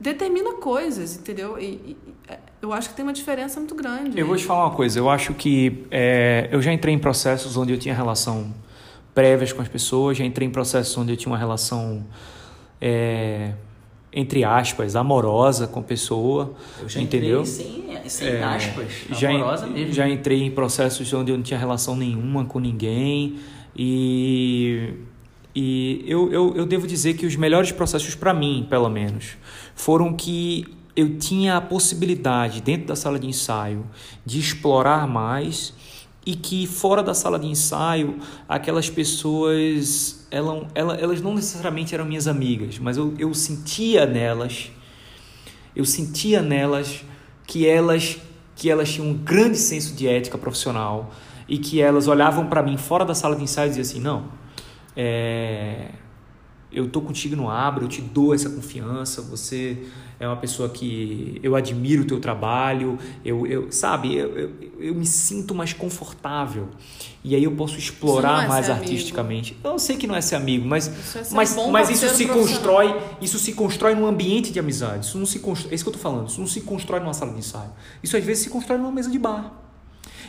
determina 0.00 0.54
coisas, 0.54 1.16
entendeu? 1.16 1.56
E, 1.58 1.64
e- 1.64 1.96
é, 2.28 2.38
eu 2.60 2.72
acho 2.72 2.88
que 2.90 2.94
tem 2.96 3.04
uma 3.04 3.12
diferença 3.12 3.60
muito 3.60 3.74
grande. 3.76 4.18
Eu 4.18 4.26
vou 4.26 4.36
te 4.36 4.44
falar 4.44 4.64
uma 4.66 4.74
coisa, 4.74 4.98
eu 4.98 5.08
acho 5.08 5.32
que 5.34 5.86
é, 5.90 6.48
eu 6.50 6.60
já 6.60 6.72
entrei 6.72 6.92
em 6.92 6.98
processos 6.98 7.56
onde 7.56 7.72
eu 7.72 7.78
tinha 7.78 7.94
relação 7.94 8.52
prévias 9.14 9.52
com 9.52 9.62
as 9.62 9.68
pessoas, 9.68 10.18
já 10.18 10.24
entrei 10.24 10.46
em 10.48 10.50
processos 10.50 10.94
onde 10.98 11.12
eu 11.12 11.16
tinha 11.16 11.30
uma 11.32 11.38
relação, 11.38 12.04
é, 12.80 13.52
entre 14.18 14.42
aspas, 14.44 14.96
amorosa 14.96 15.66
com 15.66 15.80
a 15.80 15.82
pessoa, 15.82 16.54
Eu 16.80 16.88
já 16.88 17.00
entendeu? 17.02 17.42
entrei 17.42 17.52
sem, 17.52 18.08
sem 18.08 18.28
É, 18.28 18.42
aspas, 18.42 18.86
já, 19.12 19.30
en- 19.30 19.36
amorosa 19.36 19.66
mesmo. 19.66 19.92
já 19.92 20.08
entrei 20.08 20.42
em 20.42 20.50
processos 20.50 21.12
onde 21.12 21.30
eu 21.30 21.36
não 21.36 21.44
tinha 21.44 21.58
relação 21.60 21.94
nenhuma 21.94 22.46
com 22.46 22.58
ninguém 22.58 23.36
e, 23.76 24.94
e 25.54 26.02
eu, 26.06 26.32
eu, 26.32 26.54
eu 26.56 26.64
devo 26.64 26.86
dizer 26.86 27.14
que 27.14 27.26
os 27.26 27.36
melhores 27.36 27.70
processos 27.72 28.14
para 28.14 28.32
mim, 28.32 28.66
pelo 28.70 28.88
menos, 28.88 29.36
foram 29.74 30.14
que 30.14 30.64
eu 30.96 31.18
tinha 31.18 31.58
a 31.58 31.60
possibilidade 31.60 32.62
dentro 32.62 32.86
da 32.86 32.96
sala 32.96 33.18
de 33.18 33.26
ensaio 33.26 33.84
de 34.24 34.38
explorar 34.40 35.06
mais 35.06 35.74
e 36.26 36.34
que 36.34 36.66
fora 36.66 37.04
da 37.04 37.14
sala 37.14 37.38
de 37.38 37.46
ensaio 37.46 38.18
aquelas 38.48 38.90
pessoas 38.90 40.26
elas, 40.28 40.66
elas, 40.74 41.22
não 41.22 41.32
necessariamente 41.32 41.94
eram 41.94 42.04
minhas 42.04 42.26
amigas, 42.26 42.80
mas 42.80 42.96
eu, 42.96 43.14
eu 43.16 43.32
sentia 43.32 44.04
nelas 44.04 44.72
eu 45.74 45.84
sentia 45.84 46.42
nelas 46.42 47.04
que 47.46 47.66
elas 47.66 48.18
que 48.56 48.68
elas 48.68 48.92
tinham 48.92 49.08
um 49.08 49.14
grande 49.14 49.56
senso 49.56 49.94
de 49.94 50.08
ética 50.08 50.36
profissional 50.36 51.12
e 51.48 51.58
que 51.58 51.80
elas 51.80 52.08
olhavam 52.08 52.48
para 52.48 52.60
mim 52.60 52.76
fora 52.76 53.04
da 53.04 53.14
sala 53.14 53.36
de 53.36 53.44
ensaio 53.44 53.66
e 53.66 53.76
diziam 53.76 53.82
assim 53.82 54.00
não 54.00 54.26
é, 54.96 55.90
eu 56.72 56.88
tô 56.88 57.00
contigo 57.00 57.36
no 57.36 57.48
abro 57.48 57.84
eu 57.84 57.88
te 57.88 58.00
dou 58.00 58.34
essa 58.34 58.50
confiança 58.50 59.22
você 59.22 59.86
é 60.18 60.26
uma 60.26 60.36
pessoa 60.36 60.68
que 60.68 61.38
eu 61.42 61.54
admiro 61.54 62.02
o 62.02 62.06
teu 62.06 62.20
trabalho 62.20 62.98
eu, 63.24 63.46
eu 63.46 63.70
sabe 63.72 64.14
eu, 64.16 64.36
eu, 64.38 64.50
eu 64.78 64.94
me 64.94 65.06
sinto 65.06 65.54
mais 65.54 65.72
confortável 65.72 66.68
e 67.24 67.34
aí 67.34 67.44
eu 67.44 67.52
posso 67.52 67.76
explorar 67.78 68.44
é 68.44 68.48
mais 68.48 68.66
ser 68.66 68.72
amigo. 68.72 68.84
artisticamente 68.84 69.56
eu 69.62 69.78
sei 69.78 69.96
que 69.96 70.06
não 70.06 70.14
é 70.14 70.20
ser 70.20 70.36
amigo 70.36 70.66
mas 70.66 70.86
Isso 70.86 71.18
é 71.18 71.24
ser 71.24 71.34
mas, 71.34 71.54
bom 71.54 71.70
mas 71.70 71.90
isso 71.90 72.08
se 72.14 72.26
constrói 72.26 72.94
isso 73.20 73.38
se 73.38 73.52
constrói 73.52 73.94
num 73.94 74.06
ambiente 74.06 74.52
de 74.52 74.58
amizade. 74.58 75.06
Isso 75.06 75.18
não 75.18 75.26
se 75.26 75.38
constrói, 75.38 75.72
é 75.72 75.74
isso 75.74 75.84
que 75.84 75.88
eu 75.88 75.92
tô 75.92 75.98
falando. 75.98 76.28
Isso 76.28 76.40
não 76.40 76.46
se 76.46 76.60
constrói 76.60 77.00
numa 77.00 77.14
sala 77.14 77.32
de 77.32 77.38
ensaio. 77.38 77.70
Isso 78.02 78.16
às 78.16 78.24
vezes 78.24 78.44
se 78.44 78.50
constrói 78.50 78.78
numa 78.78 78.92
mesa 78.92 79.10
de 79.10 79.18
bar. 79.18 79.52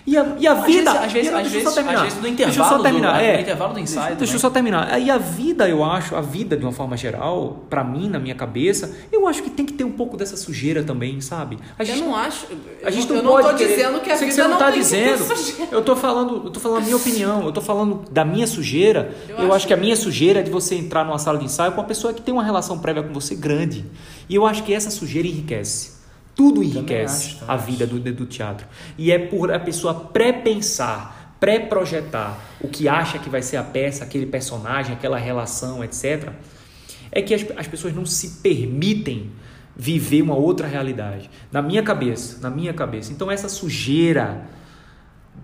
E 0.08 0.16
a, 0.18 0.26
e 0.40 0.48
a 0.48 0.54
vida. 0.54 0.90
Às 0.92 1.12
vezes, 1.12 1.34
às 1.34 1.42
vezes, 1.42 1.52
deixa 1.52 1.68
eu 1.68 1.72
só 1.84 1.92
às 1.92 2.02
vezes 2.02 2.16
no 2.16 2.22
Deixa 2.22 2.28
eu 2.30 2.32
intervalo, 2.32 2.70
só 2.70 2.78
do, 2.78 2.84
terminar. 2.84 3.22
é. 3.22 3.34
no 3.36 3.42
intervalo 3.42 3.74
do 3.74 3.80
ensaio. 3.82 4.16
Deixa 4.16 4.24
eu 4.36 4.40
também. 4.40 4.40
só 4.40 4.50
terminar. 4.50 5.02
E 5.02 5.12
a 5.12 5.18
vida, 5.18 5.68
eu 5.68 5.84
acho, 5.84 6.16
a 6.16 6.22
vida 6.22 6.56
de 6.56 6.64
uma 6.64 6.72
forma 6.72 6.96
geral, 6.96 7.66
pra 7.70 7.84
mim, 7.84 8.08
na 8.08 8.18
minha 8.18 8.34
cabeça, 8.34 8.96
eu 9.12 9.28
acho 9.28 9.44
que 9.44 9.50
tem 9.50 9.66
que 9.66 9.74
ter 9.74 9.84
um 9.84 9.92
pouco 9.92 10.16
dessa 10.16 10.38
sujeira 10.38 10.82
também, 10.82 11.20
sabe? 11.20 11.60
A 11.78 11.84
Eu 11.84 11.98
não 11.98 12.16
acho. 12.16 12.48
a 12.86 12.90
gente 12.90 13.10
eu 13.10 13.22
não, 13.22 13.36
não 13.36 13.42
tô 13.42 13.54
querer- 13.56 13.76
dizendo 13.76 14.00
que 14.00 14.10
a 14.10 14.16
vida 14.16 14.32
você 14.32 14.48
não, 14.48 14.58
tá 14.58 14.66
que 14.68 14.72
ter 14.72 14.78
dizendo. 14.80 15.26
sujeira. 15.36 15.72
Eu 15.74 15.82
tô 15.82 15.94
falando, 15.94 16.42
eu 16.46 16.52
tô 16.52 16.60
falando 16.62 16.78
a 16.78 16.86
minha 16.86 16.96
opinião, 16.96 17.44
eu 17.44 17.52
tô 17.52 17.60
falando 17.62 18.06
da 18.10 18.24
minha 18.24 18.48
sujeira. 18.48 19.14
Eu, 19.28 19.36
Eu 19.40 19.44
acho, 19.48 19.54
acho 19.56 19.68
que 19.68 19.74
a 19.74 19.78
minha 19.78 19.96
sujeira 19.98 20.40
é 20.40 20.44
de 20.44 20.50
você 20.50 20.76
entrar 20.76 21.04
numa 21.04 21.20
sala 21.20 21.38
de 21.38 21.44
ensaio 21.44 21.74
com 21.74 21.82
uma 21.82 21.88
pessoa 21.88 22.14
que 22.14 22.22
tem 22.22 22.34
uma 22.34 22.46
relação 22.46 22.80
prévia 22.80 23.04
com 23.04 23.14
você 23.14 23.36
grande. 23.36 23.84
E 24.30 24.36
eu 24.36 24.46
acho 24.46 24.64
que 24.64 24.74
essa 24.74 24.90
sujeira 24.90 25.28
enriquece. 25.28 25.97
Tudo 26.38 26.62
enriquece 26.64 27.38
a 27.48 27.58
vida 27.58 27.86
do, 27.88 28.00
do 28.00 28.26
teatro. 28.28 28.66
E 28.98 29.12
é 29.12 29.18
por 29.18 29.52
a 29.52 29.60
pessoa 29.60 29.94
pré-pensar, 29.94 31.36
pré-projetar 31.40 32.38
o 32.62 32.68
que 32.68 32.88
acha 32.88 33.18
que 33.20 33.30
vai 33.30 33.42
ser 33.42 33.58
a 33.58 33.64
peça, 33.64 34.04
aquele 34.04 34.26
personagem, 34.28 34.94
aquela 34.94 35.18
relação, 35.18 35.84
etc. 35.84 36.30
É 37.12 37.22
que 37.22 37.34
as, 37.34 37.44
as 37.58 37.68
pessoas 37.68 37.94
não 37.96 38.06
se 38.06 38.40
permitem 38.42 39.32
viver 39.76 40.22
uma 40.22 40.36
outra 40.36 40.68
realidade. 40.68 41.30
Na 41.52 41.62
minha 41.62 41.82
cabeça, 41.84 42.40
na 42.42 42.50
minha 42.50 42.74
cabeça. 42.74 43.12
Então 43.12 43.30
essa 43.32 43.50
sujeira 43.50 44.46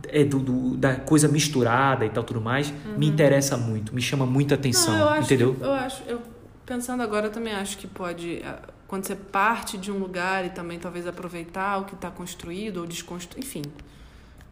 é 0.10 0.24
do, 0.24 0.40
do- 0.40 0.78
da 0.78 0.96
coisa 0.96 1.28
misturada 1.28 2.06
e 2.06 2.10
tal 2.10 2.24
tudo 2.24 2.42
mais 2.42 2.74
me 2.98 3.08
interessa 3.08 3.56
muito, 3.58 3.94
me 3.96 4.02
chama 4.02 4.26
muita 4.26 4.56
atenção, 4.56 4.94
Uhum. 4.94 5.00
Não, 5.00 5.06
eu 5.06 5.10
acho 5.14 5.24
entendeu? 5.26 5.54
que- 5.56 5.64
eu 5.64 5.72
acho, 5.72 6.04
eu 6.08 6.22
pensando 6.66 7.02
agora, 7.04 7.28
eu 7.28 7.32
também 7.32 7.54
acho 7.54 7.78
que 7.78 7.88
pode, 7.88 8.42
quando 8.94 9.08
você 9.08 9.16
parte 9.16 9.76
de 9.76 9.92
um 9.92 9.98
lugar 9.98 10.46
e 10.46 10.52
também 10.52 10.78
talvez 10.78 11.08
aproveitar 11.08 11.80
o 11.80 11.86
que 11.86 11.96
está 11.96 12.12
construído 12.12 12.78
ou 12.78 12.86
desconstruído, 12.86 13.44
enfim. 13.44 13.64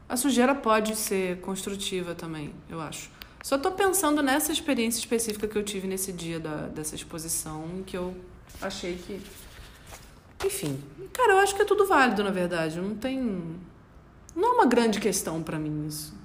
A 0.10 0.18
sujeira 0.18 0.56
pode 0.56 0.96
ser 0.96 1.40
construtiva 1.42 2.16
também, 2.16 2.52
eu 2.68 2.82
acho. 2.82 3.12
Só 3.44 3.56
tô 3.56 3.70
pensando 3.74 4.24
nessa 4.24 4.52
experiência 4.52 4.98
específica 4.98 5.48
que 5.48 5.56
eu 5.56 5.62
tive 5.62 5.88
nesse 5.88 6.12
dia 6.12 6.40
da, 6.40 6.66
dessa 6.66 6.96
exposição, 6.96 7.84
que 7.86 7.96
eu 7.96 8.16
achei 8.60 8.96
que. 8.96 9.22
Enfim. 10.44 10.82
Cara, 11.14 11.34
eu 11.34 11.38
acho 11.38 11.56
que 11.56 11.62
é 11.62 11.66
tudo 11.66 11.86
válido, 11.86 12.24
na 12.24 12.32
verdade. 12.32 12.82
Não 12.82 12.96
tem. 12.96 13.22
Não 14.36 14.48
é 14.48 14.52
uma 14.54 14.66
grande 14.66 15.00
questão 15.00 15.44
pra 15.44 15.60
mim 15.60 15.86
isso. 15.86 16.16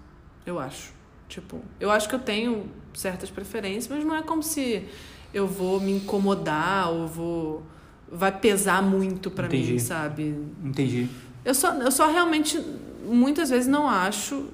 Eu 0.46 0.58
acho. 0.58 0.90
Tipo, 1.28 1.60
eu 1.78 1.90
acho 1.90 2.08
que 2.08 2.14
eu 2.14 2.20
tenho 2.20 2.66
certas 2.94 3.28
preferências, 3.28 3.88
mas 3.88 4.02
não 4.02 4.16
é 4.16 4.22
como 4.22 4.42
se 4.42 4.88
eu 5.34 5.46
vou 5.46 5.78
me 5.78 5.92
incomodar 5.92 6.90
ou 6.90 7.06
vou. 7.06 7.75
Vai 8.10 8.32
pesar 8.32 8.82
muito 8.82 9.30
pra 9.30 9.48
mim, 9.48 9.78
sabe? 9.78 10.34
Entendi. 10.62 11.08
Eu 11.44 11.54
só, 11.54 11.72
eu 11.74 11.90
só 11.90 12.10
realmente, 12.10 12.60
muitas 13.04 13.50
vezes, 13.50 13.66
não 13.66 13.88
acho 13.88 14.46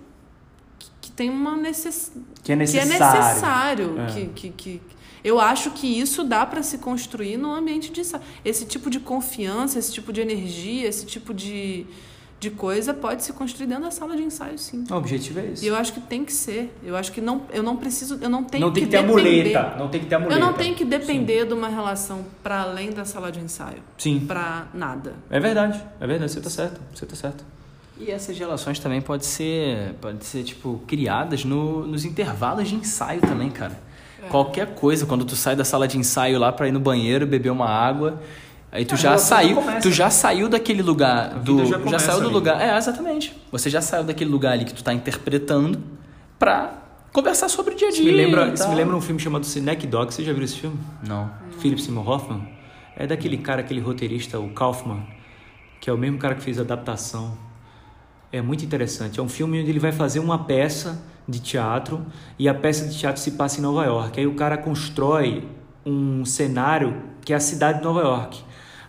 que, 0.79 0.91
que 1.03 1.11
tem 1.13 1.31
uma 1.31 1.57
necessidade. 1.57 2.27
Que 2.43 2.53
é 2.53 2.57
Que 2.57 2.79
é 2.79 2.85
necessário. 2.85 3.23
necessário. 3.23 4.01
É. 4.01 4.07
Que, 4.07 4.27
que, 4.29 4.51
que, 4.51 4.83
eu 5.25 5.39
acho 5.41 5.71
que 5.71 5.87
isso 5.87 6.25
dá 6.25 6.45
para 6.45 6.63
se 6.63 6.79
construir 6.79 7.37
num 7.37 7.53
ambiente 7.53 7.93
de. 7.93 8.03
Esse 8.45 8.65
tipo 8.67 8.91
de 8.91 8.99
confiança, 8.99 9.79
esse 9.79 9.93
tipo 9.93 10.13
de 10.13 10.21
energia, 10.21 10.89
esse 10.89 11.07
tipo 11.07 11.33
de, 11.33 11.87
de 12.43 12.51
coisa 12.51 12.93
pode 12.93 13.23
se 13.23 13.33
construir 13.33 13.69
dentro 13.69 13.85
da 13.85 13.93
sala 13.93 14.17
de 14.17 14.23
ensaio, 14.25 14.59
sim. 14.59 14.83
O 14.91 14.95
objetivo 14.95 15.39
é 15.39 15.47
esse. 15.53 15.65
E 15.65 15.69
eu 15.69 15.77
acho 15.77 15.93
que 15.93 16.01
tem 16.01 16.25
que 16.25 16.33
ser. 16.33 16.77
Eu 16.83 16.97
acho 16.97 17.13
que 17.13 17.21
não, 17.21 17.43
eu 17.53 17.63
não 17.63 17.77
preciso, 17.77 18.19
eu 18.21 18.29
não 18.29 18.43
tenho 18.43 18.67
não 18.67 18.73
tem 18.73 18.83
que, 18.83 18.89
que 18.89 18.91
ter 18.91 18.99
a 18.99 19.03
depender. 19.03 19.23
muleta, 19.23 19.77
não 19.79 19.89
tem 19.89 20.01
que 20.01 20.07
ter 20.07 20.15
a 20.17 20.19
muleta. 20.19 20.41
Eu 20.41 20.45
não 20.45 20.53
tenho 20.53 20.75
que 20.75 20.85
depender 20.85 21.47
de 21.47 21.55
uma 21.55 21.69
relação 21.69 22.25
para 22.43 22.63
além 22.63 22.91
da 22.91 23.05
sala 23.05 23.31
de 23.31 23.39
ensaio, 23.39 23.79
Sim. 23.97 24.27
para 24.27 24.67
nada. 24.75 25.15
É 25.31 25.39
verdade, 25.39 25.81
é 26.01 26.07
verdade, 26.07 26.33
você 26.33 26.41
tá 26.41 26.51
certo, 26.51 26.81
você 26.93 27.07
tá 27.07 27.15
certo. 27.15 27.45
E 27.97 28.11
essas 28.11 28.37
relações 28.37 28.81
também 28.81 29.01
podem 29.01 29.25
ser, 29.25 29.95
pode 30.01 30.25
ser 30.25 30.43
tipo, 30.43 30.83
criadas 30.89 31.45
no, 31.45 31.87
nos 31.87 32.05
intervalos 32.05 32.69
de 32.69 32.75
ensaio 32.75 33.21
também, 33.21 33.51
cara. 33.51 33.79
É. 34.21 34.27
Qualquer 34.27 34.75
coisa, 34.75 35.07
quando 35.07 35.25
tu 35.25 35.37
sai 35.37 35.55
da 35.55 35.65
sala 35.65 35.87
de 35.87 35.97
ensaio 35.97 36.41
lá 36.41 36.51
pra 36.51 36.67
ir 36.67 36.73
no 36.73 36.81
banheiro, 36.81 37.25
beber 37.25 37.51
uma 37.51 37.69
água, 37.69 38.21
aí 38.73 38.85
tu 38.85 38.95
A 38.95 38.97
já 38.97 39.19
saiu, 39.19 39.59
tu 39.81 39.91
já 39.93 40.11
saiu 40.11 40.49
daquele 40.49 40.83
lugar 40.83 41.39
do, 41.39 41.65
já 41.67 41.79
já, 41.79 41.99
saiu 41.99 42.21
do 42.21 42.25
ali. 42.27 42.35
lugar, 42.35 42.61
é, 42.61 42.77
exatamente. 42.77 43.37
Você 43.53 43.71
já 43.71 43.81
saiu 43.81 44.03
daquele 44.03 44.31
lugar 44.31 44.53
ali 44.55 44.65
que 44.65 44.75
tu 44.75 44.83
tá 44.83 44.93
interpretando 44.93 45.81
pra 46.39 46.73
conversar 47.13 47.49
sobre 47.49 47.75
o 47.75 47.77
dia 47.77 47.89
a 47.89 47.91
Isso 47.91 48.03
dia. 48.03 48.11
me 48.11 48.17
lembra, 48.17 48.49
isso 48.53 48.69
me 48.69 48.75
lembra 48.75 48.97
um 48.97 49.01
filme 49.01 49.21
chamado 49.21 49.45
Snack 49.45 49.87
Dog, 49.87 50.13
você 50.13 50.25
já 50.25 50.33
viu 50.33 50.43
esse 50.43 50.57
filme? 50.59 50.79
Não. 51.07 51.31
Philip 51.61 51.81
Seymour 51.81 52.09
Hoffman. 52.09 52.49
É 52.97 53.07
daquele 53.07 53.39
cara, 53.39 53.61
aquele 53.61 53.81
roteirista, 53.81 54.39
o 54.41 54.51
Kaufman, 54.51 55.03
que 55.81 55.89
é 55.89 55.93
o 55.93 55.99
mesmo 55.99 56.19
cara 56.19 56.35
que 56.35 56.43
fez 56.43 56.59
a 56.59 56.63
adaptação. 56.63 57.37
É 58.31 58.41
muito 58.41 58.65
interessante. 58.65 59.21
É 59.21 59.23
um 59.23 59.29
filme 59.29 59.61
onde 59.61 59.71
ele 59.71 59.79
vai 59.79 59.93
fazer 59.93 60.19
uma 60.19 60.39
peça 60.45 61.03
de 61.29 61.39
teatro 61.41 62.05
e 62.39 62.49
a 62.49 62.55
peça 62.55 62.87
de 62.89 62.99
teatro 62.99 63.21
se 63.21 63.33
passa 63.33 63.59
em 63.61 63.63
Nova 63.63 63.85
York. 63.85 64.19
Aí 64.19 64.27
o 64.27 64.35
cara 64.35 64.57
constrói 64.57 65.47
um 65.85 66.25
cenário 66.25 67.03
que 67.25 67.33
é 67.33 67.37
a 67.37 67.41
cidade 67.41 67.79
de 67.79 67.85
Nova 67.85 68.01
York. 68.01 68.43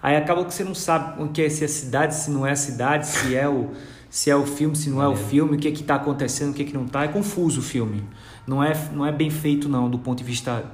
Aí 0.04 0.18
acaba 0.18 0.44
que 0.44 0.54
você 0.54 0.66
não 0.66 0.76
sabe 0.76 1.24
o 1.24 1.30
que 1.30 1.42
é 1.42 1.48
se 1.48 1.64
é 1.64 1.68
cidade, 1.68 2.14
se 2.14 2.30
não 2.30 2.46
é 2.46 2.52
a 2.52 2.56
cidade, 2.58 3.08
se 3.08 3.34
é 3.38 3.48
o 3.48 3.72
se 4.10 4.30
é 4.30 4.36
o 4.36 4.46
filme, 4.46 4.76
se 4.76 4.90
não 4.90 5.02
é 5.02 5.08
o 5.08 5.16
filme, 5.16 5.56
o 5.56 5.60
que 5.60 5.68
é 5.68 5.72
que 5.72 5.82
está 5.82 5.96
acontecendo, 5.96 6.52
o 6.52 6.54
que 6.54 6.62
é 6.62 6.66
que 6.66 6.74
não 6.74 6.86
está. 6.86 7.06
É 7.06 7.08
confuso 7.08 7.62
o 7.62 7.64
filme. 7.64 8.04
Não 8.46 8.62
é 8.62 8.74
não 8.92 9.06
é 9.06 9.14
bem 9.14 9.30
feito 9.30 9.70
não 9.70 9.90
do 9.90 9.98
ponto 9.98 10.18
de 10.18 10.26
vista 10.26 10.66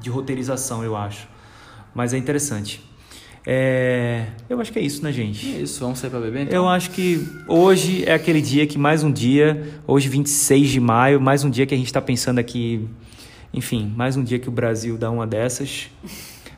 de 0.00 0.08
roteirização, 0.08 0.82
eu 0.82 0.96
acho. 0.96 1.28
Mas 1.94 2.14
é 2.14 2.18
interessante. 2.18 2.82
É, 3.46 4.28
eu 4.48 4.58
acho 4.58 4.72
que 4.72 4.78
é 4.78 4.82
isso, 4.82 5.02
né, 5.02 5.12
gente? 5.12 5.54
É 5.54 5.60
isso, 5.60 5.80
vamos 5.80 5.98
sair 5.98 6.10
pra 6.10 6.20
beber 6.20 6.44
então? 6.44 6.54
Eu 6.54 6.68
acho 6.68 6.90
que 6.92 7.28
hoje 7.46 8.04
é 8.06 8.14
aquele 8.14 8.40
dia 8.40 8.66
que 8.66 8.78
mais 8.78 9.02
um 9.02 9.12
dia, 9.12 9.80
hoje 9.86 10.08
26 10.08 10.70
de 10.70 10.80
maio, 10.80 11.20
mais 11.20 11.44
um 11.44 11.50
dia 11.50 11.66
que 11.66 11.74
a 11.74 11.76
gente 11.76 11.88
está 11.88 12.00
pensando 12.00 12.38
aqui, 12.38 12.88
enfim, 13.52 13.92
mais 13.94 14.16
um 14.16 14.24
dia 14.24 14.38
que 14.38 14.48
o 14.48 14.52
Brasil 14.52 14.96
dá 14.96 15.10
uma 15.10 15.26
dessas. 15.26 15.90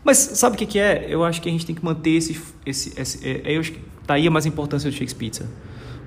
Mas 0.04 0.18
sabe 0.18 0.54
o 0.54 0.58
que, 0.58 0.66
que 0.66 0.78
é? 0.78 1.06
Eu 1.08 1.24
acho 1.24 1.40
que 1.40 1.48
a 1.48 1.52
gente 1.52 1.64
tem 1.64 1.74
que 1.74 1.84
manter 1.84 2.10
esse. 2.10 2.40
esse, 2.66 3.00
esse 3.00 3.26
é, 3.26 3.56
eu 3.56 3.60
acho 3.60 3.72
que 3.72 3.80
tá 4.06 4.14
aí 4.14 4.26
a 4.26 4.30
mais 4.30 4.44
importância 4.44 4.90
do 4.90 4.94
Shakespeare. 4.94 5.46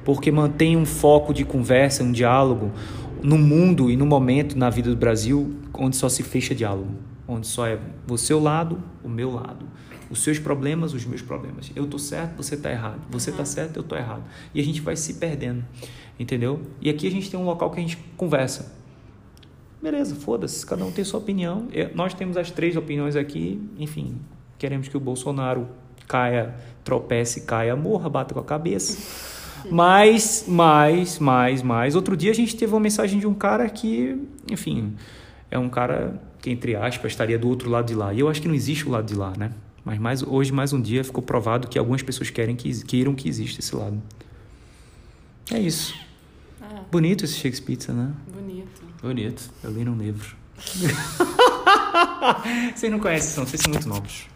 Porque 0.05 0.31
mantém 0.31 0.77
um 0.77 0.85
foco 0.85 1.33
de 1.33 1.43
conversa, 1.43 2.03
um 2.03 2.11
diálogo 2.11 2.71
no 3.21 3.37
mundo 3.37 3.89
e 3.89 3.97
no 3.97 4.05
momento 4.05 4.57
na 4.57 4.69
vida 4.69 4.89
do 4.89 4.95
Brasil 4.95 5.57
onde 5.73 5.95
só 5.95 6.09
se 6.09 6.23
fecha 6.23 6.55
diálogo. 6.55 6.91
Onde 7.27 7.47
só 7.47 7.67
é 7.67 7.77
o 8.09 8.17
seu 8.17 8.39
lado, 8.39 8.81
o 9.03 9.09
meu 9.09 9.31
lado. 9.31 9.65
Os 10.09 10.23
seus 10.23 10.39
problemas, 10.39 10.93
os 10.93 11.05
meus 11.05 11.21
problemas. 11.21 11.71
Eu 11.75 11.85
tô 11.85 11.99
certo, 11.99 12.37
você 12.37 12.55
tá 12.55 12.71
errado. 12.71 13.01
Você 13.09 13.31
tá 13.31 13.43
certo, 13.43 13.77
eu 13.77 13.83
tô 13.83 13.95
errado. 13.95 14.23
E 14.53 14.61
a 14.61 14.63
gente 14.63 14.79
vai 14.79 14.95
se 14.95 15.15
perdendo. 15.15 15.65
Entendeu? 16.17 16.61
E 16.81 16.89
aqui 16.89 17.05
a 17.05 17.11
gente 17.11 17.29
tem 17.29 17.39
um 17.39 17.43
local 17.43 17.69
que 17.69 17.79
a 17.79 17.81
gente 17.81 17.97
conversa. 18.15 18.76
Beleza, 19.81 20.15
foda-se, 20.15 20.65
cada 20.65 20.83
um 20.83 20.91
tem 20.91 21.03
sua 21.03 21.19
opinião. 21.19 21.67
Eu- 21.71 21.91
nós 21.93 22.13
temos 22.13 22.35
as 22.37 22.49
três 22.49 22.75
opiniões 22.75 23.15
aqui, 23.15 23.61
enfim, 23.77 24.15
queremos 24.57 24.87
que 24.87 24.97
o 24.97 24.99
Bolsonaro 24.99 25.67
caia, 26.07 26.55
tropece, 26.83 27.41
caia, 27.41 27.75
morra, 27.75 28.09
bata 28.09 28.33
com 28.33 28.39
a 28.39 28.43
cabeça. 28.43 28.97
Mas, 29.69 30.45
mais, 30.47 31.19
mais, 31.19 31.61
mais. 31.61 31.95
Outro 31.95 32.15
dia 32.15 32.31
a 32.31 32.33
gente 32.33 32.55
teve 32.55 32.73
uma 32.73 32.79
mensagem 32.79 33.19
de 33.19 33.27
um 33.27 33.33
cara 33.33 33.69
que, 33.69 34.17
enfim, 34.49 34.93
é 35.51 35.59
um 35.59 35.67
cara 35.69 36.21
que, 36.41 36.49
entre 36.49 36.75
aspas, 36.75 37.11
estaria 37.11 37.37
do 37.37 37.47
outro 37.49 37.69
lado 37.69 37.87
de 37.87 37.93
lá. 37.95 38.13
E 38.13 38.19
eu 38.19 38.29
acho 38.29 38.41
que 38.41 38.47
não 38.47 38.55
existe 38.55 38.87
o 38.87 38.91
lado 38.91 39.05
de 39.05 39.15
lá, 39.15 39.33
né? 39.37 39.51
Mas 39.83 39.99
mais, 39.99 40.23
hoje, 40.23 40.51
mais 40.51 40.73
um 40.73 40.81
dia, 40.81 41.03
ficou 41.03 41.21
provado 41.23 41.67
que 41.67 41.77
algumas 41.77 42.01
pessoas 42.01 42.29
querem 42.29 42.55
que, 42.55 42.83
queiram 42.85 43.13
que 43.15 43.27
exista 43.27 43.59
esse 43.59 43.75
lado. 43.75 44.01
É 45.51 45.59
isso. 45.59 45.93
É, 46.61 46.65
Bonito 46.91 47.25
esse 47.25 47.35
Shakespeare, 47.35 47.91
né? 47.93 48.11
bonito. 48.33 48.46
Bonito. 49.07 49.49
Eu 49.63 49.71
li 49.71 49.85
num 49.85 49.97
livro. 49.97 50.35
Vocês 52.75 52.91
não 52.91 52.99
conhecem, 52.99 53.37
não. 53.37 53.47
Vocês 53.47 53.61
são 53.61 53.71
muito 53.71 53.87
novos. 53.87 54.27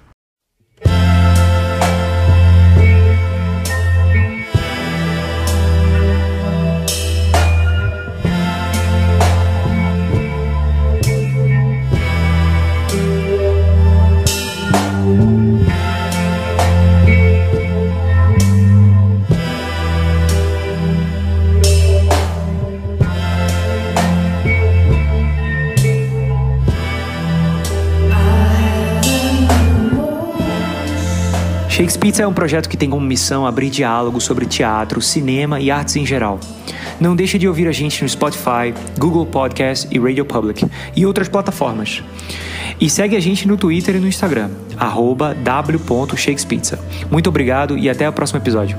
Shakespeare 32.02 32.24
é 32.24 32.28
um 32.28 32.34
projeto 32.34 32.68
que 32.68 32.76
tem 32.76 32.90
como 32.90 33.06
missão 33.06 33.46
abrir 33.46 33.70
diálogo 33.70 34.20
sobre 34.20 34.48
teatro, 34.48 35.00
cinema 35.00 35.60
e 35.60 35.70
artes 35.70 35.96
em 35.96 36.06
geral. 36.06 36.40
Não 37.00 37.16
deixe 37.16 37.38
de 37.38 37.48
ouvir 37.48 37.68
a 37.68 37.72
gente 37.72 38.02
no 38.02 38.10
Spotify, 38.10 38.74
Google 38.98 39.24
Podcast 39.28 39.88
e 39.92 40.00
Radio 40.00 40.26
Public 40.26 40.66
e 40.96 41.06
outras 41.06 41.30
plataformas. 41.30 42.04
E 42.80 42.90
segue 42.90 43.16
a 43.16 43.20
gente 43.20 43.48
no 43.48 43.56
Twitter 43.56 43.98
e 43.98 44.00
no 44.00 44.08
Instagram, 44.08 44.50
w.shakespizza. 45.44 46.80
Muito 47.12 47.30
obrigado 47.30 47.78
e 47.78 47.88
até 47.88 48.10
o 48.10 48.14
próximo 48.14 48.40
episódio. 48.40 48.76